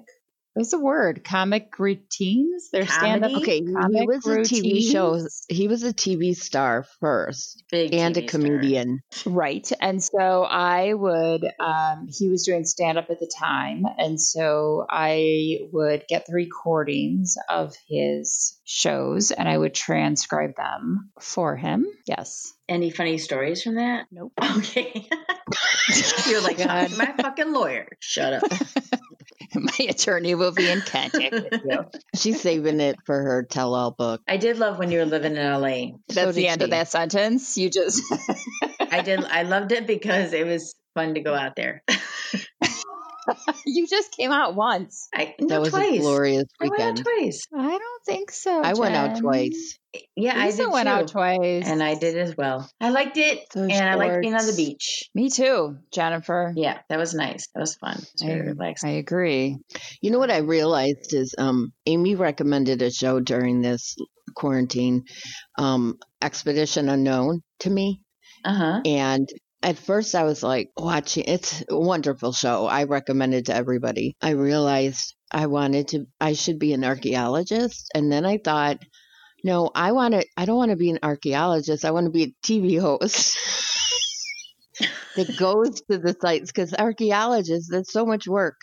What's 0.54 0.72
a 0.74 0.78
word? 0.78 1.24
Comic 1.24 1.78
routines. 1.78 2.68
Their 2.70 2.86
stand-up. 2.86 3.30
Comedy? 3.30 3.42
Okay, 3.42 3.64
he 3.64 3.72
Comic 3.72 4.06
was 4.06 4.26
a 4.26 4.38
TV 4.40 4.90
show. 4.90 5.18
He 5.48 5.66
was 5.66 5.82
a 5.82 5.94
TV 5.94 6.36
star 6.36 6.84
first 7.00 7.64
Big 7.70 7.94
and 7.94 8.14
a 8.16 8.20
TV 8.20 8.28
star. 8.28 8.40
comedian. 8.40 9.00
Right. 9.24 9.70
And 9.80 10.02
so 10.02 10.42
I 10.42 10.92
would, 10.92 11.50
um, 11.58 12.06
he 12.08 12.28
was 12.28 12.44
doing 12.44 12.64
stand 12.64 12.98
up 12.98 13.08
at 13.08 13.18
the 13.18 13.32
time. 13.38 13.84
And 13.96 14.20
so 14.20 14.84
I 14.90 15.60
would 15.72 16.04
get 16.06 16.26
the 16.26 16.34
recordings 16.34 17.36
of 17.48 17.74
his 17.88 18.60
shows 18.64 19.30
and 19.30 19.48
I 19.48 19.56
would 19.56 19.74
transcribe 19.74 20.54
them 20.56 21.10
for 21.18 21.56
him. 21.56 21.86
Yes. 22.06 22.52
Any 22.68 22.90
funny 22.90 23.16
stories 23.16 23.62
from 23.62 23.76
that? 23.76 24.06
Nope. 24.10 24.32
Okay. 24.58 25.08
You're 26.28 26.40
like, 26.42 26.58
talk 26.58 26.88
to 26.88 26.96
my 26.96 27.12
fucking 27.20 27.52
lawyer. 27.52 27.88
Shut 28.00 28.34
up. 28.34 28.42
My 29.60 29.86
attorney 29.88 30.34
will 30.34 30.52
be 30.52 30.68
in 30.70 30.80
contact 30.80 31.32
with 31.32 31.62
you. 31.64 31.84
She's 32.16 32.40
saving 32.40 32.80
it 32.80 32.96
for 33.04 33.20
her 33.22 33.42
tell-all 33.42 33.90
book. 33.92 34.20
I 34.28 34.36
did 34.36 34.58
love 34.58 34.78
when 34.78 34.90
you 34.90 34.98
were 35.00 35.04
living 35.06 35.36
in 35.36 35.44
LA. 35.44 35.96
That's 36.08 36.14
So 36.14 36.32
the 36.32 36.42
did 36.42 36.48
end 36.48 36.62
of 36.62 36.70
that 36.70 36.88
sentence. 36.88 37.56
You 37.58 37.68
just. 37.70 38.02
I 38.80 39.02
did. 39.02 39.24
I 39.24 39.42
loved 39.42 39.72
it 39.72 39.86
because 39.86 40.32
it 40.32 40.46
was 40.46 40.74
fun 40.94 41.14
to 41.14 41.20
go 41.20 41.34
out 41.34 41.56
there. 41.56 41.82
you 43.66 43.86
just 43.86 44.12
came 44.16 44.32
out 44.32 44.54
once. 44.54 45.08
I 45.14 45.34
That 45.48 45.60
was 45.60 45.70
twice. 45.70 45.96
a 45.96 46.00
glorious 46.00 46.44
I 46.60 46.68
went 46.68 46.80
out 46.80 46.98
weekend. 46.98 47.06
twice. 47.18 47.42
I 47.56 47.78
don't 47.78 47.91
think 48.06 48.30
so. 48.30 48.62
I 48.62 48.74
went 48.74 48.94
out 48.94 49.18
twice. 49.18 49.78
Yeah, 50.16 50.44
Lisa 50.44 50.62
I 50.62 50.64
did 50.64 50.72
went 50.72 50.86
too. 50.86 50.92
out 50.92 51.08
twice. 51.08 51.62
and 51.66 51.82
I 51.82 51.94
did 51.94 52.16
as 52.16 52.36
well. 52.36 52.68
I 52.80 52.90
liked 52.90 53.16
it, 53.18 53.40
Those 53.54 53.70
and 53.70 53.88
I 53.88 53.94
liked 53.94 54.22
being 54.22 54.34
on 54.34 54.46
the 54.46 54.54
beach. 54.54 55.10
Me 55.14 55.28
too, 55.28 55.78
Jennifer. 55.92 56.52
Yeah, 56.56 56.78
that 56.88 56.98
was 56.98 57.14
nice. 57.14 57.48
That 57.54 57.60
was 57.60 57.76
fun. 57.76 58.00
Very 58.20 58.40
I, 58.40 58.44
relaxing. 58.44 58.90
I 58.90 58.92
agree. 58.94 59.58
You 60.00 60.10
know 60.10 60.18
what 60.18 60.30
I 60.30 60.38
realized 60.38 61.12
is 61.12 61.34
um, 61.36 61.72
Amy 61.86 62.14
recommended 62.14 62.80
a 62.82 62.90
show 62.90 63.20
during 63.20 63.60
this 63.60 63.96
quarantine, 64.34 65.04
um, 65.58 65.98
Expedition 66.22 66.88
Unknown, 66.88 67.42
to 67.60 67.70
me. 67.70 68.00
Uh 68.44 68.54
huh. 68.54 68.80
And 68.84 69.28
at 69.62 69.78
first 69.78 70.14
I 70.14 70.24
was 70.24 70.42
like, 70.42 70.70
watching, 70.76 71.24
it's 71.26 71.62
a 71.70 71.78
wonderful 71.78 72.32
show. 72.32 72.66
I 72.66 72.84
recommend 72.84 73.34
it 73.34 73.46
to 73.46 73.54
everybody. 73.54 74.16
I 74.20 74.30
realized 74.30 75.14
I 75.30 75.46
wanted 75.46 75.88
to, 75.88 76.06
I 76.20 76.32
should 76.34 76.58
be 76.58 76.72
an 76.72 76.84
archaeologist. 76.84 77.88
And 77.94 78.10
then 78.10 78.26
I 78.26 78.38
thought, 78.38 78.78
no, 79.44 79.70
I 79.74 79.92
want 79.92 80.14
to, 80.14 80.24
I 80.36 80.44
don't 80.44 80.56
want 80.56 80.70
to 80.70 80.76
be 80.76 80.90
an 80.90 80.98
archaeologist. 81.02 81.84
I 81.84 81.90
want 81.90 82.06
to 82.06 82.10
be 82.10 82.24
a 82.24 82.34
TV 82.46 82.80
host. 82.80 83.38
that 85.16 85.36
goes 85.36 85.82
to 85.90 85.98
the 85.98 86.16
sites 86.20 86.50
because 86.50 86.72
archaeologists 86.74 87.68
that's 87.70 87.92
so 87.92 88.06
much 88.06 88.26
work 88.26 88.56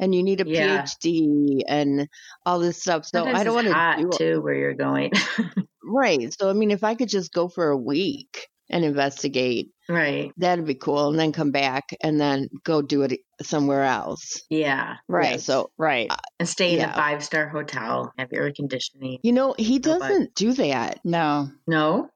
and 0.00 0.14
you 0.14 0.22
need 0.22 0.40
a 0.40 0.44
Yeah. 0.44 0.82
phd 0.82 1.60
and 1.68 2.08
all 2.44 2.58
this 2.58 2.80
stuff 2.80 3.04
so 3.06 3.18
Sometimes 3.18 3.40
i 3.40 3.44
don't 3.44 3.54
want 3.54 3.68
to 3.68 4.02
do 4.02 4.10
too 4.18 4.40
where 4.40 4.54
you're 4.54 4.74
going. 4.74 5.12
right 5.84 6.34
so 6.38 6.50
i 6.50 6.52
mean 6.52 6.70
if 6.72 6.82
i 6.82 6.94
could 6.96 7.08
just 7.08 7.32
go 7.32 7.48
for 7.48 7.70
a 7.70 7.76
week 7.76 8.48
and 8.72 8.84
investigate 8.84 9.68
right. 9.88 10.32
that'd 10.38 10.64
be 10.66 10.74
cool 10.74 11.08
and 11.10 11.18
then 11.18 11.32
come 11.32 11.50
back 11.50 11.90
and 12.02 12.20
then 12.20 12.48
go 12.64 12.82
do 12.82 13.02
it 13.02 13.20
somewhere 13.42 13.82
else 13.84 14.40
Yeah. 14.50 14.96
Right. 15.08 15.40
so- 15.40 15.70
right. 15.78 16.10
Uh, 16.10 16.16
and 16.38 16.48
stay 16.48 16.72
in 16.72 16.78
Yeah. 16.78 16.92
a 16.92 16.96
five 16.96 17.22
star 17.24 17.48
hotel. 17.48 18.12
Have 18.18 18.28
air 18.32 18.52
conditioning. 18.52 19.18
you 19.22 19.32
know 19.32 19.54
he 19.58 19.78
doesn't 19.78 20.34
do 20.34 20.52
that 20.54 20.98
No. 21.04 21.48
No. 21.66 22.08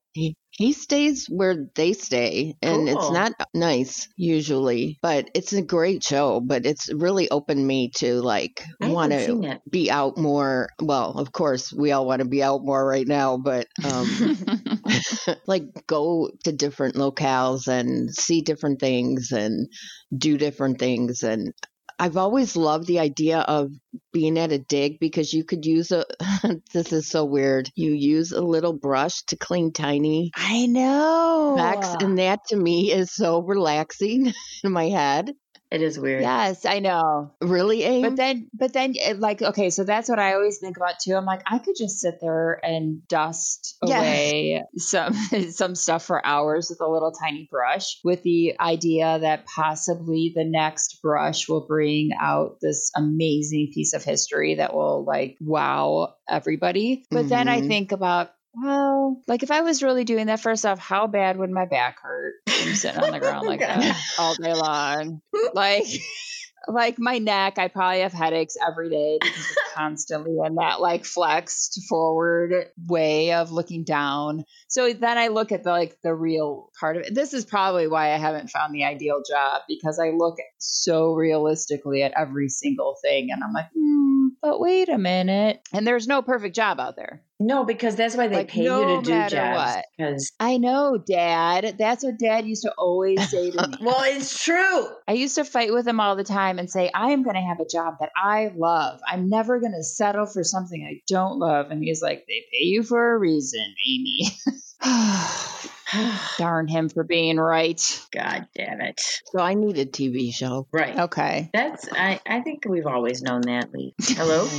He, 0.57 0.73
stays 0.73 1.27
where 1.29 1.69
they 1.75 1.93
stay 1.93 2.55
and 2.63 2.89
it's 2.89 3.11
not 3.11 3.33
nice 3.55 4.09
usually 4.17 4.99
but 5.03 5.31
it's 5.35 5.53
a 5.53 5.63
great 5.63 6.03
show 6.03 6.41
but 6.41 6.67
it's 6.67 6.93
really 6.93 7.31
opened 7.31 7.67
me 7.67 7.91
to 7.97 8.21
like 8.21 8.63
want 8.81 9.13
to 9.13 9.61
be 9.71 9.91
out 9.91 10.17
more. 10.19 10.69
Well 10.81 11.19
of 11.19 11.33
course 11.33 11.73
we 11.73 11.93
all 11.93 12.07
want 12.07 12.21
to 12.21 12.29
be 12.29 12.43
out 12.43 12.65
more 12.65 12.87
right 12.87 13.07
now 13.07 13.37
but 13.39 13.67
um 13.85 14.37
like 15.47 15.65
go 15.87 16.31
to 16.45 16.53
different 16.53 16.95
locales 16.95 17.69
and 17.69 18.15
see 18.15 18.41
different 18.41 18.81
things 18.81 19.33
and 19.33 19.69
do 20.17 20.39
different 20.39 20.79
things 20.79 21.23
and 21.23 21.53
I've 21.99 22.17
always 22.17 22.57
loved 22.57 22.87
the 22.87 22.99
idea 22.99 23.39
of 23.41 23.71
being 24.13 24.39
at 24.39 24.53
a 24.53 24.59
dig 24.59 24.99
because 25.01 25.33
you 25.33 25.45
could 25.45 25.65
use 25.65 25.93
a 25.93 26.05
this 26.73 26.93
is 26.93 27.09
so 27.09 27.25
weird. 27.25 27.71
You 27.75 27.93
use 27.93 28.33
a 28.33 28.43
little 28.43 28.73
brush 28.75 29.23
to 29.25 29.37
clean 29.37 29.73
tiny 29.73 30.31
I 30.35 30.67
know. 30.67 31.55
specks 31.57 32.03
and 32.03 32.19
that 32.19 32.41
to 32.49 32.57
me 32.57 32.93
is 32.93 33.13
so 33.13 33.41
relaxing 33.41 34.33
in 34.65 34.73
my 34.73 34.89
head. 34.89 35.33
It 35.71 35.83
is 35.83 35.99
weird. 35.99 36.23
Yes, 36.23 36.65
I 36.65 36.79
know. 36.79 37.33
Really, 37.41 37.83
Abe? 37.83 38.03
But 38.05 38.17
then, 38.17 38.49
but 38.55 38.73
then, 38.73 38.93
it, 38.95 39.19
like, 39.19 39.43
okay, 39.43 39.71
so 39.71 39.83
that's 39.83 40.09
what 40.09 40.21
I 40.21 40.35
always 40.35 40.59
think 40.59 40.77
about 40.77 41.01
too. 41.01 41.15
I'm 41.17 41.25
like, 41.25 41.43
I 41.45 41.59
could 41.59 41.75
just 41.77 41.99
sit 41.99 42.19
there 42.21 42.61
and 42.65 43.07
dust 43.09 43.77
Yes. 43.83 43.99
away 43.99 44.63
some 44.77 45.13
some 45.51 45.75
stuff 45.75 46.05
for 46.05 46.25
hours 46.25 46.69
with 46.71 46.81
a 46.81 46.87
little 46.91 47.11
tiny 47.13 47.49
brush, 47.51 47.99
with 48.05 48.23
the 48.23 48.55
idea 48.61 49.19
that 49.21 49.45
possibly 49.47 50.33
the 50.35 50.45
next 50.45 51.01
brush 51.03 51.49
will 51.49 51.67
bring 51.67 52.11
out 52.21 52.59
this 52.63 52.93
amazing 52.95 53.71
piece 53.75 53.93
of 53.93 54.05
history 54.05 54.55
that 54.57 54.73
will 54.73 55.05
like 55.05 55.37
wow 55.41 56.15
everybody. 56.29 57.05
But 57.11 57.29
then 57.29 57.49
I 57.49 57.61
Mhm. 57.61 57.67
think 57.67 57.93
about. 57.93 58.31
Well, 58.57 59.23
like 59.27 59.43
if 59.43 59.51
I 59.51 59.61
was 59.61 59.83
really 59.83 60.05
doing 60.05 60.27
that, 60.27 60.41
first 60.41 60.65
off, 60.65 60.79
how 60.79 61.07
bad 61.07 61.37
would 61.37 61.51
my 61.51 61.67
back 61.67 62.01
hurt 62.01 62.35
from 62.49 62.75
sitting 62.75 63.03
on 63.03 63.13
the 63.13 63.21
ground 63.21 63.47
like 63.47 63.61
that 63.61 64.01
all 64.19 64.35
day 64.35 64.55
long? 64.55 65.21
Like, 65.53 65.85
like 66.69 66.99
my 66.99 67.19
neck, 67.19 67.59
I 67.59 67.69
probably 67.69 68.01
have 68.01 68.15
headaches 68.15 68.57
every 68.67 68.89
day 68.89 69.19
because 69.21 69.39
it's 69.39 69.75
constantly 69.75 70.37
in 70.45 70.55
that 70.55 70.81
like 70.81 71.05
flexed 71.05 71.83
forward 71.87 72.71
way 72.87 73.35
of 73.35 73.53
looking 73.53 73.85
down. 73.85 74.45
So 74.69 74.91
then 74.93 75.19
I 75.19 75.29
look 75.29 75.53
at 75.53 75.63
the 75.63 75.71
like 75.71 75.97
the 76.03 76.15
real 76.15 76.71
part 76.81 76.97
of 76.97 77.03
it. 77.03 77.15
This 77.15 77.35
is 77.35 77.45
probably 77.45 77.89
why 77.89 78.15
I 78.15 78.17
haven't 78.17 78.51
found 78.51 78.75
the 78.75 78.85
ideal 78.85 79.23
job 79.29 79.63
because 79.69 79.99
I 79.99 80.11
look 80.11 80.37
so 80.59 81.13
realistically 81.13 82.03
at 82.03 82.15
every 82.17 82.49
single 82.49 82.97
thing 83.03 83.29
and 83.31 83.43
I'm 83.45 83.53
like, 83.53 83.69
hmm, 83.77 84.26
but 84.43 84.61
wait 84.61 84.89
a 84.89 84.99
minute. 84.99 85.61
And 85.73 85.87
there's 85.87 86.07
no 86.07 86.23
perfect 86.23 86.55
job 86.57 86.81
out 86.81 86.97
there. 86.97 87.23
No, 87.39 87.65
because 87.65 87.97
that's 87.97 88.17
why 88.17 88.29
they 88.29 88.37
Like, 88.37 88.49
pay 88.49 88.65
no 88.65 88.81
you 88.81 88.97
to 88.97 89.03
do 89.03 89.29
jobs. 89.37 89.57
what. 89.57 89.85
Because 89.99 90.33
I 90.41 90.57
know, 90.57 90.97
Dad. 90.97 91.77
That's 91.79 92.03
what 92.03 92.19
Dad 92.19 92.47
used 92.47 92.63
to 92.63 92.73
always 92.79 93.29
say 93.31 93.51
to 93.51 93.69
me. 93.69 93.75
well, 93.81 94.03
it's 94.05 94.43
true. 94.43 94.87
I 95.07 95.13
used 95.13 95.35
to 95.35 95.45
fight 95.45 95.73
with 95.73 95.87
him 95.87 96.01
all 96.01 96.17
the 96.17 96.25
time 96.25 96.59
and 96.59 96.71
say, 96.71 96.91
I 96.95 97.11
am 97.11 97.23
going 97.23 97.37
to 97.37 97.43
have 97.43 97.61
a 97.61 97.69
job 97.69 97.97
that 98.01 98.11
I 98.17 98.53
love. 98.57 99.01
I'm 99.07 99.29
never 99.29 99.61
going 99.61 99.75
to 99.75 99.85
settle 99.85 100.27
for 100.27 100.45
something 100.45 100.83
I 100.83 101.03
don't 101.09 101.39
love. 101.39 101.71
And 101.71 101.83
he's 101.83 102.01
like, 102.01 102.25
they 102.27 102.45
pay 102.53 102.65
you 102.65 102.83
for 102.83 103.13
a 103.15 103.19
reason, 103.19 103.75
Amy. 103.87 104.23
Darn 106.39 106.69
him 106.69 106.89
for 106.89 107.05
being 107.05 107.39
right. 107.39 107.81
God 108.13 108.47
damn 108.55 108.81
it. 108.81 109.01
so 109.27 109.41
I 109.41 109.55
need 109.55 109.79
a 109.79 109.87
TV 109.87 110.33
show. 110.33 110.67
Right. 110.73 110.99
Okay. 110.99 111.51
That's 111.53 111.89
I, 111.93 112.21
I 112.27 112.41
think 112.41 112.65
we've 112.69 112.87
always 112.87 113.23
known 113.23 113.43
that, 113.43 113.73
Lee. 113.73 113.95
Hello? 114.01 114.49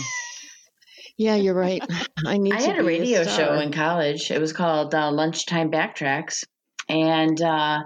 Yeah, 1.19 1.33
you're 1.33 1.55
right. 1.55 1.81
I 2.27 2.38
need. 2.38 2.53
I 2.53 2.59
to 2.59 2.65
had 2.67 2.77
a 2.77 2.83
radio 2.83 3.23
star. 3.23 3.35
show 3.35 3.59
in 3.59 3.73
college. 3.73 4.29
It 4.29 4.39
was 4.39 4.53
called 4.53 4.93
uh, 4.93 5.11
Lunchtime 5.11 5.71
Backtracks. 5.71 6.43
And 6.88 7.41
uh, 7.41 7.79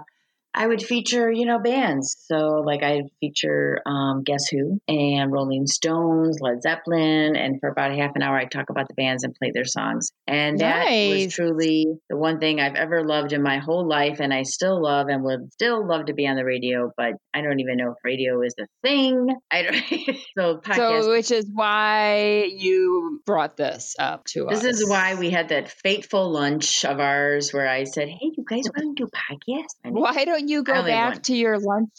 I 0.54 0.66
would 0.66 0.82
feature, 0.82 1.30
you 1.30 1.46
know, 1.46 1.58
bands. 1.58 2.16
So, 2.26 2.62
like, 2.64 2.82
I'd 2.82 3.08
feature 3.20 3.80
um, 3.86 4.22
Guess 4.22 4.48
Who 4.48 4.80
and 4.86 5.32
Rolling 5.32 5.66
Stones, 5.66 6.38
Led 6.40 6.62
Zeppelin. 6.62 7.36
And 7.36 7.58
for 7.60 7.70
about 7.70 7.92
a 7.92 7.96
half 7.96 8.12
an 8.16 8.22
hour, 8.22 8.36
I'd 8.36 8.50
talk 8.50 8.68
about 8.68 8.88
the 8.88 8.94
bands 8.94 9.24
and 9.24 9.34
play 9.34 9.50
their 9.54 9.64
songs. 9.64 10.10
And 10.26 10.58
that 10.58 10.88
was 10.88 11.32
truly 11.32 11.86
the 12.10 12.16
one 12.16 12.38
thing 12.38 12.60
I've 12.60 12.74
ever 12.74 13.02
loved 13.02 13.32
in 13.32 13.42
my 13.42 13.58
whole 13.58 13.88
life. 13.88 14.20
And 14.20 14.32
I 14.32 14.42
still 14.42 14.82
love 14.82 15.08
and 15.08 15.24
would 15.24 15.52
still 15.52 15.86
love 15.86 16.06
to 16.06 16.12
be 16.14 16.26
on 16.26 16.36
the 16.36 16.44
radio, 16.44 16.92
but 16.96 17.14
I 17.32 17.40
don't 17.40 17.60
even 17.60 17.78
know 17.78 17.92
if 17.92 17.96
radio 18.04 18.42
is 18.42 18.54
the 18.56 18.66
thing. 18.82 19.28
I 19.50 19.62
don't. 19.62 19.74
so, 20.38 20.58
podcast. 20.58 21.02
So, 21.02 21.10
which 21.10 21.30
is 21.30 21.48
why 21.52 22.44
you 22.54 23.20
brought 23.24 23.56
this 23.56 23.96
up 23.98 24.24
to 24.26 24.48
us. 24.48 24.60
This 24.60 24.80
is 24.80 24.88
why 24.88 25.14
we 25.14 25.30
had 25.30 25.48
that 25.48 25.70
fateful 25.70 26.30
lunch 26.30 26.84
of 26.84 27.00
ours 27.00 27.52
where 27.52 27.68
I 27.68 27.84
said, 27.84 28.08
"Hey, 28.08 28.32
you 28.36 28.44
guys 28.48 28.64
want 28.76 28.96
to 28.96 29.04
do 29.04 29.10
podcasts?" 29.10 29.76
And 29.84 29.94
Why 29.94 30.24
don't 30.24 30.41
you 30.48 30.62
go 30.62 30.82
back 30.82 31.14
won. 31.14 31.22
to 31.22 31.36
your 31.36 31.58
lunch 31.58 31.90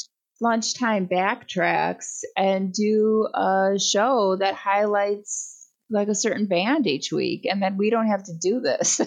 lunchtime 0.42 1.08
backtracks 1.08 2.22
and 2.36 2.74
do 2.74 3.28
a 3.34 3.80
show 3.80 4.36
that 4.36 4.56
highlights 4.56 5.70
like 5.90 6.08
a 6.08 6.16
certain 6.16 6.48
band 6.48 6.88
each 6.88 7.12
week, 7.12 7.46
and 7.46 7.62
then 7.62 7.78
we 7.78 7.90
don't 7.90 8.08
have 8.08 8.24
to 8.24 8.34
do 8.34 8.60
this. 8.62 9.00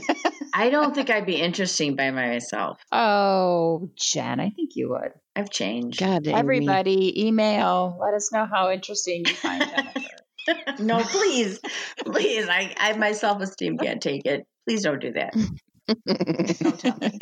I 0.54 0.70
don't 0.70 0.94
think 0.94 1.10
I'd 1.10 1.26
be 1.26 1.36
interesting 1.36 1.96
by 1.96 2.10
myself. 2.10 2.80
oh, 2.92 3.90
Jen, 3.96 4.40
I 4.40 4.50
think 4.50 4.76
you 4.76 4.90
would. 4.90 5.12
I've 5.34 5.50
changed. 5.50 5.98
God, 5.98 6.26
Amy. 6.26 6.38
Everybody, 6.38 7.26
email. 7.26 7.98
Let 8.00 8.14
us 8.14 8.32
know 8.32 8.46
how 8.46 8.70
interesting 8.70 9.24
you 9.26 9.34
find 9.34 9.62
Jennifer. 10.46 10.82
no, 10.82 11.00
please, 11.00 11.58
please. 11.98 12.48
I, 12.48 12.74
I 12.78 12.92
my 12.96 13.12
self 13.12 13.42
esteem 13.42 13.78
can't 13.78 14.00
take 14.00 14.24
it. 14.24 14.46
Please 14.66 14.82
don't 14.82 15.00
do 15.00 15.12
that. 15.12 15.34
Don't 15.86 16.78
tell 16.78 16.98
me. 17.00 17.18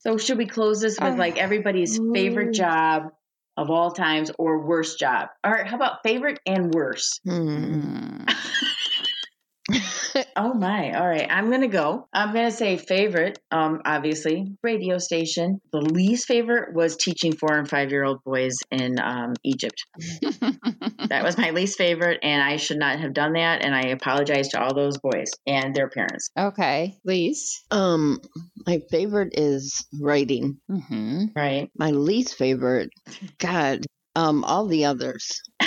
So, 0.00 0.16
should 0.16 0.38
we 0.38 0.46
close 0.46 0.80
this 0.80 0.98
with 1.00 1.18
like 1.18 1.38
everybody's 1.38 1.98
favorite 2.14 2.54
job 2.54 3.10
of 3.56 3.70
all 3.70 3.92
times 3.92 4.30
or 4.38 4.66
worst 4.66 4.98
job? 4.98 5.28
All 5.44 5.52
right, 5.52 5.66
how 5.66 5.76
about 5.76 5.98
favorite 6.04 6.40
and 6.46 6.72
worst? 6.72 7.20
Hmm. 7.24 8.24
Oh 10.36 10.54
my. 10.54 10.98
All 10.98 11.06
right. 11.06 11.26
I'm 11.28 11.48
going 11.48 11.60
to 11.60 11.68
go. 11.68 12.08
I'm 12.12 12.32
going 12.32 12.46
to 12.46 12.56
say 12.56 12.76
favorite, 12.76 13.38
um, 13.50 13.82
obviously, 13.84 14.56
radio 14.62 14.98
station. 14.98 15.60
The 15.72 15.80
least 15.80 16.26
favorite 16.26 16.74
was 16.74 16.96
teaching 16.96 17.34
four 17.34 17.58
and 17.58 17.68
five 17.68 17.90
year 17.90 18.04
old 18.04 18.22
boys 18.24 18.54
in 18.70 18.98
um, 18.98 19.34
Egypt. 19.44 19.84
That 21.08 21.24
was 21.24 21.38
my 21.38 21.50
least 21.50 21.78
favorite, 21.78 22.20
and 22.22 22.42
I 22.42 22.56
should 22.56 22.78
not 22.78 22.98
have 23.00 23.14
done 23.14 23.32
that. 23.34 23.64
And 23.64 23.74
I 23.74 23.88
apologize 23.88 24.48
to 24.48 24.62
all 24.62 24.74
those 24.74 24.98
boys 24.98 25.30
and 25.46 25.74
their 25.74 25.88
parents. 25.88 26.30
okay, 26.38 26.96
Lise. 27.04 27.64
Um, 27.70 28.20
my 28.66 28.82
favorite 28.90 29.32
is 29.36 29.86
writing. 30.00 30.58
Mm-hmm. 30.70 31.26
Right. 31.34 31.70
My 31.76 31.90
least 31.90 32.34
favorite, 32.36 32.90
God, 33.38 33.86
um, 34.14 34.44
all 34.44 34.66
the 34.66 34.84
others. 34.86 35.40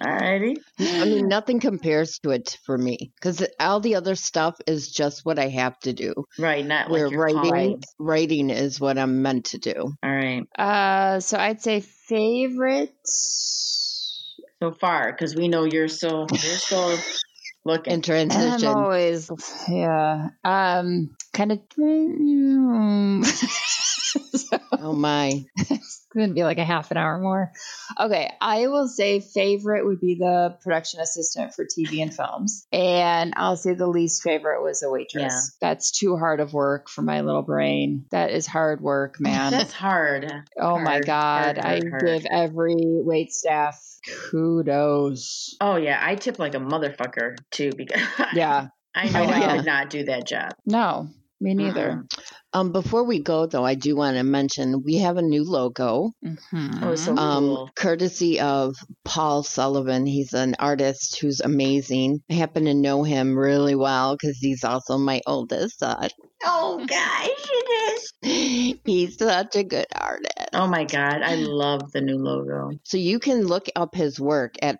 All 0.00 0.12
righty. 0.12 0.56
I 0.78 1.04
mean, 1.04 1.28
nothing 1.28 1.60
compares 1.60 2.18
to 2.20 2.30
it 2.30 2.56
for 2.64 2.76
me 2.76 3.12
because 3.20 3.44
all 3.60 3.80
the 3.80 3.94
other 3.96 4.14
stuff 4.14 4.56
is 4.66 4.90
just 4.90 5.24
what 5.24 5.38
I 5.38 5.48
have 5.48 5.78
to 5.80 5.92
do. 5.92 6.14
Right. 6.38 6.64
Not 6.64 6.90
Where 6.90 7.04
like 7.04 7.12
your 7.12 7.20
writing, 7.20 7.42
calling. 7.42 7.82
writing 7.98 8.50
is 8.50 8.80
what 8.80 8.98
I'm 8.98 9.22
meant 9.22 9.46
to 9.46 9.58
do. 9.58 9.74
All 10.02 10.10
right. 10.10 10.44
Uh, 10.58 11.20
so 11.20 11.38
I'd 11.38 11.60
say 11.60 11.80
favorite. 11.80 12.94
So 13.04 14.72
far, 14.80 15.12
because 15.12 15.34
we 15.36 15.48
know 15.48 15.64
you're 15.64 15.88
still 15.88 16.26
you're 16.30 16.38
still 16.56 16.98
looking. 17.64 17.92
In 17.94 18.02
transition, 18.02 18.68
I'm 18.68 18.76
always, 18.76 19.30
yeah. 19.68 20.28
Um, 20.44 21.10
kind 21.36 21.52
of. 21.52 21.58
oh 24.80 24.92
my, 24.94 25.44
it's 25.56 26.06
going 26.14 26.28
to 26.28 26.34
be 26.34 26.42
like 26.44 26.58
a 26.58 26.64
half 26.64 26.90
an 26.90 26.96
hour 26.96 27.18
more. 27.18 27.52
Okay, 28.00 28.30
I 28.40 28.66
will 28.68 28.88
say 28.88 29.20
favorite 29.20 29.84
would 29.86 30.00
be 30.00 30.16
the 30.18 30.56
production 30.62 31.00
assistant 31.00 31.52
for 31.54 31.64
TV 31.66 32.00
and 32.02 32.14
films, 32.14 32.66
and 32.72 33.34
I'll 33.36 33.56
say 33.56 33.74
the 33.74 33.86
least 33.86 34.22
favorite 34.22 34.62
was 34.62 34.82
a 34.82 34.90
waitress. 34.90 35.14
Yeah. 35.16 35.40
That's 35.60 35.90
too 35.90 36.16
hard 36.16 36.40
of 36.40 36.52
work 36.52 36.88
for 36.88 37.02
my 37.02 37.20
little 37.20 37.42
brain. 37.42 38.06
That 38.10 38.30
is 38.30 38.46
hard 38.46 38.80
work, 38.80 39.20
man. 39.20 39.52
That's 39.52 39.72
hard. 39.72 40.30
oh 40.58 40.78
my 40.78 41.00
god, 41.00 41.58
hard, 41.58 41.58
I 41.58 41.80
hard, 41.80 41.90
hard. 41.90 42.06
give 42.06 42.26
every 42.30 42.76
wait 42.78 43.32
staff 43.32 43.78
kudos. 44.30 45.56
Oh 45.60 45.76
yeah, 45.76 45.98
I 46.00 46.14
tip 46.14 46.38
like 46.38 46.54
a 46.54 46.58
motherfucker 46.58 47.36
too 47.50 47.72
because 47.76 48.00
Yeah, 48.34 48.68
I 48.94 49.08
know 49.10 49.24
I 49.24 49.38
Yeah. 49.40 49.56
could 49.56 49.66
not 49.66 49.90
do 49.90 50.04
that 50.04 50.26
job. 50.26 50.52
no, 50.64 51.08
me 51.40 51.54
neither. 51.54 52.04
um, 52.52 52.72
before 52.72 53.04
we 53.04 53.20
go 53.20 53.46
though, 53.46 53.64
I 53.64 53.74
do 53.74 53.96
want 53.96 54.16
to 54.16 54.22
mention 54.24 54.82
we 54.84 54.96
have 54.98 55.16
a 55.16 55.22
new 55.22 55.44
logo. 55.44 56.12
Mhm. 56.24 56.82
Oh, 56.82 56.94
so 56.94 57.16
um, 57.16 57.44
cool. 57.46 57.70
courtesy 57.76 58.40
of 58.40 58.74
Paul 59.04 59.42
Sullivan. 59.42 60.06
He's 60.06 60.32
an 60.34 60.56
artist 60.58 61.18
who's 61.20 61.40
amazing. 61.40 62.22
I 62.30 62.34
happen 62.34 62.64
to 62.64 62.74
know 62.74 63.02
him 63.02 63.36
really 63.38 63.74
well 63.74 64.14
because 64.16 64.38
he's 64.38 64.64
also 64.64 64.98
my 64.98 65.20
oldest 65.26 65.78
son. 65.78 66.08
Oh 66.44 66.84
gosh, 66.86 67.28
it 67.28 67.92
is. 67.94 68.78
He's 68.84 69.16
such 69.18 69.56
a 69.56 69.64
good 69.64 69.86
artist. 69.94 70.50
Oh 70.52 70.66
my 70.66 70.84
god, 70.84 71.22
I 71.22 71.34
love 71.36 71.92
the 71.92 72.00
new 72.00 72.18
logo. 72.18 72.70
So 72.84 72.98
you 72.98 73.18
can 73.18 73.46
look 73.46 73.66
up 73.74 73.94
his 73.94 74.20
work 74.20 74.54
at 74.62 74.78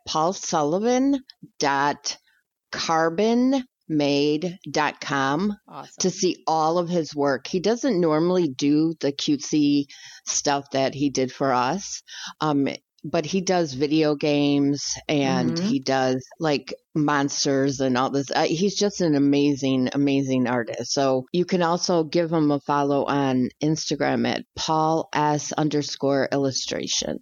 paulsullivan.carbonmade.com 3.91 5.57
awesome. 5.68 5.91
to 6.01 6.11
see 6.11 6.43
all 6.47 6.78
of 6.78 6.89
his 6.89 7.14
work. 7.14 7.47
He 7.47 7.61
doesn't 7.61 8.01
normally 8.01 8.49
do 8.49 8.95
the 9.01 9.12
cutesy 9.12 9.87
stuff 10.26 10.70
that 10.72 10.95
he 10.95 11.11
did 11.11 11.32
for 11.32 11.53
us. 11.53 12.03
Um, 12.41 12.68
but 13.05 13.24
he 13.24 13.41
does 13.41 13.72
video 13.72 14.16
games 14.16 14.82
and 15.09 15.53
Mhm. 15.57 15.61
he 15.68 15.78
does 15.78 16.24
like 16.41 16.74
monsters 16.93 17.78
and 17.78 17.97
all 17.97 18.11
this. 18.11 18.32
Uh, 18.34 18.43
he's 18.47 18.74
just 18.74 19.01
an 19.01 19.14
amazing, 19.14 19.91
amazing 19.93 20.49
artist. 20.49 20.93
So 20.93 21.24
you 21.32 21.45
can 21.45 21.62
also 21.62 22.03
give 22.03 22.32
him 22.32 22.51
a 22.51 22.59
follow 22.59 23.05
on 23.05 23.51
Instagram 23.62 24.26
at 24.26 24.45
Paul 24.57 25.09
S 25.12 25.53
underscore 25.53 26.28
illustration. 26.32 27.18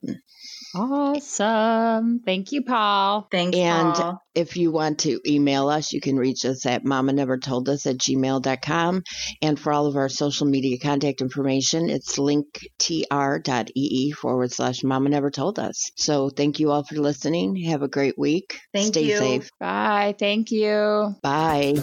Awesome. 0.75 2.21
Thank 2.25 2.53
you, 2.53 2.63
Paul. 2.63 3.29
Thanks, 3.31 3.57
Paul. 3.57 3.65
And- 3.65 3.95
Paul. 3.95 4.21
If 4.35 4.57
you 4.57 4.73
want 4.73 4.99
to 5.01 5.21
email 5.25 5.69
us, 5.69 5.93
you 5.93 6.01
can 6.01 6.17
reach 6.17 6.45
us 6.45 6.67
at 6.67 6.85
mama 6.85 7.13
never 7.13 7.39
told 7.39 7.69
us 7.69 7.87
at 7.87 7.99
gmail.com. 7.99 9.05
And 9.41 9.61
for 9.61 9.73
all 9.73 9.87
of 9.87 9.95
our 9.95 10.09
social 10.09 10.49
media 10.49 10.77
contact 10.83 11.21
information, 11.21 11.89
it's 11.89 12.19
linktr.ee 12.19 14.11
forward 14.11 14.51
slash 14.51 14.83
mama 14.83 15.09
never 15.09 15.31
told 15.31 15.61
us. 15.61 15.93
So 15.97 16.31
thank 16.31 16.59
you 16.59 16.73
all 16.73 16.83
for 16.83 16.97
listening. 16.97 17.55
Have 17.67 17.83
a 17.83 17.89
great 17.89 18.19
week. 18.19 18.59
Thank 18.73 18.95
Stay 18.95 19.05
you. 19.05 19.19
safe. 19.19 19.51
Bye. 19.61 20.17
Thank 20.19 20.51
you. 20.51 21.15
Bye. 21.23 21.75